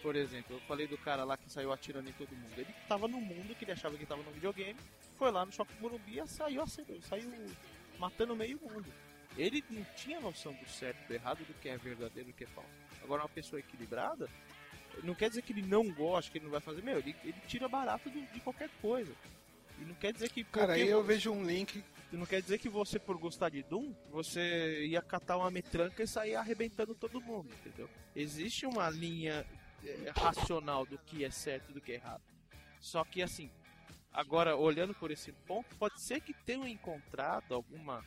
Por 0.00 0.14
exemplo, 0.14 0.54
eu 0.56 0.60
falei 0.60 0.86
do 0.86 0.96
cara 0.96 1.24
lá 1.24 1.36
que 1.36 1.50
saiu 1.50 1.72
atirando 1.72 2.08
em 2.08 2.12
todo 2.12 2.28
mundo. 2.36 2.52
Ele 2.56 2.72
tava 2.86 3.08
no 3.08 3.20
mundo 3.20 3.54
que 3.56 3.64
ele 3.64 3.72
achava 3.72 3.96
que 3.98 4.06
tava 4.06 4.22
no 4.22 4.30
videogame, 4.30 4.78
foi 5.18 5.30
lá 5.32 5.44
no 5.44 5.50
Shopping 5.52 5.74
Morumbi 5.80 6.20
e 6.20 6.26
saiu, 6.28 6.62
acertou, 6.62 7.00
saiu 7.02 7.28
matando 7.98 8.36
meio 8.36 8.60
mundo. 8.62 8.86
Ele 9.36 9.64
não 9.70 9.84
tinha 9.96 10.20
noção 10.20 10.52
do 10.52 10.68
certo 10.68 11.04
do 11.08 11.12
errado, 11.14 11.38
do 11.44 11.54
que 11.54 11.68
é 11.68 11.76
verdadeiro 11.76 12.28
do 12.30 12.34
que 12.34 12.44
é 12.44 12.46
falso. 12.48 12.70
Agora, 13.02 13.22
uma 13.22 13.28
pessoa 13.28 13.58
equilibrada, 13.58 14.28
não 15.02 15.14
quer 15.14 15.28
dizer 15.30 15.42
que 15.42 15.52
ele 15.52 15.62
não 15.62 15.90
gosta, 15.90 16.30
que 16.30 16.38
ele 16.38 16.44
não 16.44 16.52
vai 16.52 16.60
fazer. 16.60 16.82
Meu, 16.82 16.98
ele, 16.98 17.16
ele 17.24 17.34
tira 17.48 17.66
barato 17.68 18.08
do- 18.08 18.26
de 18.32 18.38
qualquer 18.40 18.68
coisa. 18.80 19.12
E 19.80 19.84
não 19.84 19.94
quer 19.96 20.12
dizer 20.12 20.30
que. 20.30 20.44
Cara, 20.44 20.74
aí 20.74 20.86
eu 20.88 21.02
vejo 21.02 21.32
um 21.32 21.42
link. 21.44 21.82
Não 22.18 22.26
quer 22.26 22.40
dizer 22.42 22.58
que 22.58 22.68
você, 22.68 22.98
por 22.98 23.16
gostar 23.18 23.48
de 23.48 23.62
Doom, 23.62 23.94
você 24.10 24.84
ia 24.86 25.02
catar 25.02 25.36
uma 25.36 25.50
metranca 25.50 26.02
e 26.02 26.06
sair 26.06 26.34
arrebentando 26.34 26.94
todo 26.94 27.20
mundo, 27.20 27.48
entendeu? 27.54 27.88
Existe 28.14 28.66
uma 28.66 28.90
linha 28.90 29.46
eh, 29.84 30.12
racional 30.16 30.84
do 30.84 30.98
que 30.98 31.24
é 31.24 31.30
certo 31.30 31.70
e 31.70 31.74
do 31.74 31.80
que 31.80 31.92
é 31.92 31.94
errado. 31.96 32.22
Só 32.80 33.04
que, 33.04 33.22
assim, 33.22 33.50
agora, 34.12 34.56
olhando 34.56 34.94
por 34.94 35.10
esse 35.10 35.32
ponto, 35.32 35.74
pode 35.76 36.00
ser 36.00 36.20
que 36.20 36.34
tenham 36.34 36.68
encontrado 36.68 37.54
alguma 37.54 38.04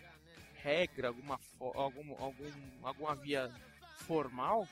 regra, 0.55 1.08
alguma, 1.08 1.39
algum, 1.60 2.16
algum, 2.22 2.51
alguma 2.84 3.16
via 3.16 3.51
formal 4.05 4.68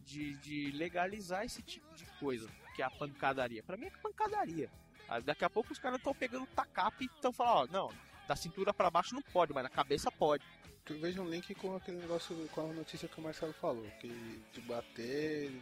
de, 0.00 0.34
de 0.38 0.70
legalizar 0.72 1.44
esse 1.44 1.62
tipo 1.62 1.94
de 1.94 2.06
coisa, 2.18 2.48
que 2.74 2.82
é 2.82 2.84
a 2.84 2.90
pancadaria. 2.90 3.62
Pra 3.62 3.76
mim 3.76 3.86
é 3.86 3.90
pancadaria. 3.90 4.70
Ah, 5.08 5.20
Daqui 5.20 5.44
a 5.44 5.50
pouco 5.50 5.72
os 5.72 5.78
caras 5.78 5.98
estão 5.98 6.14
pegando 6.14 6.46
tacape 6.46 7.04
e 7.04 7.06
estão 7.06 7.32
falando, 7.32 7.70
ó, 7.70 7.72
não, 7.72 8.09
da 8.30 8.36
cintura 8.36 8.72
pra 8.72 8.88
baixo 8.88 9.12
não 9.12 9.22
pode, 9.22 9.52
mas 9.52 9.64
na 9.64 9.68
cabeça 9.68 10.08
pode. 10.08 10.44
Eu 10.88 10.98
vejo 11.00 11.20
um 11.20 11.28
link 11.28 11.52
com 11.56 11.74
aquele 11.74 11.98
negócio, 11.98 12.36
com 12.52 12.60
a 12.60 12.72
notícia 12.72 13.08
que 13.08 13.18
o 13.18 13.22
Marcelo 13.22 13.52
falou, 13.54 13.84
que 14.00 14.08
de 14.52 14.60
bater, 14.60 15.52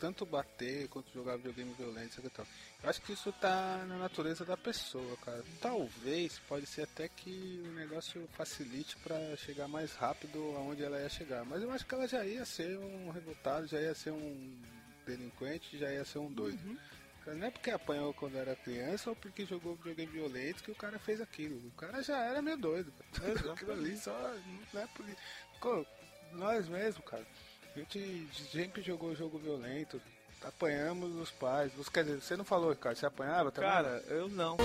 tanto 0.00 0.26
bater 0.26 0.88
quanto 0.88 1.12
jogar 1.12 1.36
videogame 1.36 1.72
violento, 1.74 2.18
etc. 2.18 2.24
e 2.24 2.30
tal. 2.30 2.46
Eu 2.82 2.90
acho 2.90 3.02
que 3.02 3.12
isso 3.12 3.32
tá 3.32 3.84
na 3.86 3.96
natureza 3.96 4.44
da 4.44 4.56
pessoa, 4.56 5.16
cara. 5.18 5.44
Talvez, 5.60 6.40
pode 6.48 6.66
ser 6.66 6.82
até 6.82 7.08
que 7.08 7.62
o 7.64 7.72
negócio 7.74 8.28
facilite 8.32 8.96
pra 8.96 9.36
chegar 9.36 9.68
mais 9.68 9.94
rápido 9.94 10.38
aonde 10.56 10.82
ela 10.82 11.00
ia 11.00 11.08
chegar. 11.08 11.44
Mas 11.44 11.62
eu 11.62 11.70
acho 11.70 11.86
que 11.86 11.94
ela 11.94 12.08
já 12.08 12.24
ia 12.24 12.44
ser 12.44 12.76
um 12.76 13.10
revoltado, 13.10 13.68
já 13.68 13.80
ia 13.80 13.94
ser 13.94 14.10
um 14.10 14.60
delinquente, 15.06 15.78
já 15.78 15.92
ia 15.92 16.04
ser 16.04 16.18
um 16.18 16.32
doido. 16.32 16.58
Cara, 16.58 16.80
Não 17.26 17.46
é 17.46 17.50
porque 17.50 17.70
apanhou 17.70 18.12
quando 18.14 18.36
era 18.36 18.56
criança 18.56 19.10
ou 19.10 19.16
porque 19.16 19.44
jogou 19.44 19.76
videogame 19.76 20.12
violento 20.12 20.62
que 20.62 20.70
o 20.70 20.74
cara 20.74 20.98
fez 20.98 21.20
aquilo. 21.20 21.56
O 21.68 21.70
cara 21.72 22.02
já 22.02 22.18
era 22.24 22.40
meio 22.42 22.56
doido. 22.56 22.92
cara. 23.12 23.52
Aquilo 23.52 23.72
ali 23.72 23.96
só 23.96 24.36
não 24.72 24.82
é 24.82 24.86
por 24.88 25.06
isso. 25.08 25.18
Pô, 25.60 25.86
nós 26.32 26.68
mesmo, 26.68 27.02
cara. 27.02 27.26
A 27.74 27.78
gente 27.78 28.28
sempre 28.50 28.82
jogou 28.82 29.14
jogo 29.14 29.38
violento. 29.38 30.00
Apanhamos 30.42 31.14
os 31.16 31.30
pais. 31.30 31.70
Você, 31.74 31.90
quer 31.90 32.02
dizer, 32.04 32.20
você 32.22 32.34
não 32.36 32.44
falou, 32.46 32.70
Ricardo, 32.70 32.96
você 32.96 33.04
apanhava 33.04 33.50
também? 33.52 33.70
Cara, 33.70 34.02
eu 34.08 34.26
não. 34.28 34.56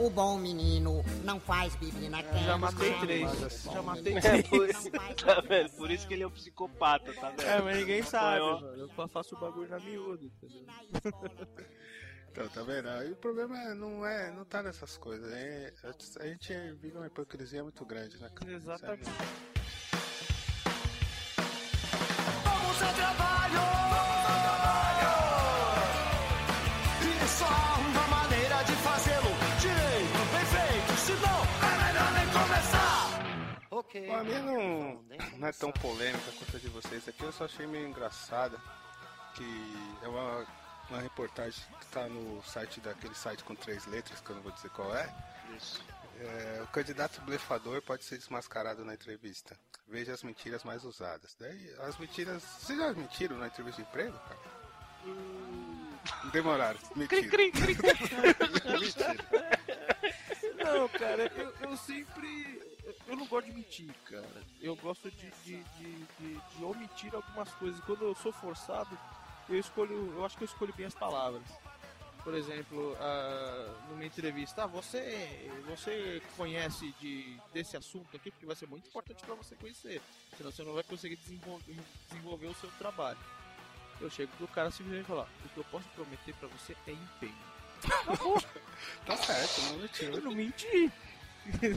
O 0.00 0.10
bom 0.10 0.36
menino 0.36 1.04
não 1.22 1.38
faz 1.38 1.74
bibi 1.76 2.08
na 2.08 2.20
cama. 2.22 2.40
Já 2.40 2.58
matei 2.58 2.98
três. 2.98 3.42
Assim, 3.44 3.72
Já 3.72 3.82
matei 3.82 4.16
É, 4.16 4.20
três. 4.20 4.48
por, 4.48 4.68
tá 5.24 5.40
vendo? 5.40 5.70
Por 5.70 5.90
isso 5.90 6.08
que 6.08 6.14
ele 6.14 6.24
é 6.24 6.26
um 6.26 6.30
psicopata, 6.32 7.12
tá 7.14 7.30
vendo? 7.30 7.42
É, 7.42 7.62
mas 7.62 7.76
ninguém 7.76 8.02
sabe, 8.02 8.40
mano. 8.40 8.66
Eu 8.76 9.08
faço 9.08 9.36
o 9.36 9.38
bagulho 9.38 9.68
na 9.68 9.78
miúda, 9.78 10.24
entendeu? 10.24 10.66
Então, 12.32 12.48
tá 12.48 12.62
vendo? 12.64 12.88
Aí 12.88 13.12
o 13.12 13.16
problema 13.16 13.56
é- 13.56 13.74
não 13.74 14.04
é, 14.04 14.32
não 14.32 14.44
tá 14.44 14.60
nessas 14.64 14.96
coisas. 14.96 15.32
É, 15.32 15.72
a 16.18 16.26
gente 16.26 16.52
vive 16.80 16.96
uma 16.96 17.06
hipocrisia 17.06 17.62
muito 17.62 17.84
grande, 17.84 18.18
né, 18.20 18.28
cara? 18.34 18.52
Exatamente. 18.52 19.10
Vamos 22.44 22.82
ao 22.82 22.94
trabalho! 22.94 24.13
Bom, 34.06 34.16
a 34.16 34.24
minha 34.24 34.42
não, 34.42 35.04
não 35.38 35.48
é 35.48 35.52
tão 35.52 35.70
polêmica 35.70 36.32
quanto 36.32 36.56
a 36.56 36.60
de 36.60 36.68
vocês 36.68 37.08
aqui, 37.08 37.22
eu 37.22 37.32
só 37.32 37.44
achei 37.44 37.66
meio 37.66 37.86
engraçada 37.86 38.60
que 39.34 39.44
é 40.02 40.08
uma, 40.08 40.46
uma 40.90 41.00
reportagem 41.00 41.60
que 41.80 41.86
tá 41.86 42.08
no 42.08 42.42
site 42.42 42.80
daquele 42.80 43.14
site 43.14 43.44
com 43.44 43.54
três 43.54 43.86
letras, 43.86 44.20
que 44.20 44.30
eu 44.30 44.36
não 44.36 44.42
vou 44.42 44.52
dizer 44.52 44.70
qual 44.70 44.94
é. 44.96 45.12
Isso. 45.56 45.82
É, 46.20 46.62
o 46.62 46.66
candidato 46.68 47.20
blefador 47.22 47.82
pode 47.82 48.04
ser 48.04 48.16
desmascarado 48.18 48.84
na 48.84 48.94
entrevista. 48.94 49.58
Veja 49.88 50.12
as 50.12 50.22
mentiras 50.22 50.62
mais 50.64 50.84
usadas. 50.84 51.36
Daí, 51.38 51.74
as 51.80 51.98
mentiras. 51.98 52.42
Vocês 52.42 52.78
já 52.78 52.92
mentiram 52.92 53.36
na 53.36 53.48
entrevista 53.48 53.82
de 53.82 53.88
emprego, 53.88 54.18
cara? 54.20 54.40
Demoraram. 56.32 56.78
Mentira. 56.94 57.20
Mentira. 57.36 59.16
Não, 60.56 60.88
cara, 60.88 61.30
eu, 61.36 61.52
eu 61.60 61.76
sempre. 61.76 62.73
Eu 63.06 63.16
não 63.16 63.26
gosto 63.26 63.46
de 63.46 63.52
mentir, 63.52 63.94
cara. 64.06 64.42
Eu 64.60 64.74
gosto 64.76 65.10
de, 65.10 65.30
de, 65.44 65.62
de, 65.62 65.92
de- 66.18 66.40
de 66.56 66.64
omitir 66.64 67.14
algumas 67.14 67.50
coisas. 67.54 67.78
Quando 67.84 68.04
eu 68.04 68.14
sou 68.14 68.32
forçado, 68.32 68.98
eu 69.48 69.58
escolho. 69.58 70.12
Eu 70.16 70.24
acho 70.24 70.36
que 70.36 70.44
eu 70.44 70.48
escolho 70.48 70.72
bem 70.74 70.86
as 70.86 70.94
palavras. 70.94 71.42
Por 72.22 72.34
exemplo, 72.34 72.96
ah, 72.98 73.74
numa 73.90 74.04
entrevista, 74.06 74.64
ah, 74.64 74.66
você, 74.66 75.50
você 75.66 76.22
conhece 76.38 76.90
de, 76.98 77.38
desse 77.52 77.76
assunto 77.76 78.16
aqui, 78.16 78.30
porque 78.30 78.46
vai 78.46 78.56
ser 78.56 78.66
muito 78.66 78.88
importante 78.88 79.22
para 79.22 79.34
você 79.34 79.54
conhecer. 79.56 80.00
Senão 80.38 80.50
você 80.50 80.62
não 80.64 80.72
vai 80.72 80.82
conseguir 80.84 81.16
desenvolver, 81.16 81.76
desenvolver 82.08 82.46
o 82.46 82.54
seu 82.54 82.70
trabalho. 82.78 83.18
Eu 84.00 84.08
chego 84.08 84.32
pro 84.38 84.48
cara 84.48 84.70
simplesmente 84.70 85.06
falar, 85.06 85.28
o 85.44 85.48
que 85.50 85.58
eu 85.58 85.64
posso 85.64 85.86
prometer 85.90 86.34
para 86.36 86.48
você 86.48 86.74
é 86.86 86.92
empenho. 86.92 87.36
Tá 89.06 89.16
certo, 89.18 89.60
não 89.62 89.78
mentiu. 89.78 90.14
Eu 90.14 90.20
não 90.22 90.32
menti. 90.32 90.92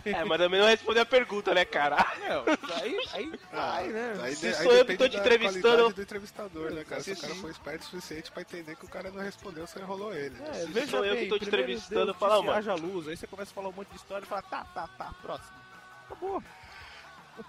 É, 0.06 0.24
mas 0.24 0.38
também 0.38 0.60
não 0.60 0.68
respondeu 0.68 1.04
a 1.04 1.06
pergunta, 1.06 1.54
né, 1.54 1.66
cara? 1.66 1.98
Não, 2.28 2.44
aí, 2.82 2.98
aí 3.14 3.32
vai, 3.52 3.88
né? 3.88 4.14
Aí, 4.22 4.36
Se 4.36 4.54
sou 4.54 4.72
eu 4.72 4.86
que 4.86 4.96
tô 4.98 5.10
te 5.10 5.18
entrevistando- 5.18 5.94
do 5.94 6.02
entrevistador, 6.02 6.72
né, 6.72 6.84
cara? 6.84 7.02
Se 7.04 7.12
o 7.12 7.18
cara 7.18 7.36
for 7.36 7.52
esperto 7.52 7.82
o 7.82 7.86
suficiente 7.86 8.32
pra 8.32 8.42
entender 8.42 8.76
que 8.76 8.86
o 8.86 8.90
cara 8.90 9.12
não 9.12 9.22
respondeu, 9.22 9.68
você 9.68 9.80
enrolou 9.80 10.14
ele. 10.14 10.36
né? 10.36 10.50
É, 10.50 10.54
Se 10.66 10.66
veja 10.68 10.88
sou 10.92 11.06
eu 11.06 11.16
bem, 11.16 11.24
que 11.26 11.30
tô 11.30 11.40
te 11.40 11.46
entrevistando, 11.48 12.06
Deus 12.06 12.18
fala, 12.18 12.38
mano. 12.42 12.52
haja 12.58 12.74
luz, 12.76 13.08
aí 13.08 13.18
você 13.18 13.28
começa 13.28 13.52
a 13.52 13.54
falar 13.56 13.70
um 13.70 13.74
monte 13.74 13.90
de 13.90 13.96
história 13.98 14.24
e 14.24 14.28
fala, 14.28 14.42
tá, 14.44 14.64
tá, 14.74 14.88
tá, 14.98 15.14
próximo. 15.22 15.58
Acabou. 16.06 16.44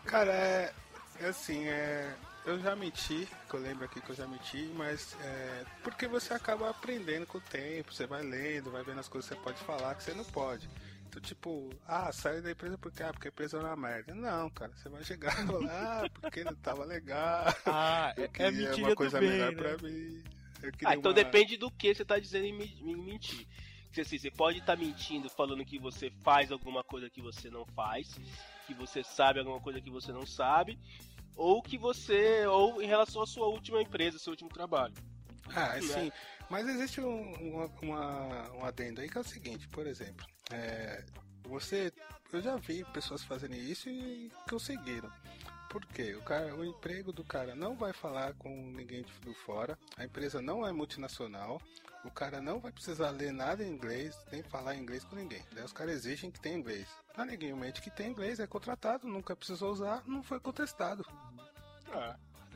Cara, 0.04 0.32
é, 0.32 0.72
é 1.20 1.26
assim, 1.28 1.66
é, 1.68 2.12
eu 2.44 2.58
já 2.58 2.74
menti, 2.76 3.28
que 3.48 3.54
eu 3.54 3.60
lembro 3.60 3.84
aqui 3.84 4.00
que 4.00 4.10
eu 4.10 4.16
já 4.16 4.26
menti, 4.26 4.70
mas 4.76 5.16
é, 5.22 5.64
porque 5.82 6.06
você 6.06 6.34
acaba 6.34 6.68
aprendendo 6.68 7.26
com 7.26 7.38
o 7.38 7.40
tempo, 7.42 7.92
você 7.94 8.06
vai 8.06 8.22
lendo, 8.22 8.70
vai 8.70 8.82
vendo 8.82 9.00
as 9.00 9.08
coisas 9.08 9.28
que 9.30 9.36
você 9.36 9.42
pode 9.42 9.58
falar 9.60 9.94
que 9.94 10.02
você 10.02 10.12
não 10.14 10.24
pode. 10.24 10.68
Então, 11.08 11.22
tipo, 11.22 11.70
ah, 11.86 12.12
saiu 12.12 12.42
da 12.42 12.50
empresa 12.50 12.76
porque, 12.76 13.02
ah, 13.02 13.12
porque 13.12 13.28
a 13.28 13.30
empresa 13.30 13.56
é 13.56 13.60
uma 13.60 13.76
merda. 13.76 14.14
Não, 14.14 14.50
cara, 14.50 14.70
você 14.76 14.88
vai 14.90 15.02
chegar 15.02 15.32
e 15.42 15.46
falar, 15.46 16.04
ah, 16.04 16.10
porque 16.20 16.44
não 16.44 16.54
tava 16.56 16.84
legal. 16.84 17.44
Ah, 17.66 18.12
eu 18.16 18.24
é, 18.24 18.26
é 18.26 18.28
queria 18.28 18.52
mentira 18.68 18.86
uma 18.88 18.94
coisa 18.96 19.18
bem, 19.18 19.30
melhor 19.30 19.52
né? 19.52 19.56
pra 19.62 19.88
mim. 19.88 20.22
Ah, 20.84 20.94
então 20.94 21.10
uma- 21.10 21.14
depende 21.14 21.56
do 21.56 21.70
que 21.70 21.94
você 21.94 22.04
tá 22.04 22.18
dizendo 22.18 22.44
em, 22.44 22.62
em 22.62 22.96
mentir. 22.96 23.46
Assim, 23.98 24.16
você 24.18 24.30
pode 24.30 24.58
estar 24.58 24.76
mentindo 24.76 25.28
falando 25.30 25.64
que 25.64 25.76
você 25.78 26.08
faz 26.22 26.52
alguma 26.52 26.84
coisa 26.84 27.10
que 27.10 27.20
você 27.20 27.50
não 27.50 27.66
faz, 27.66 28.06
que 28.66 28.72
você 28.74 29.02
sabe 29.02 29.40
alguma 29.40 29.60
coisa 29.60 29.80
que 29.80 29.90
você 29.90 30.12
não 30.12 30.24
sabe, 30.24 30.78
ou 31.34 31.60
que 31.62 31.76
você. 31.76 32.46
ou 32.46 32.80
em 32.80 32.86
relação 32.86 33.22
à 33.22 33.26
sua 33.26 33.48
última 33.48 33.82
empresa, 33.82 34.18
seu 34.18 34.30
último 34.30 34.50
trabalho. 34.50 34.94
Ah, 35.48 35.74
Né? 35.76 35.80
sim. 35.80 36.12
Mas 36.50 36.66
existe 36.68 37.00
um, 37.00 37.32
uma, 37.34 37.66
uma- 37.82 38.50
um 38.54 38.64
adendo 38.64 39.00
aí 39.00 39.08
que 39.08 39.18
é 39.18 39.20
o 39.20 39.24
seguinte, 39.24 39.68
por 39.68 39.86
exemplo, 39.86 40.26
é, 40.50 41.04
você. 41.44 41.92
Eu 42.32 42.42
já 42.42 42.56
vi 42.56 42.84
pessoas 42.92 43.22
fazerem 43.24 43.58
isso 43.58 43.88
e 43.88 44.30
conseguiram. 44.48 45.10
Por 45.70 45.84
quê? 45.86 46.14
O, 46.14 46.22
cara, 46.22 46.54
o 46.54 46.64
emprego 46.64 47.12
do 47.12 47.24
cara 47.24 47.54
não 47.54 47.74
vai 47.76 47.92
falar 47.92 48.34
com 48.34 48.48
ninguém 48.72 49.02
de 49.02 49.34
fora, 49.34 49.78
a 49.96 50.04
empresa 50.04 50.40
não 50.40 50.66
é 50.66 50.72
multinacional, 50.72 51.60
o 52.04 52.10
cara 52.10 52.40
não 52.40 52.58
vai 52.58 52.72
precisar 52.72 53.10
ler 53.10 53.32
nada 53.32 53.62
em 53.64 53.70
inglês, 53.70 54.14
nem 54.32 54.42
falar 54.42 54.76
inglês 54.76 55.04
com 55.04 55.16
ninguém. 55.16 55.42
Daí 55.52 55.64
os 55.64 55.72
caras 55.72 55.94
exigem 55.94 56.30
que 56.30 56.40
tenha 56.40 56.56
inglês. 56.56 56.86
Ah, 57.16 57.24
ninguém 57.26 57.52
mente 57.54 57.82
que 57.82 57.90
tem 57.90 58.10
inglês, 58.10 58.40
é 58.40 58.46
contratado, 58.46 59.06
nunca 59.06 59.36
precisou 59.36 59.70
usar, 59.72 60.02
não 60.06 60.22
foi 60.22 60.40
contestado. 60.40 61.04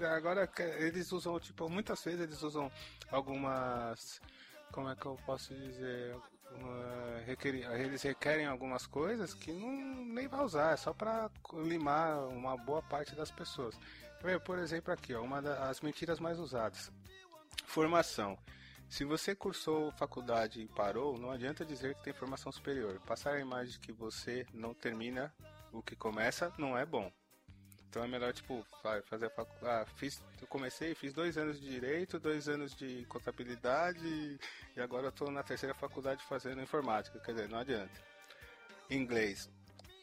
Agora 0.00 0.46
que 0.46 0.62
eles 0.62 1.12
usam, 1.12 1.38
tipo, 1.38 1.68
muitas 1.68 2.02
vezes 2.02 2.20
eles 2.20 2.42
usam 2.42 2.70
algumas 3.10 4.20
como 4.72 4.88
é 4.88 4.96
que 4.96 5.04
eu 5.04 5.16
posso 5.26 5.54
dizer, 5.54 6.16
eles 7.78 8.02
requerem 8.02 8.46
algumas 8.46 8.86
coisas 8.86 9.34
que 9.34 9.52
não 9.52 9.70
nem 10.06 10.26
vai 10.26 10.42
usar, 10.42 10.72
é 10.72 10.76
só 10.76 10.94
para 10.94 11.30
limar 11.52 12.18
uma 12.28 12.56
boa 12.56 12.82
parte 12.82 13.14
das 13.14 13.30
pessoas. 13.30 13.78
Por 14.44 14.58
exemplo, 14.58 14.92
aqui, 14.92 15.14
ó, 15.14 15.22
uma 15.22 15.42
das 15.42 15.80
mentiras 15.82 16.18
mais 16.18 16.38
usadas. 16.38 16.90
Formação. 17.66 18.38
Se 18.88 19.04
você 19.04 19.34
cursou 19.34 19.92
faculdade 19.92 20.62
e 20.62 20.68
parou, 20.68 21.18
não 21.18 21.30
adianta 21.30 21.64
dizer 21.64 21.94
que 21.94 22.04
tem 22.04 22.12
formação 22.12 22.50
superior. 22.52 23.00
Passar 23.06 23.34
a 23.34 23.40
imagem 23.40 23.72
de 23.72 23.78
que 23.78 23.92
você 23.92 24.46
não 24.52 24.74
termina 24.74 25.34
o 25.72 25.82
que 25.82 25.96
começa 25.96 26.52
não 26.58 26.76
é 26.76 26.84
bom. 26.84 27.10
Então 27.92 28.02
é 28.02 28.08
melhor, 28.08 28.32
tipo, 28.32 28.64
fazer 29.04 29.26
a 29.26 29.30
faculdade. 29.30 29.82
Ah, 29.82 29.84
fiz, 29.96 30.22
eu 30.40 30.46
comecei, 30.46 30.94
fiz 30.94 31.12
dois 31.12 31.36
anos 31.36 31.60
de 31.60 31.68
direito, 31.68 32.18
dois 32.18 32.48
anos 32.48 32.74
de 32.74 33.04
contabilidade 33.04 34.40
e 34.74 34.80
agora 34.80 35.08
eu 35.08 35.12
tô 35.12 35.30
na 35.30 35.42
terceira 35.42 35.74
faculdade 35.74 36.24
fazendo 36.24 36.62
informática. 36.62 37.20
Quer 37.20 37.32
dizer, 37.32 37.50
não 37.50 37.58
adianta. 37.58 37.92
Inglês. 38.88 39.46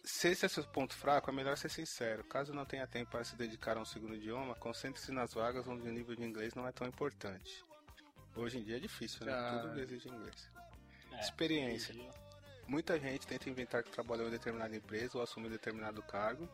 Se 0.03 0.27
esse 0.27 0.45
é 0.45 0.47
seu 0.47 0.63
ponto 0.65 0.95
fraco, 0.95 1.31
é 1.31 1.33
melhor 1.33 1.57
ser 1.57 1.69
sincero. 1.69 2.23
Caso 2.25 2.53
não 2.53 2.63
tenha 2.63 2.85
tempo 2.85 3.09
para 3.09 3.23
se 3.23 3.35
dedicar 3.35 3.75
a 3.75 3.81
um 3.81 3.85
segundo 3.85 4.13
idioma, 4.13 4.53
concentre-se 4.53 5.11
nas 5.11 5.33
vagas 5.33 5.67
onde 5.67 5.89
o 5.89 5.91
nível 5.91 6.15
de 6.15 6.23
inglês 6.23 6.53
não 6.53 6.67
é 6.67 6.71
tão 6.71 6.87
importante. 6.87 7.65
Hoje 8.35 8.59
em 8.59 8.63
dia 8.63 8.77
é 8.77 8.79
difícil, 8.79 9.25
né? 9.25 9.33
Ah. 9.33 9.61
Tudo 9.63 9.79
exige 9.79 10.07
inglês. 10.09 10.51
É, 11.13 11.21
Experiência. 11.21 11.95
Muita 12.67 12.99
gente 12.99 13.25
tenta 13.25 13.49
inventar 13.49 13.81
que 13.81 13.89
trabalhou 13.89 14.27
em 14.27 14.31
determinada 14.31 14.75
empresa 14.75 15.17
ou 15.17 15.23
assumiu 15.23 15.49
determinado 15.49 16.03
cargo. 16.03 16.47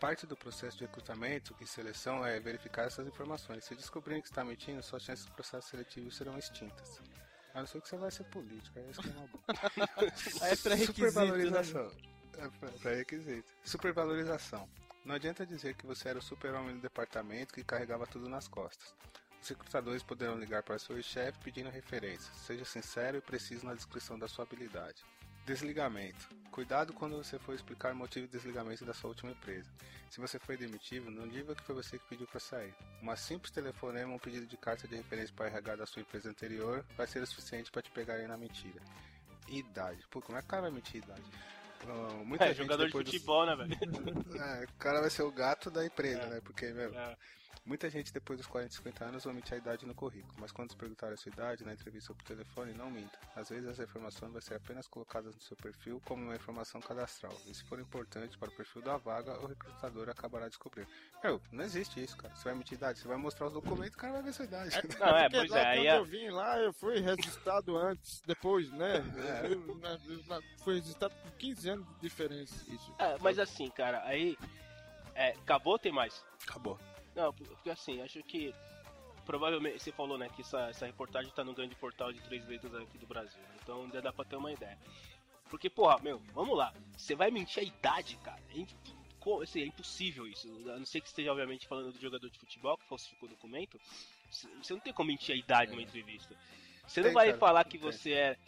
Parte 0.00 0.26
do 0.26 0.36
processo 0.36 0.76
de 0.76 0.84
recrutamento 0.84 1.56
e 1.60 1.66
seleção 1.66 2.24
é 2.24 2.38
verificar 2.38 2.86
essas 2.86 3.06
informações. 3.06 3.64
Se 3.64 3.74
descobrirem 3.74 4.20
que 4.20 4.28
está 4.28 4.44
mentindo, 4.44 4.82
suas 4.82 5.02
chances 5.02 5.24
do 5.24 5.32
processo 5.32 5.68
seletivo 5.68 6.10
serão 6.10 6.38
extintas. 6.38 7.00
A 7.54 7.60
não 7.60 7.66
ser 7.66 7.80
que 7.80 7.88
você 7.88 7.96
vai 7.96 8.10
ser 8.10 8.24
político, 8.24 8.78
aí 8.78 8.90
isso 8.90 9.00
é 9.00 9.10
uma 9.12 9.26
boa. 9.26 9.42
é 10.42 10.56
pré-requisito. 10.56 10.94
Supervalorização. 10.94 11.86
Né? 12.36 12.50
É 12.66 12.78
pré-requisito. 12.78 13.54
Supervalorização. 13.64 14.68
Não 15.06 15.14
adianta 15.14 15.46
dizer 15.46 15.74
que 15.74 15.86
você 15.86 16.10
era 16.10 16.18
o 16.18 16.22
super-homem 16.22 16.74
do 16.74 16.82
departamento 16.82 17.54
que 17.54 17.64
carregava 17.64 18.06
tudo 18.06 18.28
nas 18.28 18.46
costas. 18.46 18.94
Os 19.40 19.48
recrutadores 19.48 20.02
poderão 20.02 20.38
ligar 20.38 20.62
para 20.62 20.78
seu 20.78 21.00
chefe 21.02 21.38
pedindo 21.38 21.70
referências. 21.70 22.36
Seja 22.36 22.64
sincero 22.64 23.16
e 23.16 23.20
preciso 23.22 23.64
na 23.64 23.72
descrição 23.72 24.18
da 24.18 24.28
sua 24.28 24.44
habilidade. 24.44 25.02
Desligamento. 25.46 26.28
Cuidado 26.56 26.94
quando 26.94 27.18
você 27.18 27.38
for 27.38 27.54
explicar 27.54 27.92
o 27.92 27.96
motivo 27.96 28.26
de 28.26 28.32
desligamento 28.32 28.82
da 28.82 28.94
sua 28.94 29.10
última 29.10 29.30
empresa. 29.30 29.68
Se 30.08 30.18
você 30.18 30.38
foi 30.38 30.56
demitido, 30.56 31.10
não 31.10 31.28
diga 31.28 31.54
que 31.54 31.62
foi 31.62 31.74
você 31.74 31.98
que 31.98 32.04
pediu 32.06 32.26
para 32.26 32.40
sair. 32.40 32.74
Uma 33.02 33.14
simples 33.14 33.52
telefonema 33.52 34.08
ou 34.08 34.16
um 34.16 34.18
pedido 34.18 34.46
de 34.46 34.56
carta 34.56 34.88
de 34.88 34.96
referência 34.96 35.34
para 35.36 35.48
RH 35.48 35.76
da 35.76 35.84
sua 35.84 36.00
empresa 36.00 36.30
anterior 36.30 36.82
vai 36.96 37.06
ser 37.06 37.22
o 37.22 37.26
suficiente 37.26 37.70
para 37.70 37.82
te 37.82 37.90
pegarem 37.90 38.26
na 38.26 38.38
mentira. 38.38 38.80
Idade. 39.48 40.02
Pô, 40.10 40.22
como 40.22 40.38
é 40.38 40.40
que 40.40 40.46
o 40.46 40.50
cara 40.50 40.62
vai 40.62 40.70
mentir 40.70 41.02
idade? 41.04 41.22
Uh, 41.84 42.24
muita 42.24 42.46
é, 42.46 42.54
jogador 42.54 42.86
de 42.86 42.92
futebol, 42.92 43.44
do... 43.44 43.54
né, 43.54 43.76
velho? 43.76 44.40
é, 44.42 44.64
o 44.64 44.78
cara 44.78 45.02
vai 45.02 45.10
ser 45.10 45.24
o 45.24 45.30
gato 45.30 45.70
da 45.70 45.84
empresa, 45.84 46.22
é. 46.22 46.26
né? 46.30 46.40
Porque, 46.42 46.72
meu, 46.72 46.88
é. 46.94 47.16
Muita 47.64 47.88
gente 47.90 48.12
depois 48.12 48.38
dos 48.38 48.46
40, 48.46 48.74
50 48.74 49.04
anos 49.04 49.26
omite 49.26 49.54
a 49.54 49.56
idade 49.56 49.86
no 49.86 49.94
currículo, 49.94 50.34
mas 50.38 50.52
quando 50.52 50.70
se 50.70 50.76
perguntar 50.76 51.12
a 51.12 51.16
sua 51.16 51.30
idade 51.30 51.64
na 51.64 51.72
entrevista 51.72 52.12
ou 52.12 52.16
por 52.16 52.24
telefone, 52.24 52.72
não 52.74 52.90
minta. 52.90 53.18
Às 53.34 53.48
vezes 53.48 53.68
essa 53.68 53.82
informação 53.82 54.30
vai 54.30 54.42
ser 54.42 54.54
apenas 54.54 54.86
colocadas 54.86 55.34
no 55.34 55.40
seu 55.40 55.56
perfil 55.56 56.00
como 56.04 56.24
uma 56.24 56.36
informação 56.36 56.80
cadastral. 56.80 57.34
E 57.46 57.54
se 57.54 57.64
for 57.64 57.80
importante 57.80 58.36
para 58.38 58.48
o 58.48 58.52
perfil 58.52 58.82
da 58.82 58.96
vaga, 58.96 59.38
o 59.40 59.46
recrutador 59.46 60.08
acabará 60.08 60.48
descobrindo. 60.48 60.88
Meu, 61.22 61.40
não 61.50 61.64
existe 61.64 62.02
isso, 62.02 62.16
cara. 62.16 62.34
Você 62.34 62.44
vai 62.44 62.52
emitir 62.54 62.76
idade, 62.76 62.98
você 62.98 63.08
vai 63.08 63.16
mostrar 63.16 63.46
os 63.46 63.52
documentos, 63.52 63.94
o 63.94 63.98
cara 63.98 64.14
vai 64.14 64.22
ver 64.22 64.32
sua 64.32 64.44
idade. 64.44 64.76
É, 64.76 64.82
não, 64.98 65.16
é, 65.16 65.28
pois 65.28 65.50
é. 65.50 65.66
Aí 65.66 65.86
eu 65.86 66.04
vim 66.04 66.28
lá, 66.30 66.58
eu 66.58 66.72
fui 66.72 67.00
registrado 67.00 67.76
antes, 67.76 68.22
depois, 68.26 68.70
né? 68.72 68.96
É. 69.16 69.46
Eu, 69.46 69.52
eu, 69.52 70.42
fui 70.62 70.74
registrado 70.74 71.14
por 71.22 71.32
15 71.32 71.70
anos 71.70 71.86
de 71.86 72.00
diferença 72.00 72.54
isso. 72.68 72.94
É, 72.98 73.16
mas 73.20 73.38
assim, 73.38 73.70
cara, 73.70 74.02
aí. 74.04 74.36
É, 75.14 75.30
acabou 75.30 75.78
tem 75.78 75.90
mais? 75.90 76.22
Acabou. 76.46 76.78
Não, 77.16 77.32
porque 77.32 77.70
assim, 77.70 78.00
acho 78.02 78.22
que. 78.22 78.54
Provavelmente, 79.24 79.82
você 79.82 79.90
falou, 79.90 80.16
né, 80.16 80.28
que 80.28 80.42
essa, 80.42 80.68
essa 80.68 80.86
reportagem 80.86 81.32
tá 81.32 81.42
no 81.42 81.52
grande 81.52 81.74
portal 81.74 82.12
de 82.12 82.20
três 82.20 82.46
letras 82.46 82.72
aqui 82.76 82.96
do 82.96 83.08
Brasil. 83.08 83.40
Né? 83.42 83.56
Então 83.60 83.90
já 83.92 84.00
dá 84.00 84.12
pra 84.12 84.24
ter 84.24 84.36
uma 84.36 84.52
ideia. 84.52 84.78
Porque, 85.50 85.68
porra, 85.68 85.98
meu, 86.00 86.20
vamos 86.32 86.56
lá. 86.56 86.72
Você 86.96 87.16
vai 87.16 87.28
mentir 87.30 87.60
a 87.60 87.66
idade, 87.66 88.16
cara. 88.18 88.40
É, 88.54 89.42
assim, 89.42 89.62
é 89.62 89.66
impossível 89.66 90.28
isso. 90.28 90.48
A 90.70 90.78
não 90.78 90.86
ser 90.86 91.00
que 91.00 91.08
esteja, 91.08 91.32
obviamente, 91.32 91.66
falando 91.66 91.92
do 91.92 92.00
jogador 92.00 92.30
de 92.30 92.38
futebol 92.38 92.78
que 92.78 92.86
falsificou 92.86 93.28
o 93.28 93.32
documento. 93.32 93.80
Você 94.30 94.72
não 94.72 94.80
tem 94.80 94.92
como 94.92 95.08
mentir 95.08 95.34
a 95.34 95.38
idade 95.38 95.72
numa 95.72 95.82
entrevista. 95.82 96.36
Você 96.86 97.00
não 97.00 97.12
vai 97.12 97.26
cara, 97.26 97.38
falar 97.38 97.64
que 97.64 97.78
você 97.78 98.12
é 98.12 98.38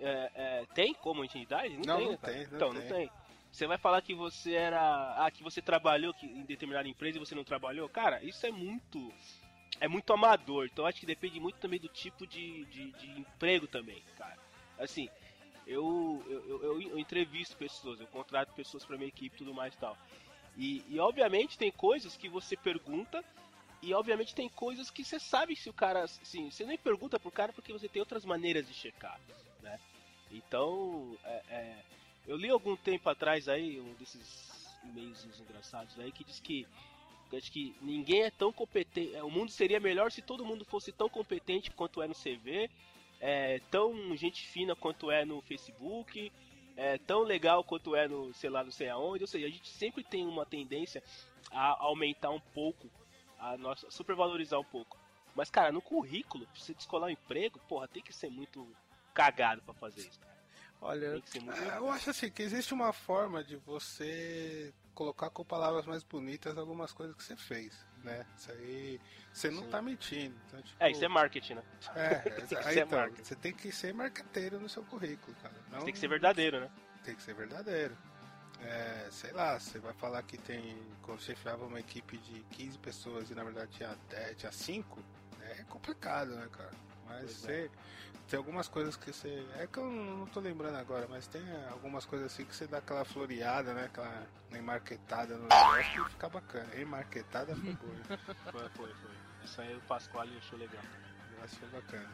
é, 0.00 0.30
é, 0.34 0.66
tem 0.74 0.94
como 0.94 1.24
intimidade? 1.24 1.76
Não, 1.86 2.00
não 2.00 2.16
tem, 2.16 2.16
não 2.16 2.18
tem 2.18 2.46
não 2.46 2.56
Então, 2.56 2.70
tem. 2.72 2.80
não 2.80 2.88
tem. 2.88 3.10
Você 3.50 3.66
vai 3.66 3.78
falar 3.78 4.00
que 4.02 4.14
você 4.14 4.54
era. 4.54 5.14
Ah, 5.16 5.30
que 5.30 5.42
você 5.42 5.60
trabalhou 5.60 6.14
em 6.22 6.42
determinada 6.42 6.88
empresa 6.88 7.16
e 7.16 7.20
você 7.20 7.34
não 7.34 7.44
trabalhou? 7.44 7.88
Cara, 7.88 8.22
isso 8.22 8.46
é 8.46 8.50
muito. 8.50 9.12
É 9.80 9.88
muito 9.88 10.12
amador. 10.12 10.66
Então 10.66 10.86
acho 10.86 11.00
que 11.00 11.06
depende 11.06 11.40
muito 11.40 11.58
também 11.58 11.80
do 11.80 11.88
tipo 11.88 12.26
de, 12.26 12.64
de, 12.66 12.92
de 12.92 13.20
emprego 13.20 13.66
também, 13.66 14.02
cara. 14.16 14.38
Assim, 14.78 15.08
eu, 15.66 16.22
eu, 16.28 16.62
eu, 16.62 16.82
eu, 16.82 16.98
entrevisto 16.98 17.56
pessoas, 17.56 18.00
eu 18.00 18.06
contrato 18.06 18.52
pessoas 18.54 18.84
pra 18.84 18.96
minha 18.96 19.08
equipe 19.08 19.36
tudo 19.36 19.54
mais 19.54 19.74
e 19.74 19.78
tal. 19.78 19.96
E, 20.56 20.84
e 20.88 20.98
obviamente 20.98 21.58
tem 21.58 21.70
coisas 21.70 22.16
que 22.16 22.28
você 22.28 22.56
pergunta 22.56 23.24
e 23.82 23.94
obviamente 23.94 24.34
tem 24.34 24.48
coisas 24.48 24.90
que 24.90 25.04
você 25.04 25.18
sabe 25.18 25.56
se 25.56 25.70
o 25.70 25.72
cara. 25.72 26.04
Assim, 26.04 26.50
você 26.50 26.64
nem 26.64 26.76
pergunta 26.76 27.18
pro 27.18 27.30
cara 27.30 27.52
porque 27.52 27.72
você 27.72 27.88
tem 27.88 28.00
outras 28.00 28.24
maneiras 28.24 28.66
de 28.66 28.74
checar, 28.74 29.18
né? 29.62 29.78
Então, 30.30 31.16
é, 31.24 31.42
é, 31.48 31.76
eu 32.26 32.36
li 32.36 32.48
algum 32.48 32.76
tempo 32.76 33.08
atrás 33.08 33.48
aí, 33.48 33.80
um 33.80 33.94
desses 33.94 34.78
e-mails 34.84 35.24
engraçados 35.40 35.98
aí, 35.98 36.12
que 36.12 36.24
diz 36.24 36.40
que 36.40 36.66
acho 37.36 37.52
que 37.52 37.74
ninguém 37.80 38.22
é 38.22 38.30
tão 38.30 38.52
competente. 38.52 39.14
É, 39.14 39.22
o 39.22 39.30
mundo 39.30 39.50
seria 39.50 39.78
melhor 39.78 40.10
se 40.10 40.20
todo 40.20 40.44
mundo 40.44 40.64
fosse 40.64 40.90
tão 40.90 41.08
competente 41.08 41.70
quanto 41.70 42.02
é 42.02 42.08
no 42.08 42.14
CV, 42.14 42.68
é, 43.20 43.60
tão 43.70 44.16
gente 44.16 44.46
fina 44.46 44.74
quanto 44.74 45.10
é 45.10 45.24
no 45.24 45.40
Facebook, 45.42 46.32
é, 46.76 46.98
tão 46.98 47.22
legal 47.22 47.62
quanto 47.62 47.94
é 47.94 48.08
no, 48.08 48.32
sei 48.34 48.50
lá, 48.50 48.64
não 48.64 48.70
sei 48.70 48.88
aonde. 48.88 49.22
Ou 49.24 49.28
seja, 49.28 49.46
a 49.46 49.50
gente 49.50 49.68
sempre 49.68 50.02
tem 50.02 50.26
uma 50.26 50.44
tendência 50.44 51.02
a 51.50 51.84
aumentar 51.84 52.30
um 52.30 52.40
pouco 52.40 52.90
a 53.38 53.56
nossa. 53.56 53.90
supervalorizar 53.90 54.58
um 54.58 54.64
pouco. 54.64 54.98
Mas, 55.34 55.50
cara, 55.50 55.70
no 55.70 55.80
currículo, 55.80 56.46
pra 56.46 56.60
você 56.60 56.74
descolar 56.74 57.06
um 57.06 57.12
emprego, 57.12 57.60
porra, 57.68 57.86
tem 57.86 58.02
que 58.02 58.12
ser 58.12 58.30
muito 58.30 58.66
cagado 59.14 59.62
para 59.62 59.74
fazer 59.74 60.00
isso, 60.00 60.18
cara. 60.18 60.39
Olha, 60.80 61.22
eu 61.76 61.90
acho 61.90 62.10
assim 62.10 62.30
que 62.30 62.42
existe 62.42 62.72
uma 62.72 62.92
forma 62.92 63.44
de 63.44 63.56
você 63.56 64.72
colocar 64.94 65.30
com 65.30 65.44
palavras 65.44 65.84
mais 65.86 66.02
bonitas 66.02 66.56
algumas 66.56 66.92
coisas 66.92 67.14
que 67.14 67.22
você 67.22 67.36
fez, 67.36 67.86
né? 68.02 68.26
Isso 68.36 68.50
aí 68.52 69.00
você 69.32 69.50
não 69.50 69.62
Sim. 69.62 69.70
tá 69.70 69.82
mentindo. 69.82 70.34
Então, 70.46 70.62
tipo, 70.62 70.82
é, 70.82 70.90
isso 70.90 71.04
é 71.04 71.08
marketing, 71.08 71.54
né? 71.54 71.62
É, 71.94 72.22
aí, 72.64 72.78
então, 72.78 73.10
você 73.22 73.34
tem 73.34 73.52
que 73.52 73.70
ser 73.70 73.92
marqueteiro 73.92 74.58
no 74.58 74.68
seu 74.68 74.82
currículo, 74.84 75.36
cara. 75.42 75.54
Não, 75.70 75.84
tem 75.84 75.92
que 75.92 76.00
ser 76.00 76.08
verdadeiro, 76.08 76.60
né? 76.60 76.70
Tem 77.04 77.14
que 77.14 77.22
ser 77.22 77.34
verdadeiro. 77.34 77.96
É, 78.62 79.08
sei 79.10 79.32
lá, 79.32 79.58
você 79.58 79.78
vai 79.78 79.92
falar 79.94 80.22
que 80.22 80.36
tem. 80.36 80.76
Quando 81.02 81.20
chefiava 81.20 81.64
uma 81.64 81.80
equipe 81.80 82.16
de 82.18 82.40
15 82.50 82.78
pessoas 82.78 83.30
e 83.30 83.34
na 83.34 83.44
verdade 83.44 83.70
tinha 83.72 83.96
10, 84.08 84.36
tinha 84.36 84.52
5, 84.52 85.02
é 85.42 85.64
complicado, 85.64 86.34
né, 86.36 86.48
cara? 86.52 86.70
Mas 87.10 87.32
você, 87.32 87.52
é. 87.52 87.68
tem 88.28 88.38
algumas 88.38 88.68
coisas 88.68 88.96
que 88.96 89.12
você. 89.12 89.44
É 89.58 89.66
que 89.66 89.78
eu 89.78 89.84
não 89.84 90.26
tô 90.26 90.40
lembrando 90.40 90.76
agora, 90.76 91.06
mas 91.08 91.26
tem 91.26 91.42
algumas 91.70 92.06
coisas 92.06 92.32
assim 92.32 92.44
que 92.44 92.54
você 92.54 92.66
dá 92.66 92.78
aquela 92.78 93.04
floreada, 93.04 93.74
né? 93.74 93.86
Aquela 93.86 94.26
enmarquetada 94.52 95.36
no 95.36 95.42
negócio 95.42 96.04
que 96.04 96.10
fica 96.10 96.28
bacana. 96.28 96.80
Enmarquetada 96.80 97.56
foi 97.56 97.72
boa. 97.74 98.18
foi, 98.52 98.68
foi, 98.70 98.94
foi. 98.94 99.10
Isso 99.44 99.60
aí 99.60 99.76
o 99.76 99.80
Pasquale 99.82 100.36
achou 100.38 100.58
legal. 100.58 100.82
Eu 101.36 101.44
achei 101.44 101.68
bacana. 101.68 102.10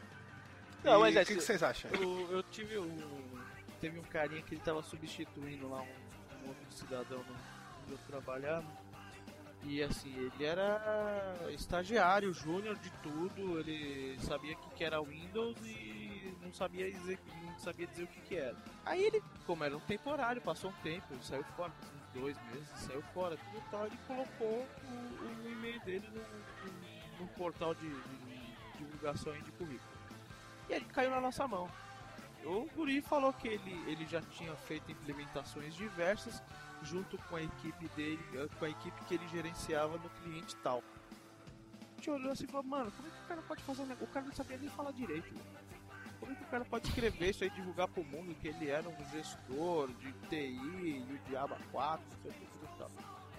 Não, 0.83 0.97
e 0.97 1.01
mas 1.01 1.15
é, 1.15 1.21
o 1.21 1.25
que, 1.25 1.35
que, 1.35 1.41
vocês 1.41 1.61
acham? 1.61 1.91
Eu, 1.91 2.31
eu, 2.31 2.43
tive 2.43 2.79
um. 2.79 3.43
Teve 3.79 3.99
um 3.99 4.03
carinha 4.03 4.41
que 4.41 4.55
ele 4.55 4.61
tava 4.61 4.81
substituindo 4.81 5.69
lá 5.69 5.81
um, 5.81 6.45
um 6.45 6.47
outro 6.47 6.71
cidadão 6.71 7.19
no, 7.19 7.35
onde 7.83 7.91
eu 7.91 7.97
trabalhava. 8.07 8.65
E 9.67 9.83
assim, 9.83 10.15
ele 10.15 10.45
era 10.45 11.35
estagiário, 11.49 12.33
júnior 12.33 12.77
de 12.77 12.89
tudo, 13.03 13.59
ele 13.59 14.17
sabia 14.21 14.55
o 14.55 14.69
que, 14.71 14.83
era 14.83 15.01
Windows 15.01 15.57
e 15.61 16.33
não 16.41 16.53
sabia 16.53 16.89
dizer, 16.89 17.19
não 17.43 17.59
sabia 17.59 17.85
dizer 17.85 18.03
o 18.03 18.07
que, 18.07 18.21
que 18.21 18.35
era. 18.37 18.55
Aí 18.85 19.03
ele, 19.03 19.21
como 19.45 19.65
era 19.65 19.75
um 19.75 19.81
temporário, 19.81 20.41
passou 20.41 20.69
um 20.69 20.81
tempo, 20.83 21.05
ele 21.11 21.21
saiu 21.21 21.43
fora, 21.57 21.73
uns 21.83 22.21
dois 22.21 22.37
meses, 22.45 22.69
saiu 22.77 23.01
fora, 23.13 23.35
tudo 23.35 23.63
tal, 23.69 23.85
ele 23.85 23.99
colocou 24.07 24.65
o, 24.85 25.45
o 25.45 25.49
e-mail 25.51 25.81
dele 25.81 26.07
no, 26.13 26.21
no, 26.21 27.19
no 27.19 27.27
portal 27.33 27.75
de, 27.75 27.89
de, 27.89 27.91
de 27.91 28.77
divulgação 28.77 29.33
de 29.33 29.51
currículo. 29.51 29.97
E 30.69 30.73
ele 30.73 30.85
caiu 30.85 31.11
na 31.11 31.19
nossa 31.19 31.45
mão. 31.45 31.69
O 32.45 32.67
Guri 32.75 33.01
falou 33.01 33.33
que 33.33 33.47
ele, 33.47 33.83
ele 33.89 34.05
já 34.05 34.21
tinha 34.21 34.55
feito 34.55 34.91
implementações 34.91 35.75
diversas 35.75 36.41
junto 36.83 37.17
com 37.17 37.35
a 37.35 37.41
equipe 37.41 37.87
dele, 37.89 38.19
com 38.57 38.65
a 38.65 38.69
equipe 38.69 39.05
que 39.05 39.15
ele 39.15 39.27
gerenciava 39.29 39.97
no 39.97 40.09
cliente 40.09 40.55
tal. 40.57 40.81
A 40.81 41.95
gente 41.97 42.09
olhou 42.11 42.31
assim 42.31 42.45
e 42.45 42.47
falou, 42.47 42.63
mano, 42.65 42.91
como 42.91 43.07
é 43.07 43.11
que 43.11 43.17
o 43.23 43.27
cara 43.27 43.41
pode 43.41 43.63
fazer 43.63 43.81
negócio? 43.83 44.05
O 44.05 44.11
cara 44.13 44.25
não 44.25 44.33
sabia 44.33 44.57
nem 44.57 44.69
falar 44.69 44.91
direito. 44.91 45.33
o 46.21 46.45
cara 46.49 46.63
pode 46.63 46.87
escrever 46.87 47.31
isso 47.31 47.43
aí, 47.43 47.49
divulgar 47.49 47.87
pro 47.87 48.03
mundo 48.03 48.33
que 48.35 48.47
ele 48.47 48.69
era 48.69 48.87
um 48.87 49.05
gestor 49.11 49.87
de 49.93 50.11
TI 50.29 50.55
e 50.55 51.05
o 51.13 51.29
Diabo 51.29 51.55
4, 51.71 52.05
não 52.23 52.31
sei 52.31 52.31
o 52.31 52.33
que, 52.67 52.77
tal. 52.77 52.91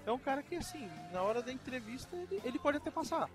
É 0.04 0.12
um 0.12 0.18
cara 0.18 0.42
que, 0.42 0.56
assim, 0.56 0.90
na 1.12 1.22
hora 1.22 1.40
da 1.42 1.52
entrevista, 1.52 2.14
ele, 2.16 2.40
ele 2.44 2.58
pode 2.58 2.78
até 2.78 2.90
passar. 2.90 3.30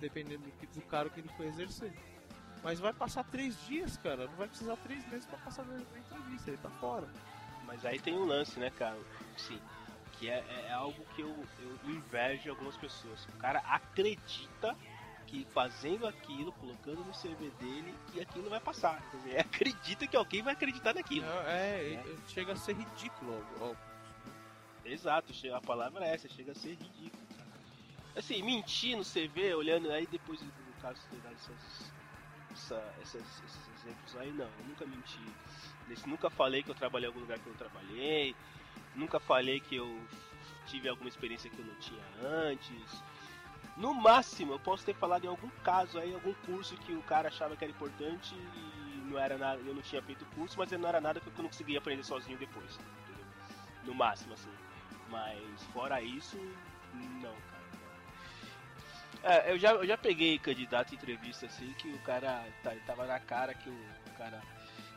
Dependendo 0.00 0.42
do, 0.44 0.50
que- 0.52 0.66
do 0.66 0.82
cargo 0.82 1.10
que 1.14 1.20
ele 1.20 1.28
for 1.36 1.46
exercer. 1.46 1.92
Mas 2.62 2.78
vai 2.78 2.92
passar 2.92 3.24
três 3.24 3.56
dias, 3.66 3.96
cara. 3.96 4.26
Não 4.26 4.34
vai 4.34 4.48
precisar 4.48 4.76
três 4.76 5.04
meses 5.08 5.26
pra 5.26 5.38
passar 5.38 5.64
na 5.64 5.78
entrevista. 5.80 6.50
Ele 6.50 6.58
tá 6.58 6.70
fora. 6.70 7.08
Mas 7.66 7.84
aí 7.84 7.98
tem 8.00 8.14
um 8.14 8.24
lance, 8.24 8.58
né, 8.58 8.70
cara? 8.70 8.98
Sim. 9.36 9.60
Que 10.18 10.28
é, 10.30 10.38
é- 10.48 10.66
é 10.68 10.72
algo 10.72 11.04
que 11.16 11.22
eu, 11.22 11.46
eu 11.60 11.90
invejo 11.90 12.50
algumas 12.50 12.76
pessoas. 12.76 13.24
O 13.26 13.32
cara 13.38 13.58
acredita 13.60 14.76
que 15.26 15.46
fazendo 15.46 16.06
aquilo, 16.06 16.52
colocando 16.52 17.02
no 17.04 17.12
CV 17.12 17.50
dele, 17.58 17.94
que 18.12 18.20
aquilo 18.20 18.50
vai 18.50 18.60
passar. 18.60 19.00
Quer 19.10 19.16
dizer, 19.16 19.38
acredita 19.40 20.06
que 20.06 20.16
alguém 20.16 20.42
vai 20.42 20.52
acreditar 20.52 20.94
naquilo. 20.94 21.26
É, 21.46 21.94
é, 21.94 22.16
chega 22.28 22.52
a 22.52 22.56
ser 22.56 22.76
ridículo. 22.76 23.44
ó. 23.60 23.74
Exato, 24.84 25.32
a 25.54 25.60
palavra 25.60 26.04
é 26.04 26.14
essa, 26.14 26.28
chega 26.28 26.52
a 26.52 26.54
ser 26.54 26.70
ridículo. 26.70 27.22
Assim, 28.14 28.42
mentir 28.42 28.96
no 28.96 29.04
CV, 29.04 29.54
olhando 29.54 29.90
aí 29.90 30.06
depois 30.06 30.38
do 30.40 30.52
caso 30.82 31.00
essas, 31.32 31.92
essa- 32.52 32.94
essas- 33.00 33.42
esses 33.44 33.68
exemplos 33.78 34.16
aí, 34.16 34.30
não, 34.32 34.46
eu 34.46 34.64
nunca 34.66 34.86
menti. 34.86 35.20
Nunca 36.06 36.30
falei 36.30 36.62
que 36.62 36.70
eu 36.70 36.74
trabalhei 36.74 37.06
em 37.06 37.08
algum 37.08 37.20
lugar 37.20 37.38
que 37.38 37.46
eu 37.46 37.50
não 37.52 37.58
trabalhei, 37.58 38.34
nunca 38.94 39.18
falei 39.20 39.60
que 39.60 39.76
eu 39.76 40.06
tive 40.66 40.88
alguma 40.88 41.08
experiência 41.08 41.50
que 41.50 41.58
eu 41.58 41.64
não 41.64 41.74
tinha 41.76 42.02
antes. 42.22 43.02
No 43.76 43.94
máximo, 43.94 44.52
eu 44.52 44.60
posso 44.60 44.84
ter 44.84 44.94
falado 44.94 45.24
em 45.24 45.28
algum 45.28 45.48
caso 45.64 45.98
aí, 45.98 46.12
algum 46.12 46.34
curso 46.34 46.76
que 46.76 46.92
o 46.94 47.02
cara 47.02 47.28
achava 47.28 47.56
que 47.56 47.64
era 47.64 47.72
importante 47.72 48.34
e 48.34 49.02
não 49.06 49.18
era 49.18 49.36
nada, 49.36 49.60
eu 49.62 49.74
não 49.74 49.82
tinha 49.82 50.02
feito 50.02 50.22
o 50.22 50.34
curso, 50.34 50.58
mas 50.58 50.70
não 50.70 50.88
era 50.88 51.00
nada 51.00 51.20
que 51.20 51.26
eu 51.26 51.32
não 51.38 51.48
conseguia 51.48 51.78
aprender 51.78 52.04
sozinho 52.04 52.38
depois, 52.38 52.78
entendeu? 53.02 53.24
No 53.84 53.94
máximo, 53.94 54.34
assim. 54.34 54.52
Mas 55.10 55.62
fora 55.72 56.02
isso, 56.02 56.36
não. 57.22 57.51
É, 59.22 59.52
eu 59.52 59.58
já, 59.58 59.72
eu 59.72 59.86
já 59.86 59.96
peguei 59.96 60.38
candidato 60.38 60.92
em 60.92 60.96
entrevista 60.96 61.46
assim 61.46 61.72
que 61.74 61.88
o 61.88 61.98
cara 62.00 62.44
tá- 62.62 62.74
tava 62.84 63.06
na 63.06 63.20
cara 63.20 63.54
que 63.54 63.68
o, 63.68 63.72
o 63.72 64.10
cara 64.18 64.40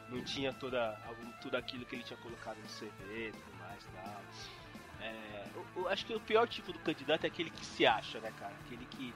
não 0.09 0.21
tinha 0.23 0.51
toda, 0.53 0.97
tudo 1.41 1.55
aquilo 1.55 1.85
que 1.85 1.95
ele 1.95 2.03
tinha 2.03 2.17
colocado 2.17 2.57
no 2.57 2.67
CV 2.69 3.29
e 3.29 3.31
tudo 3.31 3.57
mais 3.57 3.83
tal. 3.85 4.25
É, 4.99 5.45
eu- 5.53 5.67
eu 5.75 5.87
acho 5.89 6.05
que 6.05 6.13
o 6.13 6.19
pior 6.19 6.47
tipo 6.47 6.73
do 6.73 6.79
candidato 6.79 7.25
é 7.25 7.27
aquele 7.27 7.49
que 7.51 7.65
se 7.65 7.85
acha, 7.85 8.19
né, 8.19 8.31
cara? 8.31 8.55
Aquele 8.65 8.85
que, 8.85 9.13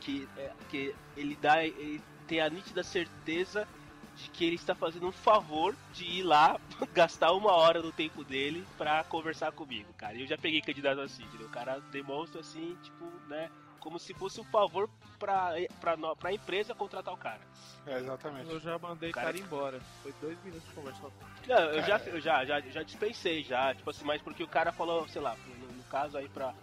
que, 0.00 0.28
é, 0.36 0.52
que 0.68 0.94
ele 1.16 1.34
dá. 1.36 1.64
Ele 1.64 2.02
tem 2.26 2.40
a 2.40 2.50
nítida 2.50 2.82
certeza 2.82 3.66
de 4.14 4.28
que 4.28 4.44
ele 4.44 4.56
está 4.56 4.74
fazendo 4.74 5.06
um 5.06 5.12
favor 5.12 5.74
de 5.92 6.04
ir 6.04 6.22
lá 6.22 6.60
gastar 6.92 7.32
uma 7.32 7.52
hora 7.52 7.80
do 7.80 7.92
tempo 7.92 8.22
dele 8.24 8.66
pra 8.76 9.02
conversar 9.04 9.50
comigo, 9.52 9.92
cara. 9.94 10.14
E 10.14 10.20
eu 10.22 10.26
já 10.26 10.36
peguei 10.36 10.60
candidato 10.60 11.00
assim, 11.00 11.24
entendeu? 11.24 11.46
O 11.46 11.50
cara 11.50 11.80
demonstra 11.90 12.40
assim, 12.40 12.76
tipo, 12.82 13.22
né? 13.26 13.50
Como 13.82 13.98
se 13.98 14.14
fosse 14.14 14.40
um 14.40 14.44
favor 14.44 14.88
pra, 15.18 15.50
pra, 15.80 15.96
no- 15.96 16.14
pra 16.16 16.32
empresa 16.32 16.72
contratar 16.74 17.12
o 17.12 17.16
cara. 17.16 17.40
É, 17.86 17.98
exatamente. 17.98 18.48
Eu 18.50 18.60
já 18.60 18.78
mandei 18.78 19.10
o 19.10 19.12
Cara- 19.12 19.26
cara 19.26 19.38
embora. 19.38 19.80
Foi 20.02 20.12
dois 20.20 20.38
minutos 20.44 20.68
de 20.68 20.74
conversa. 20.74 21.02
Não, 21.48 21.56
eu 21.58 21.82
já, 21.82 21.98
eu 21.98 22.20
já, 22.20 22.44
já, 22.44 22.60
já 22.60 22.82
dispensei 22.84 23.42
já, 23.42 23.74
tipo 23.74 23.90
assim, 23.90 24.04
mas 24.04 24.22
porque 24.22 24.42
o 24.44 24.48
cara 24.48 24.70
falou, 24.70 25.08
sei 25.08 25.20
lá, 25.20 25.34
no, 25.36 25.66
no 25.72 25.82
caso 25.84 26.16
aí 26.16 26.28
pra 26.28 26.54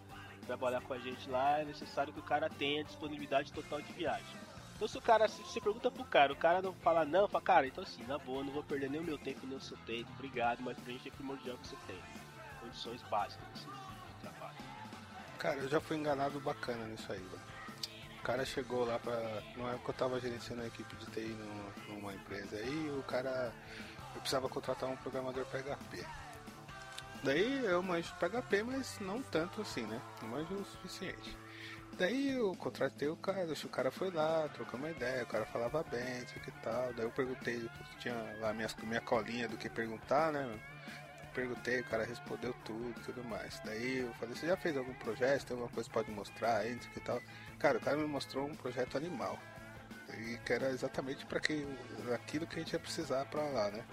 trabalhar 0.46 0.80
com 0.82 0.94
a 0.94 0.98
gente 0.98 1.30
lá, 1.30 1.60
é 1.60 1.66
necessário 1.66 2.14
que 2.14 2.20
o 2.20 2.24
cara 2.24 2.50
tenha 2.50 2.84
disponibilidade 2.86 3.52
total 3.52 3.82
de 3.82 3.92
viagem. 3.92 4.38
Então 4.78 4.88
se 4.88 4.98
o 4.98 5.02
cara, 5.02 5.28
se 5.28 5.42
você 5.44 5.60
pergunta 5.60 5.92
pro 5.92 6.06
cara, 6.06 6.32
o 6.32 6.38
cara 6.38 6.62
não 6.62 6.72
fala 6.74 7.04
não, 7.04 7.28
fala, 7.28 7.44
cara, 7.44 7.68
então 7.68 7.84
assim, 7.84 8.02
na 8.06 8.18
boa, 8.18 8.46
não 8.46 8.54
vou 8.54 8.64
perder 8.64 8.90
nem 8.90 9.02
o 9.02 9.04
meu 9.04 9.18
tempo, 9.18 9.46
nem 9.46 9.58
o 9.58 9.62
seu 9.62 9.76
tempo, 9.80 10.10
obrigado, 10.14 10.62
mas 10.62 10.80
pra 10.80 10.94
gente 10.94 11.10
é 11.10 11.12
primordial 11.12 11.58
que 11.58 11.68
você 11.68 11.76
tenha. 11.86 12.02
Condições 12.62 13.02
básicas, 13.04 13.46
assim. 13.56 13.70
Cara, 15.40 15.56
eu 15.58 15.70
já 15.70 15.80
fui 15.80 15.98
enganado 15.98 16.40
bacana 16.40 16.86
nisso 16.86 17.12
aí, 17.12 17.18
velho. 17.20 17.42
O 18.20 18.22
cara 18.24 18.46
chegou 18.46 18.86
lá 18.86 19.00
pra. 19.00 19.16
Na 19.56 19.72
época 19.72 19.92
eu 19.92 19.94
tava 19.96 20.20
gerenciando 20.20 20.62
a 20.62 20.68
equipe 20.68 20.96
de 20.98 21.06
TI 21.08 21.28
no- 21.30 21.96
numa 21.96 22.14
empresa 22.14 22.58
aí, 22.58 22.90
o 22.98 23.02
cara. 23.04 23.52
Eu 24.14 24.20
precisava 24.22 24.50
contratar 24.50 24.90
um 24.90 24.98
programador 24.98 25.46
PHP. 25.46 26.06
Daí 27.24 27.66
eu 27.66 27.82
manjo 27.82 28.14
PHP, 28.20 28.64
mas 28.64 29.00
não 29.00 29.22
tanto 29.22 29.62
assim, 29.62 29.84
né? 29.86 30.02
Não 30.22 30.30
manjo 30.30 30.54
o 30.56 30.66
suficiente. 30.66 31.38
Daí 31.94 32.32
eu 32.32 32.54
contratei 32.56 33.08
o 33.10 33.16
cara, 33.16 33.46
o 33.46 33.70
cara 33.70 33.92
foi 33.92 34.10
lá, 34.12 34.48
trocou 34.50 34.80
uma 34.80 34.90
ideia, 34.90 35.24
o 35.24 35.28
cara 35.28 35.46
falava 35.46 35.84
bem, 35.84 36.26
sei 36.28 36.42
que 36.42 36.52
tal. 36.64 36.94
Daí 36.94 37.06
eu 37.06 37.12
perguntei, 37.12 37.70
tinha 38.00 38.16
lá 38.40 38.54
minha, 38.54 38.68
minha 38.84 39.02
colinha 39.02 39.48
do 39.48 39.58
que 39.58 39.70
perguntar, 39.70 40.32
né? 40.32 40.60
Perguntei, 41.40 41.80
o 41.80 41.86
cara 41.86 42.04
respondeu 42.04 42.54
tudo 42.66 43.00
e 43.00 43.04
tudo 43.06 43.24
mais. 43.24 43.62
Daí 43.64 44.00
eu 44.00 44.14
falei, 44.16 44.36
você 44.36 44.46
já 44.46 44.58
fez 44.58 44.76
algum 44.76 44.94
projeto? 44.96 45.46
Tem 45.46 45.56
alguma 45.56 45.72
coisa 45.72 45.88
que 45.88 45.94
pode 45.94 46.12
mostrar 46.12 46.58
aí, 46.58 46.74
o 46.74 46.80
que 46.80 47.00
tal. 47.00 47.22
Cara, 47.58 47.78
o 47.78 47.82
cara 47.82 47.96
me 47.96 48.06
mostrou 48.06 48.46
um 48.46 48.56
projeto 48.56 48.98
animal. 48.98 49.40
E 50.18 50.38
que 50.46 50.52
era 50.52 50.70
exatamente 50.70 51.26
para 51.26 51.38
aquilo 51.38 52.46
que 52.46 52.58
a 52.58 52.60
gente 52.60 52.74
ia 52.74 52.80
precisar 52.80 53.24
pra 53.28 53.42
lá, 53.44 53.72
né? 53.72 53.86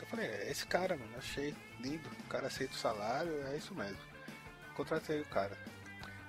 Eu 0.00 0.06
falei, 0.06 0.26
é 0.26 0.50
esse 0.50 0.66
cara, 0.66 0.96
mano, 0.96 1.12
achei 1.18 1.54
lindo. 1.80 2.08
O 2.08 2.28
cara 2.28 2.46
aceita 2.46 2.72
o 2.72 2.78
salário, 2.78 3.30
é 3.48 3.58
isso 3.58 3.74
mesmo. 3.74 4.00
Contratei 4.74 5.20
o 5.20 5.26
cara. 5.26 5.58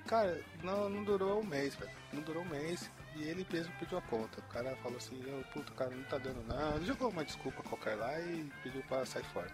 Cara, 0.05 0.37
não, 0.61 0.89
não 0.89 1.05
durou 1.05 1.39
um 1.39 1.45
mês, 1.45 1.75
velho. 1.75 1.91
Não 2.11 2.21
durou 2.23 2.43
um 2.43 2.49
mês 2.49 2.91
e 3.15 3.23
ele 3.23 3.47
mesmo 3.49 3.73
pediu 3.79 3.97
a 3.97 4.01
conta. 4.01 4.41
O 4.41 4.53
cara 4.53 4.75
falou 4.83 4.97
assim, 4.97 5.23
eu, 5.25 5.43
puto, 5.53 5.71
cara, 5.73 5.91
não 5.91 6.03
tá 6.03 6.17
dando 6.17 6.45
não. 6.45 6.75
Ele 6.75 6.85
jogou 6.85 7.09
uma 7.09 7.23
desculpa 7.23 7.63
qualquer 7.63 7.95
lá 7.95 8.19
e 8.19 8.51
pediu 8.63 8.81
pra 8.83 9.05
sair 9.05 9.23
fora. 9.25 9.49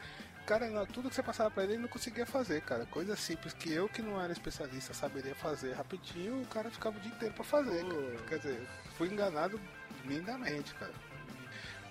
Cara, 0.48 0.70
não, 0.70 0.86
tudo 0.86 1.10
que 1.10 1.16
você 1.16 1.22
passava 1.22 1.52
pra 1.52 1.64
ele, 1.64 1.74
ele 1.74 1.82
não 1.82 1.90
conseguia 1.90 2.26
fazer, 2.26 2.62
cara. 2.62 2.86
Coisa 2.86 3.18
simples 3.18 3.54
que 3.54 3.70
eu, 3.70 3.90
que 3.90 4.02
não 4.02 4.20
era 4.20 4.32
especialista, 4.32 4.94
saberia 4.94 5.36
fazer 5.36 5.74
rapidinho, 5.74 6.42
o 6.42 6.46
cara 6.46 6.72
ficava 6.72 6.98
o 6.98 7.02
dia 7.02 7.12
inteiro 7.12 7.34
pra 7.34 7.44
fazer, 7.44 7.84
cara. 7.84 8.24
Quer 8.30 8.38
dizer, 8.40 8.68
fui 8.98 9.10
enganado 9.10 9.60
lindamente, 10.06 10.74
cara. 10.76 10.94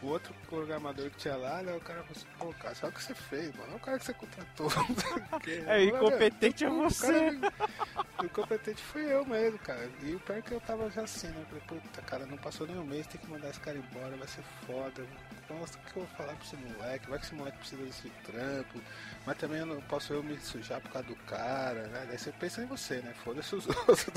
O 0.03 0.09
outro 0.09 0.34
programador 0.49 1.11
que 1.11 1.16
tinha 1.16 1.36
lá, 1.36 1.62
né, 1.62 1.74
o 1.74 1.80
cara 1.80 2.03
falou 2.03 2.16
assim, 2.16 2.26
pô, 2.38 2.53
cara, 2.62 2.74
sabe 2.74 2.92
o 2.92 2.97
que 2.97 3.03
você 3.03 3.14
fez, 3.14 3.57
mano? 3.57 3.72
É 3.72 3.76
o 3.76 3.80
cara 3.80 3.99
que 3.99 4.05
você 4.05 4.14
contratou. 4.14 4.68
É, 5.66 5.84
incompetente 5.84 6.64
é 6.64 6.68
você. 6.68 7.30
O 8.20 8.24
incompetente 8.24 8.82
fui 8.82 9.12
eu 9.12 9.24
mesmo, 9.24 9.59
cara. 9.61 9.88
E 10.03 10.14
o 10.14 10.20
pior 10.20 10.38
é 10.38 10.42
que 10.42 10.53
eu 10.53 10.61
tava 10.61 10.90
já 10.90 11.03
assim, 11.03 11.28
né? 11.28 11.44
Falei, 11.49 11.62
puta, 11.66 12.03
cara, 12.03 12.26
não 12.26 12.36
passou 12.36 12.66
nem 12.66 12.76
um 12.76 12.84
mês, 12.84 13.07
tem 13.07 13.20
que 13.20 13.28
mandar 13.28 13.51
esse 13.51 13.61
cara 13.61 13.76
embora, 13.76 14.16
vai 14.16 14.28
ser 14.28 14.42
foda. 14.66 15.07
Nossa, 15.49 15.78
o 15.78 15.80
que 15.82 15.97
eu 15.99 16.05
vou 16.05 16.16
falar 16.16 16.34
pra 16.34 16.44
esse 16.44 16.57
moleque? 16.57 17.09
Vai 17.09 17.18
que 17.18 17.24
esse 17.24 17.34
moleque 17.34 17.59
precisa 17.59 17.82
desse 17.84 18.11
trampo. 18.24 18.80
Mas 19.24 19.38
também 19.38 19.59
eu 19.61 19.66
não 19.66 19.80
posso 19.82 20.12
eu 20.12 20.22
me 20.22 20.36
sujar 20.38 20.80
por 20.80 20.90
causa 20.90 21.09
do 21.09 21.16
cara, 21.16 21.86
né? 21.88 22.07
Daí 22.09 22.18
você 22.18 22.32
pensa 22.32 22.62
em 22.62 22.66
você, 22.66 22.97
né? 22.97 23.14
Foda-se 23.24 23.55
os 23.55 23.66
outros. 23.88 24.12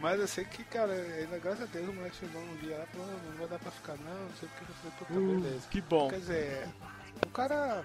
Mas 0.00 0.20
eu 0.20 0.28
sei 0.28 0.44
que, 0.44 0.62
cara, 0.64 0.92
ainda 0.92 1.38
graças 1.38 1.62
a 1.62 1.66
Deus 1.66 1.88
o 1.88 1.92
moleque 1.92 2.16
chegou 2.16 2.40
um 2.40 2.56
dia 2.56 2.78
lá 2.78 2.84
e 2.84 2.86
falou, 2.96 3.06
"Não, 3.08 3.36
vai 3.38 3.48
dar 3.48 3.58
pra 3.58 3.70
ficar 3.70 3.96
não, 3.96 4.14
não 4.28 4.34
sei 4.38 4.48
o 4.48 4.52
que. 4.52 4.62
Eu 4.62 4.74
falei, 4.74 4.92
puta, 4.98 5.12
Uh, 5.14 5.40
beleza. 5.40 5.68
que 5.68 5.80
bom. 5.80 6.08
Quer 6.08 6.20
dizer, 6.20 6.68
o 7.26 7.30
cara, 7.30 7.84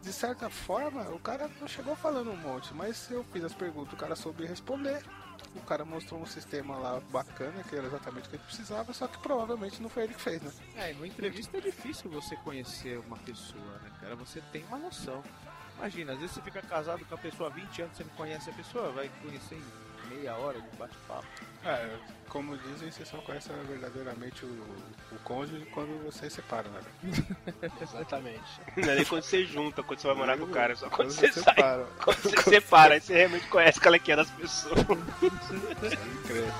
de 0.00 0.12
certa 0.12 0.48
forma, 0.48 1.02
o 1.10 1.18
cara 1.18 1.50
não 1.60 1.66
chegou 1.66 1.96
falando 1.96 2.30
um 2.30 2.36
monte, 2.36 2.72
mas 2.72 3.10
eu 3.10 3.24
fiz 3.32 3.42
as 3.44 3.52
perguntas, 3.54 3.92
o 3.92 3.96
cara 3.96 4.14
soube 4.14 4.46
responder. 4.46 5.02
O 5.56 5.60
cara 5.62 5.84
mostrou 5.84 6.20
um 6.20 6.26
sistema 6.26 6.76
lá 6.76 7.00
bacana, 7.10 7.64
que 7.64 7.74
era 7.74 7.86
exatamente 7.86 8.26
o 8.26 8.30
que 8.30 8.36
ele 8.36 8.44
precisava, 8.44 8.92
só 8.92 9.08
que 9.08 9.18
provavelmente 9.18 9.82
não 9.82 9.88
foi 9.88 10.04
ele 10.04 10.14
que 10.14 10.20
fez, 10.20 10.40
né? 10.42 10.52
É, 10.76 10.92
numa 10.92 11.06
entrevista 11.08 11.56
é 11.56 11.60
difícil 11.60 12.08
você 12.10 12.36
conhecer 12.36 12.98
uma 13.00 13.16
pessoa, 13.16 13.78
né, 13.82 13.90
cara? 14.00 14.14
Você 14.16 14.40
tem 14.52 14.62
uma 14.66 14.78
noção. 14.78 15.24
Imagina, 15.78 16.12
às 16.12 16.18
vezes 16.20 16.34
você 16.36 16.42
fica 16.42 16.62
casado 16.62 17.04
com 17.06 17.14
a 17.14 17.18
pessoa 17.18 17.48
há 17.48 17.52
20 17.52 17.82
anos, 17.82 17.96
você 17.96 18.04
não 18.04 18.10
conhece 18.10 18.50
a 18.50 18.52
pessoa, 18.52 18.92
vai 18.92 19.10
conhecer 19.22 19.56
em 19.56 19.64
meia 20.14 20.34
hora 20.36 20.60
de 20.60 20.76
bate-papo. 20.76 21.26
É, 21.64 21.88
como 22.28 22.56
dizem, 22.56 22.90
você 22.90 23.04
só 23.04 23.18
conhece 23.18 23.50
verdadeiramente 23.68 24.44
o, 24.44 24.48
o 25.12 25.18
cônjuge 25.24 25.66
quando 25.72 26.02
você 26.04 26.30
separa, 26.30 26.68
né? 26.68 26.80
Exatamente. 27.82 28.60
Não 28.76 28.90
é 28.90 28.94
nem 28.96 29.04
quando 29.04 29.22
você 29.22 29.44
junta, 29.44 29.82
quando 29.82 29.98
você 30.00 30.06
vai 30.06 30.16
morar 30.16 30.38
com 30.38 30.44
o 30.44 30.48
cara, 30.48 30.72
é 30.72 30.76
só 30.76 30.88
quando, 30.88 31.08
Quando 31.08 31.12
você 31.12 31.32
você 31.32 31.40
sai. 31.40 31.54
separa. 31.54 31.86
Quando 32.02 32.16
você 32.18 32.50
separa, 32.50 32.94
aí 32.94 33.00
você 33.00 33.14
realmente 33.14 33.46
conhece 33.48 33.80
qual 33.80 33.94
é 33.94 33.98
que 33.98 34.12
é 34.12 34.16
das 34.16 34.30
pessoas. 34.30 34.82
Pode 34.84 35.96
crer. 36.26 36.52